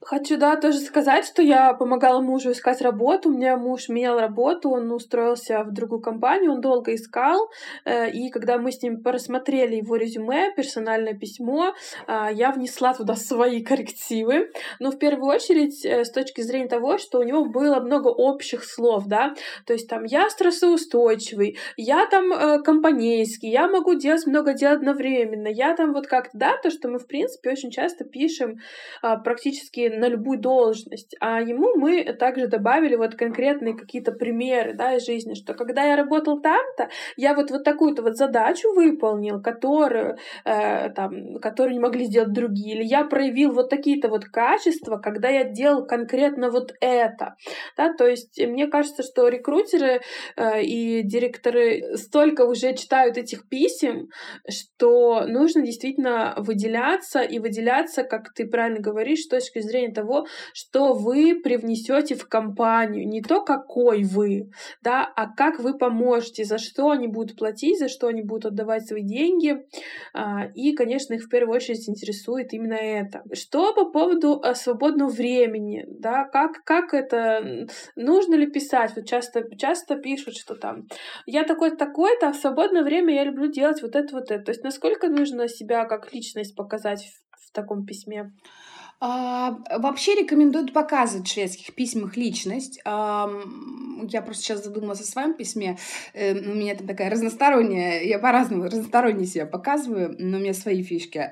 Хочу, 0.09 0.37
да, 0.37 0.55
тоже 0.55 0.79
сказать, 0.79 1.27
что 1.27 1.43
я 1.43 1.75
помогала 1.75 2.21
мужу 2.21 2.53
искать 2.53 2.81
работу. 2.81 3.29
У 3.29 3.33
меня 3.33 3.57
муж 3.57 3.89
менял 3.89 4.21
работу, 4.21 4.71
он 4.71 4.93
устроился 4.93 5.65
в 5.65 5.73
другую 5.73 6.01
компанию, 6.01 6.53
он 6.53 6.61
долго 6.61 6.95
искал. 6.95 7.51
Э, 7.85 8.09
и 8.09 8.31
когда 8.31 8.57
мы 8.57 8.71
с 8.71 8.81
ним 8.83 9.03
просмотрели 9.03 9.75
его 9.75 9.97
резюме, 9.97 10.53
персональное 10.55 11.15
письмо, 11.15 11.75
а, 12.07 12.31
я 12.31 12.53
внесла 12.53 12.95
туда 12.95 13.17
свои 13.17 13.65
коррективы. 13.65 14.53
Но 14.79 14.93
в 14.93 14.99
первую 15.01 15.35
очередь 15.35 15.85
э, 15.85 16.05
с 16.05 16.13
точки 16.13 16.41
зрения 16.41 16.69
того, 16.69 16.99
что 16.99 17.19
у 17.19 17.25
него 17.25 17.45
было 17.45 17.81
много 17.81 18.07
общих 18.07 18.63
слов, 18.63 19.09
да, 19.09 19.35
то 19.67 19.73
есть 19.73 19.89
там 19.89 20.05
я 20.05 20.31
стрессоустойчивый, 20.31 21.59
я 21.77 22.07
там 22.07 22.33
э, 22.33 22.63
компанейский, 22.63 23.51
я 23.51 23.67
могу 23.67 23.95
делать 23.95 24.25
много 24.25 24.55
дел 24.55 24.71
одновременно, 24.71 25.49
я 25.49 25.75
там 25.75 25.93
вот 25.93 26.07
как-то, 26.07 26.39
да, 26.39 26.57
то, 26.63 26.71
что 26.71 26.87
мы, 26.87 27.01
в 27.01 27.09
принципе, 27.09 27.51
очень 27.51 27.73
часто 27.73 28.05
пишем 28.05 28.61
а, 29.03 29.17
практически 29.17 29.96
на 29.97 30.09
любую 30.09 30.39
должность. 30.39 31.17
А 31.21 31.41
ему 31.41 31.77
мы 31.77 32.05
также 32.19 32.47
добавили 32.47 32.97
вот 32.97 33.15
конкретные 33.15 33.77
какие-то 33.77 34.13
примеры 34.13 34.75
да, 34.75 34.97
из 34.97 35.07
жизни, 35.07 35.35
что 35.35 35.55
когда 35.55 35.85
я 35.85 35.97
работал 35.97 36.41
там-то, 36.41 36.89
я 37.17 37.35
вот, 37.35 37.51
вот 37.51 37.65
такую-то 37.65 38.03
вот 38.03 38.17
задачу 38.17 38.73
выполнил, 38.75 39.41
которую, 39.41 40.17
э, 40.45 40.91
там, 40.91 41.39
которую 41.41 41.75
не 41.75 41.81
могли 41.81 42.05
сделать 42.05 42.33
другие, 42.33 42.77
или 42.77 42.85
я 42.85 43.05
проявил 43.05 43.53
вот 43.53 43.71
такие-то 43.71 44.09
вот 44.09 44.25
качества, 44.25 44.99
когда 44.99 45.29
я 45.29 45.45
делал 45.45 45.87
конкретно 45.87 46.51
вот 46.51 46.73
это. 46.81 47.37
Да, 47.77 47.93
то 47.93 48.07
есть 48.07 48.41
мне 48.41 48.67
кажется, 48.67 49.03
что 49.03 49.29
рекрутеры 49.29 50.01
э, 50.37 50.63
и 50.63 51.03
директоры 51.03 51.97
столько 51.97 52.43
уже 52.43 52.75
читают 52.75 53.17
этих 53.17 53.49
писем, 53.49 54.09
что 54.49 55.27
нужно 55.27 55.63
действительно 55.63 56.35
выделяться 56.37 57.21
и 57.21 57.39
выделяться, 57.39 58.03
как 58.03 58.33
ты 58.35 58.47
правильно 58.47 58.81
говоришь, 58.81 59.21
с 59.21 59.29
точки 59.29 59.61
зрения 59.61 59.86
зрения 59.87 59.95
того, 59.95 60.27
что 60.53 60.93
вы 60.93 61.41
привнесете 61.43 62.15
в 62.15 62.29
компанию, 62.29 63.09
не 63.09 63.23
то, 63.23 63.43
какой 63.43 64.05
вы, 64.05 64.51
да, 64.83 65.05
а 65.17 65.33
как 65.33 65.59
вы 65.61 65.77
поможете, 65.79 66.45
за 66.45 66.59
что 66.59 66.91
они 66.91 67.09
будут 67.09 67.37
платить, 67.37 67.79
за 67.79 67.89
что 67.89 68.09
они 68.09 68.23
будут 68.23 68.47
отдавать 68.47 68.87
свои 68.87 69.03
деньги. 69.03 69.57
А, 70.13 70.47
и, 70.55 70.73
конечно, 70.75 71.15
их 71.15 71.25
в 71.25 71.29
первую 71.29 71.57
очередь 71.57 71.89
интересует 71.89 72.53
именно 72.53 72.75
это. 72.75 73.23
Что 73.33 73.75
по 73.75 73.91
поводу 73.91 74.41
а, 74.43 74.55
свободного 74.55 75.11
времени, 75.11 75.85
да, 75.89 76.25
как, 76.25 76.65
как 76.65 76.95
это, 76.95 77.67
нужно 77.97 78.35
ли 78.35 78.47
писать? 78.47 78.93
Вот 78.97 79.07
часто, 79.07 79.45
часто 79.57 79.97
пишут, 79.97 80.37
что 80.37 80.55
там, 80.55 80.87
я 81.27 81.45
такой-такой-то, 81.45 82.29
а 82.29 82.33
в 82.33 82.37
свободное 82.37 82.83
время 82.83 83.15
я 83.15 83.25
люблю 83.25 83.51
делать 83.51 83.83
вот 83.83 83.95
это, 83.95 84.15
вот 84.15 84.31
это. 84.31 84.45
То 84.45 84.51
есть 84.51 84.65
насколько 84.65 85.09
нужно 85.09 85.49
себя 85.49 85.85
как 85.85 86.13
личность 86.13 86.55
показать 86.57 87.05
в, 87.05 87.49
в 87.49 87.53
таком 87.53 87.85
письме? 87.85 88.31
А, 88.99 89.59
вообще 89.79 90.15
рекомендуют 90.15 90.73
показывать 90.73 91.29
в 91.29 91.33
шведских 91.33 91.75
письмах 91.75 92.17
личность. 92.17 92.81
Я 92.85 94.23
просто 94.23 94.43
сейчас 94.43 94.65
задумалась 94.65 95.01
о 95.01 95.05
своем 95.05 95.35
письме. 95.35 95.79
Э, 96.15 96.33
у 96.33 96.55
меня 96.55 96.75
там 96.75 96.87
такая 96.87 97.11
разносторонняя, 97.11 98.03
я 98.03 98.19
по-разному 98.19 98.65
разносторонне 98.65 99.27
себя 99.27 99.47
показываю, 99.47 100.15
но 100.19 100.39
у 100.39 100.41
меня 100.41 100.55
свои 100.55 100.83
фишки. 100.83 101.31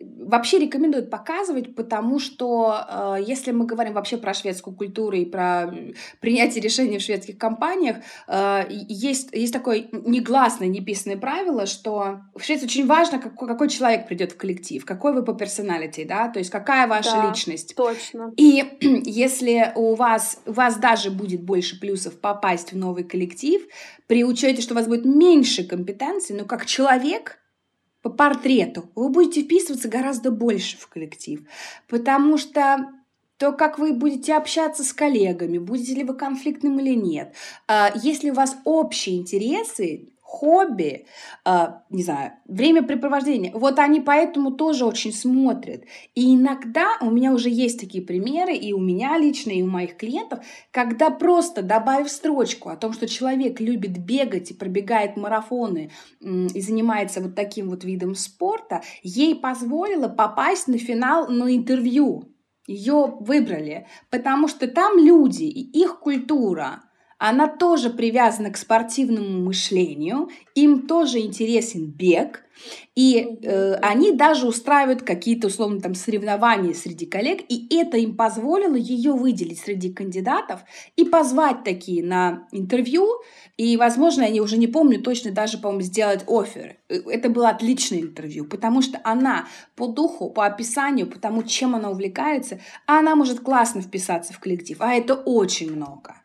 Вообще 0.00 0.58
рекомендуют 0.58 1.10
показывать, 1.10 1.74
потому 1.74 2.18
что 2.18 2.84
а, 2.88 3.16
если 3.16 3.50
мы 3.50 3.66
говорим 3.66 3.94
вообще 3.94 4.16
про 4.16 4.32
шведскую 4.32 4.74
культуру 4.74 5.16
и 5.16 5.24
про 5.24 5.74
принятие 6.20 6.62
решений 6.62 6.98
в 6.98 7.02
шведских 7.02 7.36
компаниях, 7.36 7.96
а, 8.26 8.66
есть, 8.68 9.30
есть 9.32 9.52
такое 9.52 9.88
негласное, 9.92 10.68
неписанное 10.68 11.16
правило, 11.18 11.66
что 11.66 12.20
в 12.34 12.42
Швеции 12.42 12.64
очень 12.64 12.86
важно, 12.86 13.18
какой, 13.18 13.48
какой 13.48 13.68
человек 13.68 14.06
придет 14.06 14.32
в 14.32 14.36
коллектив, 14.36 14.84
какой 14.84 15.12
вы 15.12 15.22
по 15.22 15.34
персоналити, 15.34 16.04
да, 16.04 16.28
то 16.28 16.38
есть 16.38 16.50
какая 16.60 16.86
ваша 16.86 17.12
да, 17.12 17.28
личность. 17.28 17.74
Точно. 17.74 18.32
И 18.36 18.64
если 19.04 19.72
у 19.74 19.94
вас, 19.94 20.38
у 20.46 20.52
вас 20.52 20.76
даже 20.76 21.10
будет 21.10 21.42
больше 21.42 21.80
плюсов 21.80 22.18
попасть 22.18 22.72
в 22.72 22.76
новый 22.76 23.04
коллектив, 23.04 23.62
при 24.06 24.24
учете, 24.24 24.62
что 24.62 24.74
у 24.74 24.76
вас 24.76 24.86
будет 24.86 25.04
меньше 25.04 25.64
компетенций, 25.64 26.36
но 26.36 26.44
как 26.44 26.66
человек 26.66 27.38
по 28.02 28.10
портрету 28.10 28.90
вы 28.94 29.10
будете 29.10 29.42
вписываться 29.42 29.88
гораздо 29.88 30.30
больше 30.30 30.78
в 30.78 30.88
коллектив, 30.88 31.42
потому 31.88 32.38
что 32.38 32.88
то, 33.36 33.52
как 33.52 33.78
вы 33.78 33.94
будете 33.94 34.34
общаться 34.34 34.84
с 34.84 34.92
коллегами, 34.92 35.58
будете 35.58 35.94
ли 35.94 36.04
вы 36.04 36.14
конфликтным 36.14 36.78
или 36.78 36.94
нет. 36.94 37.34
А 37.66 37.90
если 37.94 38.30
у 38.30 38.34
вас 38.34 38.56
общие 38.64 39.16
интересы, 39.16 40.10
хобби, 40.30 41.06
э, 41.44 41.66
не 41.90 42.04
знаю, 42.04 42.32
времяпрепровождение. 42.46 43.50
Вот 43.52 43.80
они 43.80 44.00
поэтому 44.00 44.52
тоже 44.52 44.84
очень 44.84 45.12
смотрят. 45.12 45.82
И 46.14 46.36
иногда 46.36 46.96
у 47.00 47.10
меня 47.10 47.32
уже 47.32 47.50
есть 47.50 47.80
такие 47.80 48.04
примеры, 48.04 48.54
и 48.54 48.72
у 48.72 48.78
меня 48.78 49.18
лично, 49.18 49.50
и 49.50 49.62
у 49.62 49.66
моих 49.66 49.96
клиентов, 49.96 50.38
когда 50.70 51.10
просто 51.10 51.62
добавив 51.62 52.08
строчку 52.08 52.68
о 52.68 52.76
том, 52.76 52.92
что 52.92 53.08
человек 53.08 53.60
любит 53.60 53.98
бегать 53.98 54.52
и 54.52 54.54
пробегает 54.54 55.16
марафоны 55.16 55.90
и 56.20 56.60
занимается 56.60 57.20
вот 57.20 57.34
таким 57.34 57.68
вот 57.68 57.82
видом 57.82 58.14
спорта, 58.14 58.82
ей 59.02 59.34
позволило 59.34 60.08
попасть 60.08 60.68
на 60.68 60.78
финал 60.78 61.26
на 61.26 61.54
интервью. 61.56 62.32
Ее 62.68 63.16
выбрали, 63.18 63.88
потому 64.10 64.46
что 64.46 64.68
там 64.68 64.96
люди 64.96 65.42
и 65.42 65.82
их 65.82 65.98
культура– 65.98 66.84
она 67.20 67.48
тоже 67.48 67.90
привязана 67.90 68.50
к 68.50 68.56
спортивному 68.56 69.44
мышлению, 69.44 70.30
им 70.54 70.86
тоже 70.86 71.18
интересен 71.18 71.84
бег, 71.84 72.42
и 72.96 73.38
э, 73.42 73.74
они 73.74 74.12
даже 74.12 74.46
устраивают 74.46 75.02
какие-то 75.02 75.48
условно 75.48 75.80
там 75.80 75.94
соревнования 75.94 76.72
среди 76.72 77.04
коллег, 77.04 77.42
и 77.46 77.68
это 77.76 77.98
им 77.98 78.16
позволило 78.16 78.74
ее 78.74 79.12
выделить 79.12 79.60
среди 79.60 79.92
кандидатов 79.92 80.60
и 80.96 81.04
позвать 81.04 81.62
такие 81.62 82.02
на 82.02 82.48
интервью, 82.52 83.06
и, 83.58 83.76
возможно, 83.76 84.22
я 84.22 84.42
уже 84.42 84.56
не 84.56 84.66
помню 84.66 85.02
точно, 85.02 85.30
даже, 85.30 85.58
по-моему, 85.58 85.82
сделать 85.82 86.24
офер. 86.26 86.78
Э, 86.88 87.00
это 87.10 87.28
было 87.28 87.50
отличное 87.50 88.00
интервью, 88.00 88.46
потому 88.46 88.80
что 88.80 88.98
она 89.04 89.46
по 89.76 89.88
духу, 89.88 90.30
по 90.30 90.46
описанию, 90.46 91.06
по 91.06 91.18
тому, 91.18 91.42
чем 91.42 91.74
она 91.74 91.90
увлекается, 91.90 92.60
она 92.86 93.14
может 93.14 93.40
классно 93.40 93.82
вписаться 93.82 94.32
в 94.32 94.38
коллектив, 94.38 94.78
а 94.80 94.94
это 94.94 95.14
очень 95.14 95.70
много. 95.70 96.19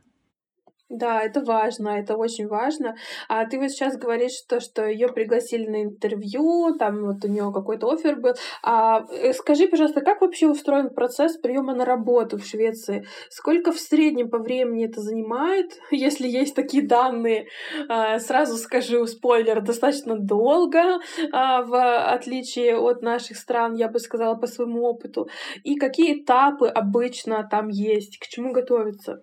Да, 0.96 1.22
это 1.22 1.41
важно, 1.41 1.89
это 1.89 2.16
очень 2.16 2.48
важно. 2.48 2.96
А 3.28 3.46
ты 3.46 3.60
вот 3.60 3.70
сейчас 3.70 3.98
говоришь, 3.98 4.32
что, 4.32 4.62
что 4.62 4.86
ее 4.86 5.10
пригласили 5.10 5.68
на 5.68 5.84
интервью, 5.84 6.74
там 6.80 7.06
вот 7.06 7.26
у 7.26 7.28
нее 7.28 7.52
какой-то 7.54 7.91
офер 7.91 8.16
был. 8.16 8.34
А 8.64 9.06
э, 9.10 9.34
скажи, 9.34 9.68
пожалуйста, 9.68 10.00
как 10.00 10.22
вообще 10.22 10.48
устроен 10.48 10.89
процесс 10.89 11.36
приема 11.36 11.76
на 11.76 11.84
работу 11.84 12.38
в 12.38 12.46
Швеции? 12.46 13.06
Сколько 13.30 13.74
в 13.74 13.80
среднем 13.80 14.30
по 14.30 14.39
времени 14.39 14.86
это 14.86 15.02
занимает? 15.02 15.74
Если 15.91 16.30
есть 16.30 16.56
такие 16.56 16.88
данные, 16.88 17.48
а, 17.89 18.18
сразу 18.20 18.56
скажу, 18.56 19.06
спойлер, 19.06 19.62
достаточно 19.62 20.18
долго, 20.18 21.00
а, 21.34 21.64
в 21.64 22.14
отличие 22.14 22.78
от 22.78 23.02
наших 23.02 23.36
стран, 23.36 23.76
я 23.76 23.89
бы 23.89 24.00
сказала, 24.00 24.36
по 24.36 24.48
своему 24.48 24.84
опыту. 24.84 25.28
И 25.64 25.76
какие 25.76 26.22
этапы 26.22 26.68
обычно 26.68 27.46
там 27.52 27.68
есть, 27.68 28.18
к 28.18 28.28
чему 28.28 28.54
готовиться? 28.54 29.22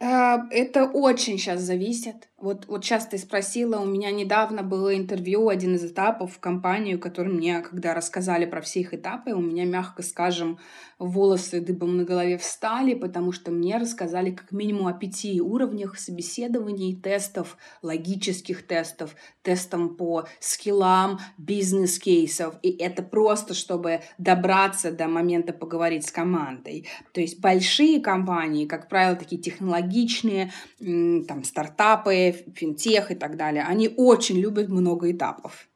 Э, 0.00 0.38
это 0.50 0.86
очень 0.86 1.38
сейчас 1.38 1.60
зависит. 1.60 2.29
Вот, 2.40 2.64
вот 2.68 2.82
сейчас 2.82 3.06
ты 3.06 3.18
спросила, 3.18 3.80
у 3.80 3.84
меня 3.84 4.10
недавно 4.10 4.62
было 4.62 4.96
интервью, 4.96 5.50
один 5.50 5.74
из 5.74 5.84
этапов 5.84 6.32
в 6.32 6.40
компанию, 6.40 6.98
который 6.98 7.32
мне, 7.32 7.60
когда 7.60 7.92
рассказали 7.92 8.46
про 8.46 8.62
все 8.62 8.80
их 8.80 8.94
этапы, 8.94 9.32
у 9.32 9.42
меня, 9.42 9.66
мягко 9.66 10.02
скажем, 10.02 10.58
волосы 10.98 11.60
дыбом 11.60 11.98
на 11.98 12.04
голове 12.04 12.38
встали, 12.38 12.94
потому 12.94 13.32
что 13.32 13.50
мне 13.50 13.76
рассказали 13.76 14.30
как 14.30 14.52
минимум 14.52 14.86
о 14.86 14.94
пяти 14.94 15.40
уровнях 15.40 15.98
собеседований, 15.98 16.96
тестов, 16.96 17.58
логических 17.82 18.66
тестов, 18.66 19.14
тестом 19.42 19.96
по 19.96 20.26
скиллам, 20.40 21.18
бизнес-кейсов. 21.36 22.54
И 22.62 22.70
это 22.70 23.02
просто, 23.02 23.52
чтобы 23.52 24.00
добраться 24.16 24.92
до 24.92 25.08
момента 25.08 25.52
поговорить 25.52 26.06
с 26.06 26.10
командой. 26.10 26.86
То 27.12 27.20
есть 27.20 27.40
большие 27.40 28.00
компании, 28.00 28.64
как 28.64 28.88
правило, 28.88 29.16
такие 29.16 29.40
технологичные, 29.40 30.52
там, 30.78 31.44
стартапы, 31.44 32.29
финтех 32.32 33.10
и 33.10 33.14
так 33.14 33.36
далее, 33.36 33.64
они 33.64 33.92
очень 33.96 34.38
любят 34.38 34.68
много 34.68 35.10
этапов. 35.10 35.68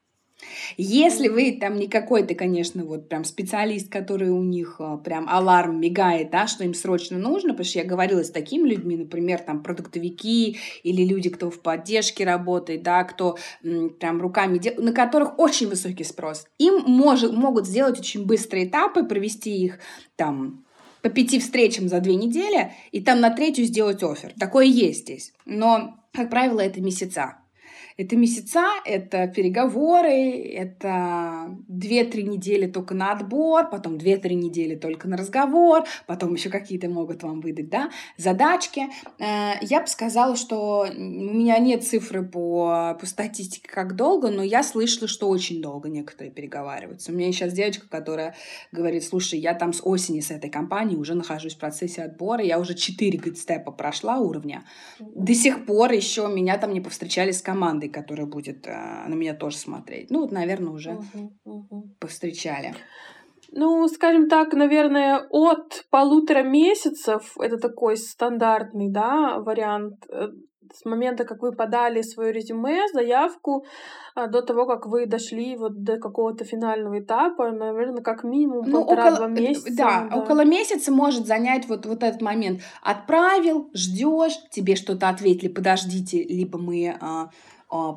Если 0.77 1.29
вы 1.29 1.57
там 1.61 1.77
не 1.77 1.89
какой-то, 1.89 2.35
конечно, 2.35 2.85
вот 2.85 3.09
прям 3.09 3.25
специалист, 3.25 3.91
который 3.91 4.31
у 4.31 4.43
них 4.43 4.77
а, 4.79 4.97
прям 4.97 5.29
аларм 5.29 5.81
мигает, 5.81 6.31
да, 6.31 6.47
что 6.47 6.65
им 6.65 6.75
срочно 6.75 7.19
нужно, 7.19 7.51
потому 7.51 7.65
что 7.65 7.79
я 7.79 7.85
говорила 7.85 8.23
с 8.23 8.31
такими 8.31 8.69
людьми, 8.69 8.97
например, 8.97 9.41
там 9.41 9.63
продуктовики 9.63 10.59
или 10.83 11.05
люди, 11.05 11.31
кто 11.31 11.51
в 11.51 11.61
поддержке 11.61 12.25
работает, 12.25 12.83
да, 12.83 13.05
кто 13.05 13.39
прям 13.63 14.21
руками 14.21 14.59
делает, 14.59 14.83
на 14.83 14.93
которых 14.93 15.39
очень 15.39 15.69
высокий 15.69 16.05
спрос. 16.05 16.47
Им 16.59 16.83
может, 16.87 17.33
могут 17.33 17.67
сделать 17.67 17.99
очень 17.99 18.27
быстрые 18.27 18.67
этапы, 18.67 19.05
провести 19.05 19.57
их 19.57 19.79
там 20.17 20.65
по 21.03 21.11
пяти 21.11 21.39
встречам 21.39 21.89
за 21.89 22.01
две 22.01 22.15
недели, 22.15 22.73
и 22.91 23.01
там 23.03 23.21
на 23.21 23.31
третью 23.31 23.67
сделать 23.67 24.03
офер. 24.03 24.33
Такое 24.39 24.65
есть 24.65 25.03
здесь. 25.03 25.33
Но 25.45 25.99
как 26.15 26.31
правило, 26.31 26.61
это 26.61 26.81
месяца. 26.81 27.44
Это 27.97 28.17
месяца, 28.17 28.65
это 28.85 29.29
переговоры, 29.29 30.11
это 30.11 31.57
2-3 31.71 32.23
недели 32.23 32.67
только 32.67 32.93
на 32.93 33.13
отбор, 33.13 33.71
потом 33.71 33.99
2-3 33.99 34.35
недели 34.35 34.75
только 34.75 35.07
на 35.07 35.17
разговор, 35.17 35.85
потом 36.09 36.35
еще 36.35 36.51
какие-то 36.51 36.89
могут 36.89 37.23
вам 37.23 37.41
выдать, 37.41 37.69
да, 37.69 37.91
задачки. 38.17 38.89
Э, 39.21 39.53
я 39.61 39.81
бы 39.81 39.87
сказала, 39.87 40.35
что 40.35 40.89
у 40.93 40.93
меня 40.93 41.57
нет 41.59 41.85
цифры 41.85 42.25
по, 42.25 42.99
по 42.99 43.07
статистике, 43.07 43.69
как 43.69 43.95
долго, 43.95 44.29
но 44.29 44.43
я 44.43 44.65
слышала, 44.65 45.07
что 45.07 45.29
очень 45.29 45.63
долго 45.63 45.89
некоторые 45.89 46.33
переговариваются. 46.33 47.13
У 47.13 47.15
меня 47.15 47.31
сейчас 47.31 47.53
девочка, 47.53 47.89
которая 47.89 48.35
говорит, 48.73 49.05
слушай, 49.05 49.39
я 49.39 49.55
там 49.55 49.73
с 49.73 49.81
осени 49.85 50.19
с 50.19 50.33
этой 50.33 50.51
компанией 50.51 50.99
уже 50.99 51.15
нахожусь 51.15 51.55
в 51.55 51.59
процессе 51.59 52.03
отбора, 52.03 52.43
я 52.43 52.59
уже 52.59 52.75
4 52.75 53.37
степа 53.37 53.71
прошла 53.71 54.19
уровня, 54.19 54.65
до 54.99 55.33
сих 55.33 55.65
пор 55.65 55.93
еще 55.93 56.27
меня 56.27 56.59
там 56.59 56.73
не 56.73 56.81
повстречали 56.81 57.31
с 57.31 57.41
командой 57.41 57.84
командой, 57.85 57.89
которая 57.89 58.27
будет 58.27 58.67
э, 58.67 59.09
на 59.09 59.15
меня 59.15 59.35
тоже 59.35 59.57
смотреть. 59.57 60.11
Ну, 60.11 60.21
вот, 60.21 60.33
наверное, 60.33 60.73
уже 60.73 60.91
uh-huh, 60.91 61.31
uh-huh. 61.47 61.83
повстречали. 61.99 62.75
Ну, 63.53 63.89
скажем 63.89 64.29
так, 64.29 64.53
наверное, 64.55 65.27
от 65.31 65.85
полутора 65.91 66.43
месяцев 66.43 67.37
это 67.41 67.57
такой 67.59 67.97
стандартный, 67.97 68.91
да, 68.91 69.39
вариант 69.39 70.05
э, 70.09 70.29
с 70.73 70.85
момента, 70.85 71.25
как 71.25 71.43
вы 71.43 71.53
подали 71.53 72.03
свое 72.03 72.33
резюме, 72.33 72.89
заявку, 72.93 73.65
а, 74.15 74.27
до 74.27 74.43
того, 74.43 74.67
как 74.67 74.87
вы 74.87 75.07
дошли 75.07 75.57
вот 75.57 75.83
до 75.83 75.99
какого-то 75.99 76.45
финального 76.45 77.01
этапа, 77.01 77.51
наверное, 77.51 78.03
как 78.03 78.25
минимум 78.25 78.65
ну, 78.67 78.85
полтора-два 78.85 79.29
месяца. 79.29 79.77
Да, 79.77 80.09
да, 80.11 80.17
около 80.17 80.45
месяца 80.45 80.93
может 80.93 81.27
занять 81.27 81.69
вот, 81.69 81.87
вот 81.87 82.03
этот 82.03 82.23
момент. 82.23 82.61
Отправил, 82.83 83.71
ждешь, 83.75 84.39
тебе 84.51 84.77
что-то 84.77 85.09
ответили, 85.09 85.49
подождите, 85.49 86.23
либо 86.25 86.59
мы 86.59 86.97
а, 87.01 87.31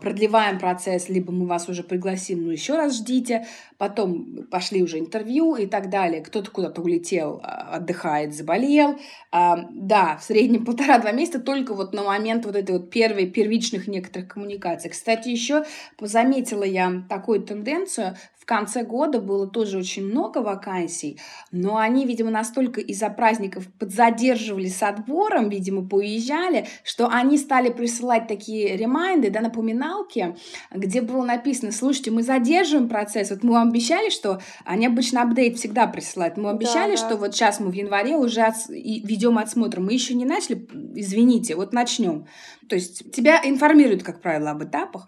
продлеваем 0.02 0.60
процесс, 0.60 1.10
либо 1.10 1.32
мы 1.32 1.46
вас 1.46 1.70
уже 1.70 1.84
пригласим, 1.84 2.46
но 2.46 2.52
еще 2.52 2.76
раз 2.76 2.98
ждите, 2.98 3.46
потом 3.78 4.48
пошли 4.50 4.82
уже 4.84 5.00
интервью 5.00 5.56
и 5.56 5.66
так 5.66 5.90
далее. 5.90 6.22
Кто-то 6.22 6.52
куда-то 6.52 6.82
улетел, 6.82 7.40
а, 7.44 7.76
отдыхает, 7.76 8.34
заболел. 8.34 8.98
А, 9.32 9.68
да, 9.72 10.18
в 10.18 10.24
среднем 10.24 10.66
полтора-два 10.66 11.12
месяца 11.12 11.40
только 11.40 11.74
вот 11.74 11.94
на 11.94 12.04
момент 12.04 12.46
вот 12.46 12.56
этой 12.56 12.72
вот 12.78 12.90
первой, 12.90 13.28
первичных 13.28 13.88
некоторых 13.88 14.30
коммуникаций. 14.30 14.90
Кстати, 14.90 15.30
еще 15.30 15.66
заметила 16.00 16.64
я 16.64 17.04
такую 17.10 17.42
тенденцию 17.42 18.16
конце 18.48 18.84
года 18.84 19.20
было 19.20 19.46
тоже 19.46 19.78
очень 19.78 20.06
много 20.06 20.38
вакансий, 20.40 21.20
но 21.52 21.78
они, 21.78 22.06
видимо, 22.06 22.32
настолько 22.32 22.80
из-за 22.80 23.10
праздников 23.10 23.68
подзадерживали 23.78 24.70
с 24.70 24.82
отбором, 24.82 25.50
видимо, 25.50 25.88
поезжали, 25.88 26.66
что 26.84 27.10
они 27.10 27.38
стали 27.38 27.70
присылать 27.70 28.28
такие 28.28 28.78
ремайнды, 28.78 29.30
да, 29.30 29.42
напоминалки, 29.42 30.38
где 30.74 31.02
было 31.02 31.26
написано, 31.26 31.74
слушайте, 31.74 32.10
мы 32.10 32.24
задерживаем 32.24 32.88
процесс, 32.88 33.32
вот 33.32 33.44
мы 33.44 33.52
вам 33.52 33.67
обещали, 33.70 34.10
что 34.10 34.42
они 34.66 34.88
обычно 34.88 35.22
апдейт 35.22 35.58
всегда 35.58 35.88
присылают. 35.88 36.38
Мы 36.38 36.50
обещали, 36.50 36.96
да, 36.96 37.02
да. 37.02 37.08
что 37.08 37.18
вот 37.18 37.34
сейчас 37.34 37.60
мы 37.60 37.70
в 37.70 37.74
январе 37.74 38.16
уже 38.16 38.42
от... 38.42 38.56
ведем 38.70 39.38
отсмотр. 39.38 39.80
Мы 39.80 39.94
еще 39.94 40.14
не 40.14 40.26
начали, 40.26 40.68
извините, 40.96 41.56
вот 41.56 41.74
начнем. 41.74 42.28
То 42.70 42.76
есть 42.76 43.12
тебя 43.12 43.42
информируют, 43.44 44.04
как 44.04 44.22
правило, 44.22 44.52
об 44.52 44.64
этапах. 44.64 45.08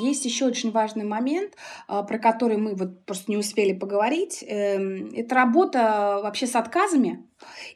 Есть 0.00 0.24
еще 0.24 0.46
очень 0.46 0.70
важный 0.70 1.04
момент, 1.04 1.54
а, 1.86 2.02
про 2.02 2.18
который 2.18 2.56
мы 2.56 2.74
вот 2.74 3.04
просто 3.04 3.30
не 3.30 3.36
успели 3.36 3.72
поговорить. 3.72 4.44
Эм, 4.46 5.12
это 5.14 5.34
работа 5.34 6.20
вообще 6.22 6.46
с 6.46 6.56
отказами 6.56 7.24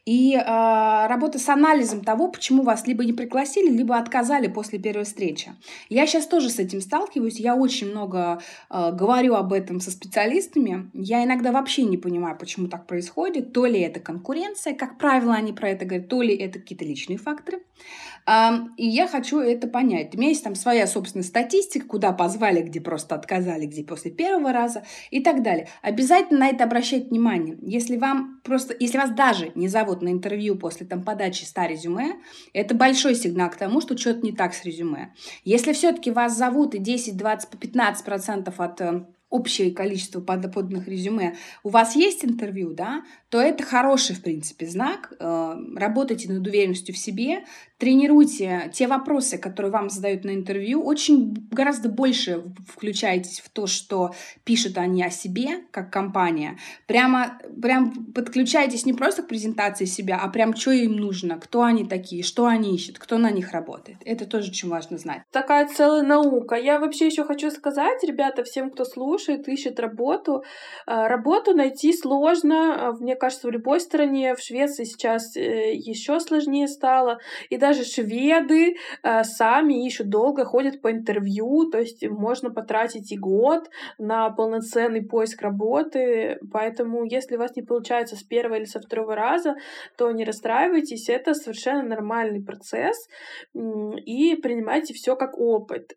и 0.04 0.34
э, 0.34 1.06
работа 1.06 1.38
с 1.38 1.48
анализом 1.48 2.04
того, 2.04 2.28
почему 2.28 2.62
вас 2.62 2.86
либо 2.86 3.02
не 3.02 3.14
пригласили, 3.14 3.70
либо 3.70 3.96
отказали 3.96 4.46
после 4.46 4.78
первой 4.78 5.04
встречи. 5.04 5.52
Я 5.88 6.06
сейчас 6.06 6.26
тоже 6.26 6.50
с 6.50 6.58
этим 6.58 6.82
сталкиваюсь. 6.82 7.40
Я 7.40 7.56
очень 7.56 7.90
много 7.90 8.42
говорю 8.68 9.36
об 9.36 9.54
этом 9.54 9.80
со 9.80 9.90
специалистами. 9.90 10.90
Я 10.92 11.24
иногда 11.24 11.50
вообще 11.50 11.84
не 11.84 11.96
понимаю, 11.96 12.36
почему 12.38 12.68
так 12.68 12.86
происходит. 12.86 13.54
То 13.54 13.64
ли 13.64 13.80
это 13.80 14.00
конкуренция, 14.00 14.74
как 14.74 14.98
правило, 14.98 15.34
они 15.34 15.54
про 15.54 15.70
это 15.70 15.86
говорят, 15.86 16.08
то 16.08 16.20
ли 16.20 16.36
это 16.36 16.58
какие-то 16.58 16.84
личные 16.84 17.16
факторы. 17.16 17.62
И 18.26 18.86
я 18.86 19.06
хочу 19.06 19.38
это 19.40 19.68
понять. 19.68 20.14
У 20.14 20.18
меня 20.18 20.28
есть 20.28 20.42
там 20.42 20.54
своя 20.54 20.86
собственная 20.86 21.24
статистика, 21.24 21.86
куда 21.86 22.12
позвали, 22.12 22.62
где 22.62 22.80
просто 22.80 23.14
отказали, 23.14 23.66
где 23.66 23.84
после 23.84 24.10
первого 24.10 24.52
раза 24.52 24.84
и 25.10 25.22
так 25.22 25.42
далее. 25.42 25.68
Обязательно 25.82 26.40
на 26.40 26.48
это 26.48 26.64
обращать 26.64 27.10
внимание. 27.10 27.58
Если 27.60 27.96
вам 27.98 28.40
просто, 28.42 28.74
если 28.78 28.96
вас 28.96 29.10
даже 29.10 29.52
не 29.54 29.68
зовут 29.68 30.00
на 30.00 30.08
интервью 30.08 30.56
после 30.56 30.86
там 30.86 31.04
подачи 31.04 31.44
100 31.44 31.62
резюме, 31.66 32.14
это 32.54 32.74
большой 32.74 33.14
сигнал 33.14 33.50
к 33.50 33.56
тому, 33.56 33.80
что 33.82 33.96
что-то 33.96 34.20
не 34.20 34.32
так 34.32 34.54
с 34.54 34.64
резюме. 34.64 35.12
Если 35.44 35.72
все-таки 35.74 36.10
вас 36.10 36.36
зовут 36.36 36.74
и 36.74 36.78
10, 36.78 37.16
20, 37.16 37.58
15 37.58 38.04
процентов 38.04 38.60
от 38.60 38.80
э, 38.80 39.04
общее 39.34 39.72
количество 39.72 40.20
подобных 40.20 40.86
резюме, 40.86 41.36
у 41.64 41.70
вас 41.70 41.96
есть 41.96 42.24
интервью, 42.24 42.72
да, 42.72 43.02
то 43.34 43.40
это 43.40 43.64
хороший, 43.64 44.14
в 44.14 44.22
принципе, 44.22 44.64
знак. 44.64 45.12
Э, 45.18 45.56
работайте 45.74 46.32
над 46.32 46.46
уверенностью 46.46 46.94
в 46.94 46.98
себе, 46.98 47.42
тренируйте 47.78 48.70
те 48.72 48.86
вопросы, 48.86 49.38
которые 49.38 49.72
вам 49.72 49.90
задают 49.90 50.24
на 50.24 50.34
интервью. 50.34 50.80
Очень 50.84 51.48
гораздо 51.50 51.88
больше 51.88 52.44
включайтесь 52.72 53.40
в 53.40 53.50
то, 53.50 53.66
что 53.66 54.14
пишут 54.44 54.78
они 54.78 55.02
о 55.02 55.10
себе, 55.10 55.64
как 55.72 55.92
компания. 55.92 56.58
Прямо, 56.86 57.40
прям 57.60 58.12
подключайтесь 58.14 58.86
не 58.86 58.92
просто 58.92 59.24
к 59.24 59.28
презентации 59.28 59.84
себя, 59.84 60.20
а 60.22 60.28
прям 60.28 60.54
что 60.54 60.70
им 60.70 60.92
нужно, 60.92 61.36
кто 61.40 61.64
они 61.64 61.84
такие, 61.84 62.22
что 62.22 62.46
они 62.46 62.74
ищут, 62.76 63.00
кто 63.00 63.18
на 63.18 63.32
них 63.32 63.50
работает. 63.50 63.98
Это 64.04 64.26
тоже 64.26 64.50
очень 64.50 64.68
важно 64.68 64.96
знать. 64.96 65.22
Такая 65.32 65.66
целая 65.66 66.02
наука. 66.02 66.54
Я 66.54 66.78
вообще 66.78 67.06
еще 67.06 67.24
хочу 67.24 67.50
сказать, 67.50 68.02
ребята, 68.04 68.44
всем, 68.44 68.70
кто 68.70 68.84
слушает, 68.84 69.48
ищет 69.48 69.80
работу, 69.80 70.44
э, 70.86 71.08
работу 71.08 71.52
найти 71.52 71.92
сложно. 71.92 72.96
Мне 73.00 73.16
кажется, 73.24 73.48
в 73.48 73.50
любой 73.50 73.80
стране, 73.80 74.34
в 74.34 74.40
Швеции 74.40 74.84
сейчас 74.84 75.34
э, 75.34 75.72
еще 75.72 76.20
сложнее 76.20 76.68
стало. 76.68 77.20
И 77.48 77.56
даже 77.56 77.84
шведы 77.84 78.74
э, 79.02 79.24
сами 79.24 79.86
ищут 79.86 80.10
долго, 80.10 80.44
ходят 80.44 80.82
по 80.82 80.90
интервью, 80.92 81.70
то 81.70 81.78
есть 81.78 82.06
можно 82.06 82.50
потратить 82.50 83.12
и 83.12 83.16
год 83.16 83.70
на 83.98 84.28
полноценный 84.28 85.02
поиск 85.02 85.40
работы. 85.40 86.38
Поэтому, 86.52 87.04
если 87.04 87.36
у 87.36 87.38
вас 87.38 87.56
не 87.56 87.62
получается 87.62 88.16
с 88.16 88.22
первого 88.22 88.56
или 88.56 88.66
со 88.66 88.80
второго 88.80 89.14
раза, 89.14 89.54
то 89.96 90.10
не 90.12 90.24
расстраивайтесь, 90.24 91.08
это 91.08 91.32
совершенно 91.32 91.82
нормальный 91.82 92.44
процесс. 92.44 93.08
И 93.54 94.36
принимайте 94.36 94.92
все 94.92 95.16
как 95.16 95.38
опыт. 95.38 95.94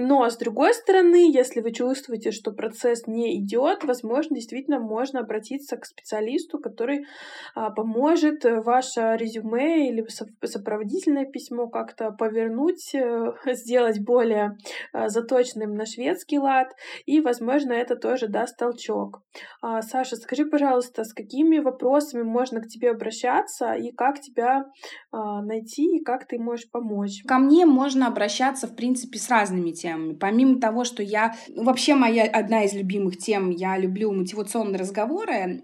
Но, 0.00 0.28
с 0.28 0.36
другой 0.36 0.72
стороны, 0.74 1.30
если 1.30 1.60
вы 1.60 1.72
чувствуете, 1.72 2.30
что 2.32 2.52
процесс 2.52 3.06
не 3.06 3.38
идет, 3.38 3.84
возможно, 3.84 4.36
действительно 4.36 4.80
можно 4.80 5.20
обратиться 5.20 5.76
к 5.76 5.84
специалисту, 5.84 6.58
который 6.58 7.06
а, 7.54 7.70
поможет 7.70 8.44
ваше 8.44 9.16
резюме 9.18 9.88
или 9.88 10.06
сопроводительное 10.42 11.26
письмо 11.26 11.68
как-то 11.68 12.10
повернуть, 12.12 12.94
э, 12.94 13.32
сделать 13.52 14.00
более 14.00 14.56
а, 14.92 15.08
заточенным 15.08 15.74
на 15.74 15.84
шведский 15.84 16.38
лад, 16.38 16.68
и, 17.04 17.20
возможно, 17.20 17.72
это 17.72 17.96
тоже 17.96 18.28
даст 18.28 18.56
толчок. 18.56 19.22
А, 19.60 19.82
Саша, 19.82 20.16
скажи, 20.16 20.46
пожалуйста, 20.46 21.04
с 21.04 21.12
какими 21.12 21.58
вопросами 21.58 22.22
можно 22.22 22.60
к 22.60 22.68
тебе 22.68 22.90
обращаться, 22.90 23.74
и 23.74 23.92
как 23.92 24.20
тебя 24.20 24.64
а, 25.12 25.42
найти, 25.42 25.96
и 25.96 26.02
как 26.02 26.26
ты 26.26 26.38
можешь 26.38 26.70
помочь? 26.70 27.22
Ко 27.26 27.38
мне 27.38 27.66
можно 27.66 28.06
обращаться, 28.06 28.66
в 28.66 28.74
принципе, 28.74 29.18
с 29.18 29.28
разными 29.28 29.72
темами. 29.72 29.89
Помимо 30.18 30.60
того, 30.60 30.84
что 30.84 31.02
я... 31.02 31.34
Ну, 31.48 31.64
вообще 31.64 31.94
моя 31.94 32.24
одна 32.24 32.64
из 32.64 32.74
любимых 32.74 33.18
тем, 33.18 33.50
я 33.50 33.78
люблю 33.78 34.12
мотивационные 34.12 34.78
разговоры, 34.78 35.62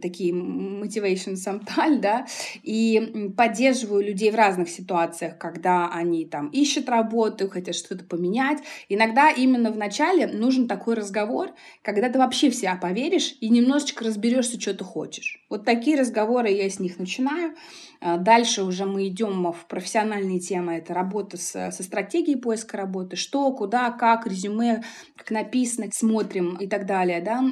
такие 0.00 0.32
motivation 0.32 1.34
sometimes, 1.34 1.98
да, 1.98 2.26
и 2.62 3.30
поддерживаю 3.36 4.04
людей 4.04 4.30
в 4.30 4.34
разных 4.34 4.68
ситуациях, 4.68 5.38
когда 5.38 5.90
они 5.92 6.24
там 6.24 6.48
ищут 6.48 6.88
работу, 6.88 7.48
хотят 7.48 7.74
что-то 7.74 8.04
поменять. 8.04 8.58
Иногда 8.88 9.30
именно 9.30 9.70
в 9.70 9.76
начале 9.76 10.26
нужен 10.26 10.68
такой 10.68 10.94
разговор, 10.94 11.50
когда 11.82 12.08
ты 12.08 12.18
вообще 12.18 12.50
в 12.50 12.54
себя 12.54 12.76
поверишь 12.76 13.36
и 13.40 13.48
немножечко 13.48 14.04
разберешься, 14.04 14.60
что 14.60 14.74
ты 14.74 14.84
хочешь. 14.84 15.44
Вот 15.48 15.64
такие 15.64 15.98
разговоры 15.98 16.50
я 16.50 16.68
с 16.68 16.78
них 16.78 16.98
начинаю. 16.98 17.54
А, 18.00 18.16
дальше 18.16 18.64
уже 18.64 18.84
мы 18.84 19.06
идем 19.06 19.52
в 19.52 19.66
профессиональные 19.68 20.40
темы. 20.40 20.74
Это 20.74 20.92
работа 20.92 21.36
со 21.36 21.70
стратегией 21.70 22.36
поиска 22.36 22.76
работы. 22.76 23.16
Что, 23.16 23.51
куда, 23.52 23.90
как, 23.90 24.26
резюме, 24.26 24.82
как 25.16 25.30
написано, 25.30 25.88
смотрим 25.92 26.56
и 26.56 26.66
так 26.66 26.86
далее. 26.86 27.20
Да? 27.20 27.42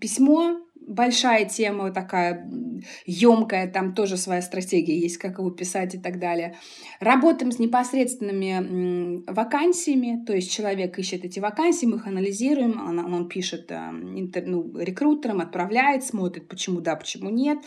Письмо 0.00 0.66
большая 0.86 1.46
тема 1.46 1.90
такая 1.90 2.48
емкая, 3.04 3.70
там 3.70 3.94
тоже 3.94 4.16
своя 4.16 4.40
стратегия 4.40 4.98
есть, 4.98 5.18
как 5.18 5.38
его 5.38 5.50
писать 5.50 5.94
и 5.94 5.98
так 5.98 6.18
далее. 6.18 6.56
Работаем 7.00 7.50
с 7.50 7.58
непосредственными 7.58 9.24
вакансиями, 9.30 10.24
то 10.24 10.32
есть 10.32 10.52
человек 10.52 10.98
ищет 10.98 11.24
эти 11.24 11.40
вакансии, 11.40 11.86
мы 11.86 11.96
их 11.96 12.06
анализируем, 12.06 12.80
он, 12.80 12.98
он 13.12 13.28
пишет 13.28 13.70
э, 13.70 13.74
интер, 13.74 14.46
ну, 14.46 14.78
рекрутерам, 14.78 15.40
отправляет, 15.40 16.04
смотрит, 16.04 16.48
почему 16.48 16.80
да, 16.80 16.94
почему 16.94 17.30
нет. 17.30 17.58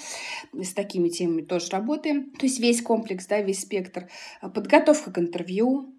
С 0.53 0.73
такими 0.73 1.09
темами 1.09 1.41
тоже 1.41 1.69
работаем. 1.71 2.31
То 2.31 2.45
есть 2.45 2.59
весь 2.59 2.81
комплекс, 2.81 3.27
да, 3.27 3.41
весь 3.41 3.61
спектр. 3.61 4.07
Подготовка 4.41 5.11
к 5.11 5.19
интервью, 5.19 5.98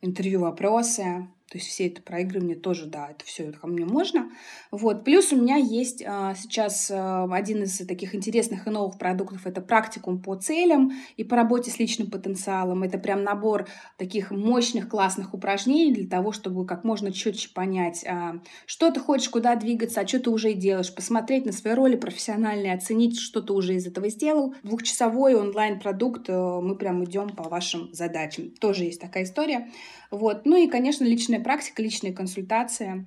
интервью-вопросы, 0.00 1.28
то 1.52 1.58
есть 1.58 1.68
все 1.68 1.88
это 1.88 2.00
проигрывание 2.00 2.56
тоже, 2.56 2.86
да, 2.86 3.10
это 3.10 3.26
все 3.26 3.52
ко 3.52 3.66
мне 3.66 3.84
можно. 3.84 4.30
Вот. 4.70 5.04
Плюс 5.04 5.32
у 5.32 5.36
меня 5.36 5.56
есть 5.56 6.02
а, 6.02 6.34
сейчас 6.34 6.90
а, 6.90 7.28
один 7.30 7.64
из 7.64 7.76
таких 7.86 8.14
интересных 8.14 8.66
и 8.66 8.70
новых 8.70 8.96
продуктов. 8.96 9.46
Это 9.46 9.60
практикум 9.60 10.22
по 10.22 10.34
целям 10.34 10.92
и 11.18 11.24
по 11.24 11.36
работе 11.36 11.70
с 11.70 11.78
личным 11.78 12.10
потенциалом. 12.10 12.84
Это 12.84 12.96
прям 12.96 13.22
набор 13.22 13.68
таких 13.98 14.30
мощных, 14.30 14.88
классных 14.88 15.34
упражнений 15.34 15.92
для 15.92 16.08
того, 16.08 16.32
чтобы 16.32 16.64
как 16.64 16.84
можно 16.84 17.12
четче 17.12 17.50
понять, 17.50 18.02
а, 18.08 18.40
что 18.64 18.90
ты 18.90 18.98
хочешь, 19.00 19.28
куда 19.28 19.54
двигаться, 19.54 20.00
а 20.00 20.08
что 20.08 20.20
ты 20.20 20.30
уже 20.30 20.54
делаешь. 20.54 20.94
Посмотреть 20.94 21.44
на 21.44 21.52
свои 21.52 21.74
роли 21.74 21.96
профессиональные, 21.96 22.72
оценить, 22.72 23.20
что 23.20 23.42
ты 23.42 23.52
уже 23.52 23.74
из 23.74 23.86
этого 23.86 24.08
сделал. 24.08 24.54
Двухчасовой 24.62 25.34
онлайн-продукт, 25.34 26.30
э, 26.30 26.60
мы 26.62 26.76
прям 26.76 27.04
идем 27.04 27.28
по 27.28 27.42
вашим 27.50 27.92
задачам. 27.92 28.52
Тоже 28.52 28.84
есть 28.84 29.02
такая 29.02 29.24
история. 29.24 29.68
Вот. 30.12 30.44
Ну 30.44 30.56
и, 30.56 30.68
конечно, 30.68 31.04
личная 31.04 31.40
практика, 31.40 31.82
личные 31.82 32.12
консультации, 32.12 33.06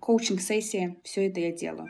коучинг-сессии, 0.00 0.96
все 1.04 1.28
это 1.28 1.40
я 1.40 1.52
делаю. 1.52 1.88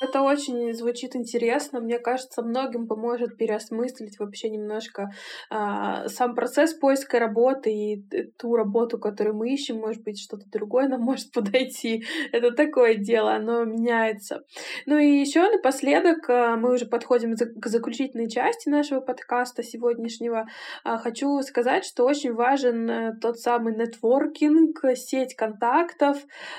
Это 0.00 0.22
очень 0.22 0.72
звучит 0.74 1.16
интересно. 1.16 1.80
Мне 1.80 1.98
кажется, 1.98 2.42
многим 2.42 2.86
поможет 2.86 3.36
переосмыслить 3.36 4.18
вообще 4.20 4.48
немножко 4.48 5.10
а, 5.50 6.08
сам 6.08 6.36
процесс 6.36 6.72
поиска 6.72 7.18
работы 7.18 7.72
и 7.72 8.30
ту 8.38 8.54
работу, 8.54 8.98
которую 8.98 9.36
мы 9.36 9.52
ищем. 9.52 9.78
Может 9.78 10.04
быть, 10.04 10.20
что-то 10.20 10.48
другое 10.50 10.86
нам 10.86 11.00
может 11.08 11.32
подойти. 11.32 12.04
Это 12.30 12.52
такое 12.52 12.94
дело, 12.94 13.34
оно 13.34 13.64
меняется. 13.64 14.44
Ну 14.86 14.98
и 14.98 15.18
еще 15.18 15.50
напоследок, 15.50 16.30
а, 16.30 16.56
мы 16.56 16.74
уже 16.74 16.86
подходим 16.86 17.34
к 17.34 17.66
заключительной 17.66 18.30
части 18.30 18.68
нашего 18.68 19.00
подкаста 19.00 19.64
сегодняшнего. 19.64 20.46
А, 20.84 20.98
хочу 20.98 21.40
сказать, 21.42 21.84
что 21.84 22.04
очень 22.04 22.34
важен 22.34 22.88
э, 22.88 23.16
тот 23.20 23.40
самый 23.40 23.74
нетворкинг, 23.74 24.80
сеть 24.94 25.34
контактов. 25.34 26.18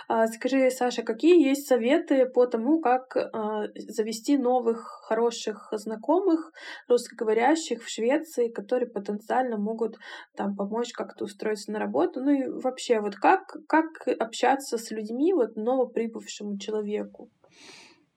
А, 0.09 0.27
скажи, 0.27 0.69
Саша, 0.71 1.03
какие 1.03 1.41
есть 1.41 1.67
советы 1.67 2.25
по 2.25 2.45
тому, 2.45 2.81
как 2.81 3.28
завести 3.75 4.37
новых 4.37 4.79
хороших 5.07 5.69
знакомых 5.71 6.51
русскоговорящих 6.87 7.83
в 7.83 7.89
Швеции, 7.89 8.49
которые 8.49 8.89
потенциально 8.89 9.57
могут 9.57 9.97
там 10.35 10.55
помочь 10.55 10.91
как-то 10.93 11.25
устроиться 11.25 11.71
на 11.71 11.79
работу. 11.79 12.21
Ну 12.21 12.31
и 12.31 12.47
вообще, 12.61 13.01
вот 13.01 13.15
как, 13.15 13.55
как 13.67 14.07
общаться 14.19 14.77
с 14.77 14.91
людьми, 14.91 15.33
вот 15.33 15.55
новоприбывшему 15.55 16.57
человеку? 16.57 17.29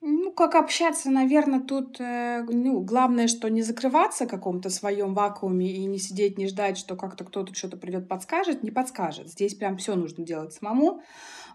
Ну, 0.05 0.33
как 0.33 0.57
общаться, 0.57 1.11
наверное, 1.13 1.61
тут 1.61 2.01
э, 2.01 2.45
ну, 2.49 2.81
главное, 2.81 3.29
что 3.29 3.49
не 3.49 3.63
закрываться 3.63 4.25
в 4.25 4.29
каком-то 4.29 4.69
своем 4.69 5.15
вакууме 5.15 5.71
и 5.71 5.85
не 5.85 5.99
сидеть, 5.99 6.39
не 6.39 6.49
ждать, 6.49 6.77
что 6.77 6.97
как-то 6.97 7.23
кто-то 7.25 7.55
что-то 7.55 7.77
придет, 7.77 8.09
подскажет, 8.09 8.65
не 8.65 8.73
подскажет. 8.73 9.29
Здесь 9.29 9.55
прям 9.55 9.77
все 9.77 9.95
нужно 9.95 10.25
делать 10.25 10.55
самому. 10.55 11.03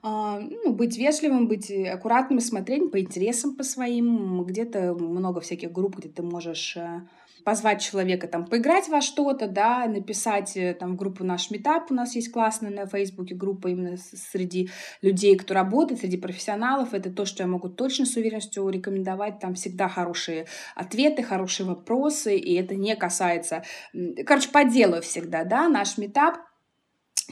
А, 0.01 0.39
ну, 0.39 0.71
быть 0.71 0.97
вежливым, 0.97 1.49
быть 1.49 1.69
аккуратным, 1.69 2.39
смотреть 2.39 2.89
по 2.89 3.01
интересам 3.01 3.53
по 3.53 3.63
своим. 3.63 4.45
Где-то 4.45 4.93
много 4.93 5.41
всяких 5.41 5.73
групп, 5.73 5.97
где 5.97 6.07
ты 6.07 6.23
можешь 6.23 6.77
э, 6.77 7.01
позвать 7.47 7.81
человека 7.81 8.27
там 8.27 8.45
поиграть 8.45 8.89
во 8.89 8.99
что-то, 8.99 9.47
да, 9.47 9.85
написать 9.87 10.57
э, 10.57 10.73
там 10.73 10.91
в 10.91 10.95
группу 10.97 11.23
наш 11.23 11.49
метап, 11.49 11.89
у 11.89 11.93
нас 11.93 12.13
есть 12.13 12.29
классная 12.29 12.71
на 12.71 12.85
Фейсбуке 12.87 13.35
группа 13.35 13.69
именно 13.69 13.95
среди 13.95 14.69
людей, 15.01 15.37
кто 15.37 15.53
работает, 15.53 16.01
среди 16.01 16.17
профессионалов, 16.17 16.93
это 16.93 17.09
то, 17.09 17.23
что 17.23 17.43
я 17.43 17.47
могу 17.47 17.69
точно 17.69 18.05
с 18.05 18.17
уверенностью 18.17 18.67
рекомендовать, 18.67 19.39
там 19.39 19.53
всегда 19.53 19.87
хорошие 19.87 20.45
ответы, 20.75 21.23
хорошие 21.23 21.65
вопросы, 21.65 22.35
и 22.35 22.53
это 22.55 22.75
не 22.75 22.97
касается, 22.97 23.63
короче, 24.25 24.49
по 24.49 24.65
делу 24.65 24.99
всегда, 24.99 25.45
да, 25.45 25.69
наш 25.69 25.97
метап, 25.97 26.39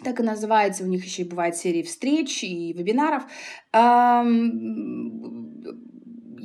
так 0.02 0.22
и 0.22 0.24
называется, 0.24 0.86
у 0.86 0.88
них 0.88 1.04
еще 1.04 1.24
и 1.24 1.30
бывает 1.30 1.58
серии 1.58 1.84
встреч 1.84 2.42
и 2.42 2.72
вебинаров. 2.72 3.24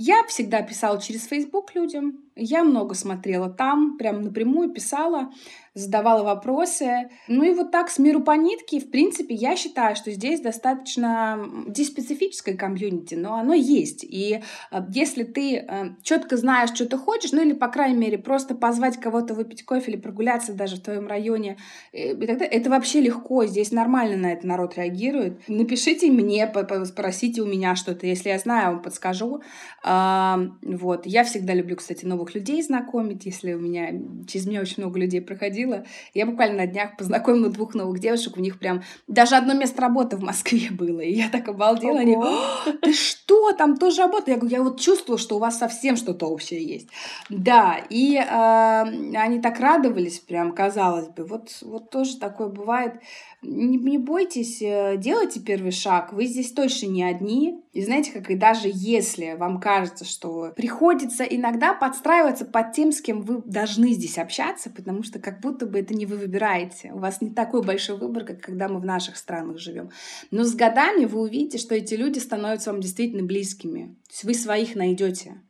Я 0.02 0.24
всегда 0.28 0.62
писала 0.62 1.00
через 1.00 1.26
Facebook 1.26 1.74
людям, 1.74 2.24
я 2.36 2.64
много 2.64 2.94
смотрела 2.94 3.50
там, 3.50 3.96
прям 3.98 4.22
напрямую 4.22 4.72
писала 4.72 5.30
задавала 5.74 6.24
вопросы. 6.24 7.10
Ну 7.28 7.44
и 7.44 7.54
вот 7.54 7.70
так 7.70 7.90
с 7.90 7.98
миру 7.98 8.20
по 8.20 8.32
нитке, 8.32 8.80
в 8.80 8.90
принципе, 8.90 9.34
я 9.34 9.56
считаю, 9.56 9.94
что 9.94 10.10
здесь 10.10 10.40
достаточно 10.40 11.48
здесь 11.68 11.88
специфическое 11.88 12.56
комьюнити, 12.56 13.14
но 13.14 13.34
оно 13.34 13.54
есть. 13.54 14.02
И 14.02 14.42
э, 14.70 14.80
если 14.90 15.22
ты 15.22 15.56
э, 15.56 15.94
четко 16.02 16.36
знаешь, 16.36 16.70
что 16.70 16.86
ты 16.86 16.96
хочешь, 16.96 17.32
ну 17.32 17.42
или, 17.42 17.52
по 17.52 17.68
крайней 17.68 17.96
мере, 17.96 18.18
просто 18.18 18.54
позвать 18.54 18.98
кого-то 18.98 19.34
выпить 19.34 19.64
кофе 19.64 19.92
или 19.92 20.00
прогуляться 20.00 20.52
даже 20.52 20.76
в 20.76 20.82
твоем 20.82 21.06
районе, 21.06 21.56
э, 21.92 22.14
и 22.14 22.26
тогда 22.26 22.44
это 22.44 22.68
вообще 22.68 23.00
легко, 23.00 23.46
здесь 23.46 23.70
нормально 23.70 24.16
на 24.16 24.32
это 24.32 24.46
народ 24.46 24.76
реагирует. 24.76 25.48
Напишите 25.48 26.10
мне, 26.10 26.52
спросите 26.84 27.42
у 27.42 27.46
меня 27.46 27.76
что-то, 27.76 28.06
если 28.06 28.30
я 28.30 28.38
знаю, 28.38 28.60
я 28.60 28.70
вам 28.72 28.82
подскажу. 28.82 29.42
Вот. 29.82 31.06
Я 31.06 31.24
всегда 31.24 31.54
люблю, 31.54 31.76
кстати, 31.76 32.04
новых 32.20 32.34
людей 32.34 32.62
знакомить, 32.62 33.24
если 33.24 33.54
у 33.54 33.58
меня 33.58 33.92
через 34.26 34.46
меня 34.46 34.60
очень 34.60 34.82
много 34.82 34.98
людей 34.98 35.22
проходило. 35.22 35.84
Я 36.12 36.26
буквально 36.26 36.58
на 36.58 36.66
днях 36.66 36.96
познакомила 36.98 37.48
двух 37.48 37.74
новых 37.74 37.98
девушек, 37.98 38.36
у 38.36 38.40
них 38.40 38.58
прям 38.58 38.82
даже 39.08 39.36
одно 39.36 39.54
место 39.54 39.80
работы 39.80 40.16
в 40.16 40.22
Москве 40.22 40.68
было. 40.70 41.00
И 41.00 41.14
я 41.14 41.30
так 41.30 41.48
обалдела. 41.48 42.00
Ого. 42.00 42.28
Они, 42.66 42.76
ты 42.82 42.92
что, 42.92 43.52
там 43.52 43.78
тоже 43.78 44.02
работа? 44.02 44.30
Я 44.30 44.36
говорю, 44.36 44.56
я 44.56 44.62
вот 44.62 44.78
чувствую, 44.78 45.16
что 45.16 45.36
у 45.36 45.38
вас 45.38 45.58
совсем 45.58 45.96
что-то 45.96 46.26
общее 46.26 46.62
есть. 46.62 46.88
Да, 47.30 47.78
и 47.88 48.16
э, 48.16 49.16
они 49.16 49.40
так 49.40 49.58
радовались, 49.58 50.18
прям 50.18 50.52
казалось 50.52 51.08
бы. 51.08 51.24
Вот, 51.24 51.48
вот 51.62 51.90
тоже 51.90 52.18
такое 52.18 52.48
бывает 52.48 52.94
не, 53.42 53.78
не 53.78 53.98
бойтесь, 53.98 54.60
э, 54.60 54.96
делайте 54.98 55.40
первый 55.40 55.70
шаг. 55.70 56.12
Вы 56.12 56.26
здесь 56.26 56.52
точно 56.52 56.86
не 56.86 57.02
одни. 57.02 57.62
И 57.72 57.82
знаете, 57.82 58.12
как 58.12 58.30
и 58.30 58.34
даже 58.34 58.70
если 58.72 59.34
вам 59.38 59.60
кажется, 59.60 60.04
что 60.04 60.52
приходится 60.56 61.24
иногда 61.24 61.72
подстраиваться 61.72 62.09
под 62.44 62.72
тем, 62.72 62.92
с 62.92 63.00
кем 63.00 63.22
вы 63.22 63.42
должны 63.44 63.92
здесь 63.92 64.18
общаться, 64.18 64.70
потому 64.70 65.02
что 65.02 65.18
как 65.18 65.40
будто 65.40 65.66
бы 65.66 65.78
это 65.78 65.94
не 65.94 66.06
вы 66.06 66.16
выбираете. 66.16 66.92
У 66.92 66.98
вас 66.98 67.20
не 67.20 67.30
такой 67.30 67.62
большой 67.62 67.96
выбор, 67.96 68.24
как 68.24 68.40
когда 68.40 68.68
мы 68.68 68.80
в 68.80 68.84
наших 68.84 69.16
странах 69.16 69.58
живем. 69.58 69.90
Но 70.30 70.44
с 70.44 70.54
годами 70.54 71.04
вы 71.04 71.20
увидите, 71.20 71.58
что 71.58 71.74
эти 71.74 71.94
люди 71.94 72.18
становятся 72.18 72.72
вам 72.72 72.80
действительно 72.80 73.22
близкими. 73.22 73.96
То 74.06 74.12
есть 74.12 74.24
вы 74.24 74.34
своих 74.34 74.74
найдете. 74.74 75.40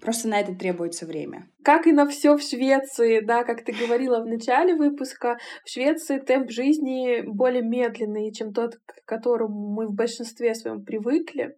Просто 0.00 0.28
на 0.28 0.38
это 0.38 0.54
требуется 0.54 1.06
время. 1.06 1.48
Как 1.64 1.86
и 1.86 1.92
на 1.92 2.06
все 2.06 2.36
в 2.36 2.42
Швеции, 2.42 3.20
да, 3.20 3.44
как 3.44 3.64
ты 3.64 3.72
говорила 3.72 4.20
в 4.20 4.26
начале 4.26 4.74
выпуска, 4.74 5.38
в 5.64 5.70
Швеции 5.70 6.18
темп 6.18 6.50
жизни 6.50 7.22
более 7.22 7.62
медленный, 7.62 8.32
чем 8.32 8.52
тот, 8.52 8.76
к 8.86 9.04
которому 9.04 9.68
мы 9.72 9.86
в 9.88 9.92
большинстве 9.92 10.54
своем 10.54 10.84
привыкли. 10.84 11.56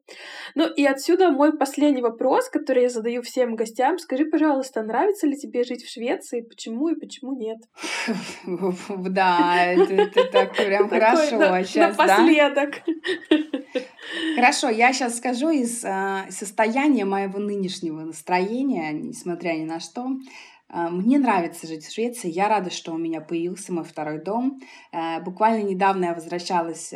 Ну 0.54 0.66
и 0.72 0.84
отсюда 0.84 1.30
мой 1.30 1.56
последний 1.56 2.02
вопрос, 2.02 2.48
который 2.48 2.84
я 2.84 2.88
задаю 2.88 3.22
всем 3.22 3.56
гостям. 3.56 3.98
Скажи, 3.98 4.24
пожалуйста, 4.24 4.82
нравится 4.82 5.26
ли 5.26 5.36
тебе 5.36 5.64
жить 5.64 5.84
в 5.84 5.92
Швеции? 5.92 6.40
Почему 6.40 6.88
и 6.88 6.98
почему 6.98 7.34
нет? 7.36 7.58
Да, 9.10 9.64
это 9.66 10.06
так 10.30 10.54
прям 10.54 10.88
хорошо 10.88 11.62
сейчас, 11.64 11.96
Напоследок. 11.96 12.74
Хорошо, 14.34 14.68
я 14.68 14.92
сейчас 14.92 15.18
скажу 15.18 15.50
из 15.50 15.84
а, 15.84 16.26
состояния 16.30 17.04
моего 17.04 17.38
нынешнего 17.38 18.00
настроения, 18.00 18.92
несмотря 18.92 19.52
ни 19.52 19.64
на 19.64 19.80
что. 19.80 19.89
А, 20.68 20.88
мне 20.88 21.18
нравится 21.18 21.66
жить 21.66 21.84
в 21.84 21.92
Швеции. 21.92 22.30
Я 22.30 22.48
рада, 22.48 22.70
что 22.70 22.92
у 22.92 22.98
меня 22.98 23.20
появился 23.20 23.72
мой 23.72 23.84
второй 23.84 24.22
дом. 24.22 24.60
А, 24.92 25.20
буквально 25.20 25.64
недавно 25.64 26.06
я 26.06 26.14
возвращалась 26.14 26.92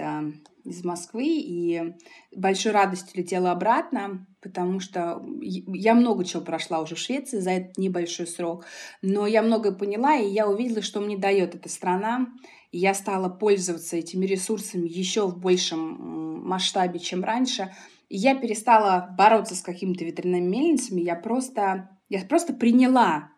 из 0.64 0.82
Москвы 0.82 1.26
и 1.26 1.95
большой 2.34 2.72
радостью 2.72 3.18
летела 3.20 3.53
обратно, 3.53 4.26
потому 4.40 4.80
что 4.80 5.22
я 5.42 5.95
много 5.95 6.24
чего 6.24 6.42
прошла 6.42 6.80
уже 6.80 6.95
в 6.95 6.99
Швеции 6.99 7.38
за 7.38 7.51
этот 7.51 7.78
небольшой 7.78 8.26
срок, 8.26 8.64
но 9.03 9.26
я 9.26 9.42
многое 9.42 9.72
поняла, 9.72 10.16
и 10.16 10.28
я 10.28 10.49
увидела, 10.49 10.82
что 10.82 11.01
мне 11.01 11.18
дает 11.18 11.55
эта 11.55 11.68
страна, 11.68 12.28
и 12.72 12.78
я 12.78 12.95
стала 12.95 13.28
пользоваться 13.28 13.97
этими 13.97 14.24
ресурсами 14.24 14.88
еще 14.88 15.26
в 15.26 15.38
большем 15.38 16.47
масштабе, 16.49 16.99
чем 16.99 17.22
раньше. 17.22 17.72
И 18.09 18.16
я 18.16 18.34
перестала 18.34 19.14
бороться 19.16 19.55
с 19.55 19.61
какими-то 19.61 20.05
ветряными 20.05 20.49
мельницами, 20.49 21.01
я 21.03 21.14
просто, 21.14 21.93
я 22.09 22.24
просто 22.24 22.52
приняла 22.52 23.30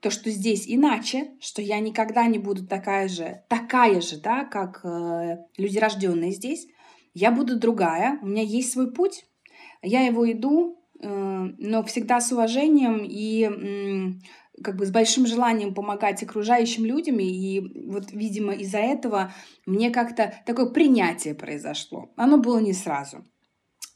то, 0.00 0.10
что 0.10 0.30
здесь 0.30 0.64
иначе, 0.66 1.32
что 1.40 1.62
я 1.62 1.80
никогда 1.80 2.26
не 2.26 2.38
буду 2.38 2.66
такая 2.66 3.08
же, 3.08 3.42
такая 3.48 4.00
же, 4.00 4.20
да, 4.20 4.44
как 4.44 4.84
э, 4.84 5.38
люди, 5.56 5.78
рожденные 5.78 6.32
здесь. 6.32 6.66
Я 7.14 7.30
буду 7.30 7.58
другая, 7.58 8.18
у 8.20 8.26
меня 8.26 8.42
есть 8.42 8.72
свой 8.72 8.92
путь, 8.92 9.24
я 9.82 10.02
его 10.02 10.30
иду, 10.30 10.78
э, 11.00 11.08
но 11.08 11.82
всегда 11.84 12.20
с 12.20 12.32
уважением 12.32 13.00
и 13.02 14.20
как 14.62 14.76
бы 14.76 14.86
с 14.86 14.90
большим 14.90 15.26
желанием 15.26 15.74
помогать 15.74 16.22
окружающим 16.22 16.84
людям, 16.84 17.18
и 17.18 17.60
вот, 17.88 18.12
видимо, 18.12 18.52
из-за 18.52 18.78
этого 18.78 19.32
мне 19.66 19.90
как-то 19.90 20.34
такое 20.46 20.66
принятие 20.66 21.34
произошло. 21.34 22.12
Оно 22.16 22.38
было 22.38 22.58
не 22.58 22.72
сразу. 22.72 23.24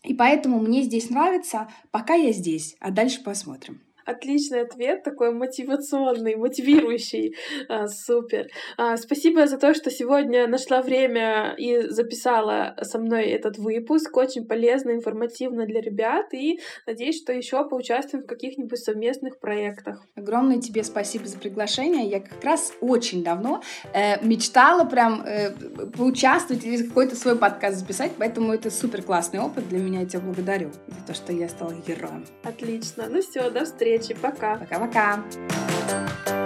И 0.02 0.14
поэтому 0.14 0.60
мне 0.60 0.82
здесь 0.82 1.10
нравится, 1.10 1.68
пока 1.90 2.14
я 2.14 2.32
здесь, 2.32 2.76
а 2.80 2.90
дальше 2.90 3.22
посмотрим. 3.22 3.82
Отличный 4.08 4.62
ответ, 4.62 5.02
такой 5.02 5.32
мотивационный, 5.32 6.34
мотивирующий. 6.36 7.36
А, 7.68 7.88
супер. 7.88 8.46
А, 8.78 8.96
спасибо 8.96 9.46
за 9.46 9.58
то, 9.58 9.74
что 9.74 9.90
сегодня 9.90 10.46
нашла 10.46 10.80
время 10.80 11.54
и 11.58 11.88
записала 11.90 12.74
со 12.80 12.98
мной 12.98 13.26
этот 13.26 13.58
выпуск. 13.58 14.16
Очень 14.16 14.46
полезно, 14.46 14.92
информативно 14.92 15.66
для 15.66 15.82
ребят. 15.82 16.32
И 16.32 16.58
надеюсь, 16.86 17.20
что 17.20 17.34
еще 17.34 17.68
поучаствуем 17.68 18.24
в 18.24 18.26
каких-нибудь 18.26 18.78
совместных 18.78 19.38
проектах. 19.40 20.02
Огромное 20.14 20.58
тебе 20.58 20.84
спасибо 20.84 21.26
за 21.26 21.36
приглашение. 21.36 22.08
Я 22.08 22.20
как 22.20 22.42
раз 22.42 22.72
очень 22.80 23.22
давно 23.22 23.62
э, 23.92 24.24
мечтала 24.24 24.86
прям 24.86 25.22
э, 25.26 25.50
поучаствовать 25.98 26.64
или 26.64 26.84
какой-то 26.84 27.14
свой 27.14 27.36
подкаст 27.36 27.76
записать, 27.76 28.12
поэтому 28.16 28.54
это 28.54 28.70
супер 28.70 29.02
классный 29.02 29.40
опыт 29.40 29.68
для 29.68 29.80
меня. 29.80 30.00
Я 30.00 30.06
тебя 30.06 30.20
благодарю 30.20 30.70
за 30.86 31.06
то, 31.06 31.12
что 31.12 31.34
я 31.34 31.46
стала 31.50 31.74
героем. 31.86 32.24
Отлично. 32.42 33.04
Ну 33.10 33.20
все, 33.20 33.50
до 33.50 33.66
встречи 33.66 33.97
встречи. 33.98 34.20
Пока. 34.20 34.56
Пока-пока. 34.56 36.37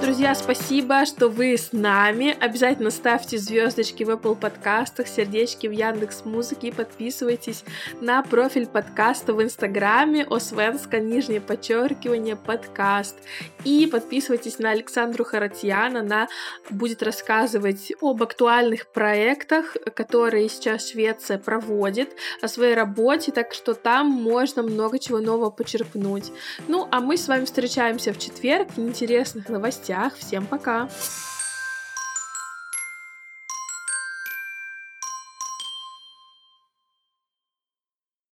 Друзья, 0.00 0.34
спасибо, 0.34 1.04
что 1.04 1.28
вы 1.28 1.58
с 1.58 1.72
нами. 1.72 2.34
Обязательно 2.40 2.90
ставьте 2.90 3.36
звездочки 3.36 4.02
в 4.02 4.08
Apple 4.08 4.34
подкастах, 4.34 5.06
сердечки 5.06 5.66
в 5.66 5.72
Яндекс 5.72 6.24
Музыке 6.24 6.68
и 6.68 6.72
подписывайтесь 6.72 7.64
на 8.00 8.22
профиль 8.22 8.66
подкаста 8.66 9.34
в 9.34 9.42
Инстаграме 9.42 10.24
Освенска, 10.24 11.00
нижнее 11.00 11.42
подчеркивание, 11.42 12.34
подкаст. 12.34 13.16
И 13.64 13.86
подписывайтесь 13.86 14.58
на 14.58 14.70
Александру 14.70 15.22
Харатьяна, 15.22 16.00
она 16.00 16.28
будет 16.70 17.02
рассказывать 17.02 17.92
об 18.00 18.22
актуальных 18.22 18.86
проектах, 18.86 19.76
которые 19.94 20.48
сейчас 20.48 20.88
Швеция 20.88 21.36
проводит, 21.36 22.16
о 22.40 22.48
своей 22.48 22.74
работе, 22.74 23.32
так 23.32 23.52
что 23.52 23.74
там 23.74 24.06
можно 24.06 24.62
много 24.62 24.98
чего 24.98 25.18
нового 25.18 25.50
почерпнуть. 25.50 26.32
Ну, 26.68 26.88
а 26.90 27.00
мы 27.00 27.18
с 27.18 27.28
вами 27.28 27.44
встречаемся 27.44 28.14
в 28.14 28.18
четверг 28.18 28.68
в 28.76 28.80
интересных 28.80 29.50
новостях. 29.90 30.16
Всем 30.16 30.46
пока! 30.46 30.88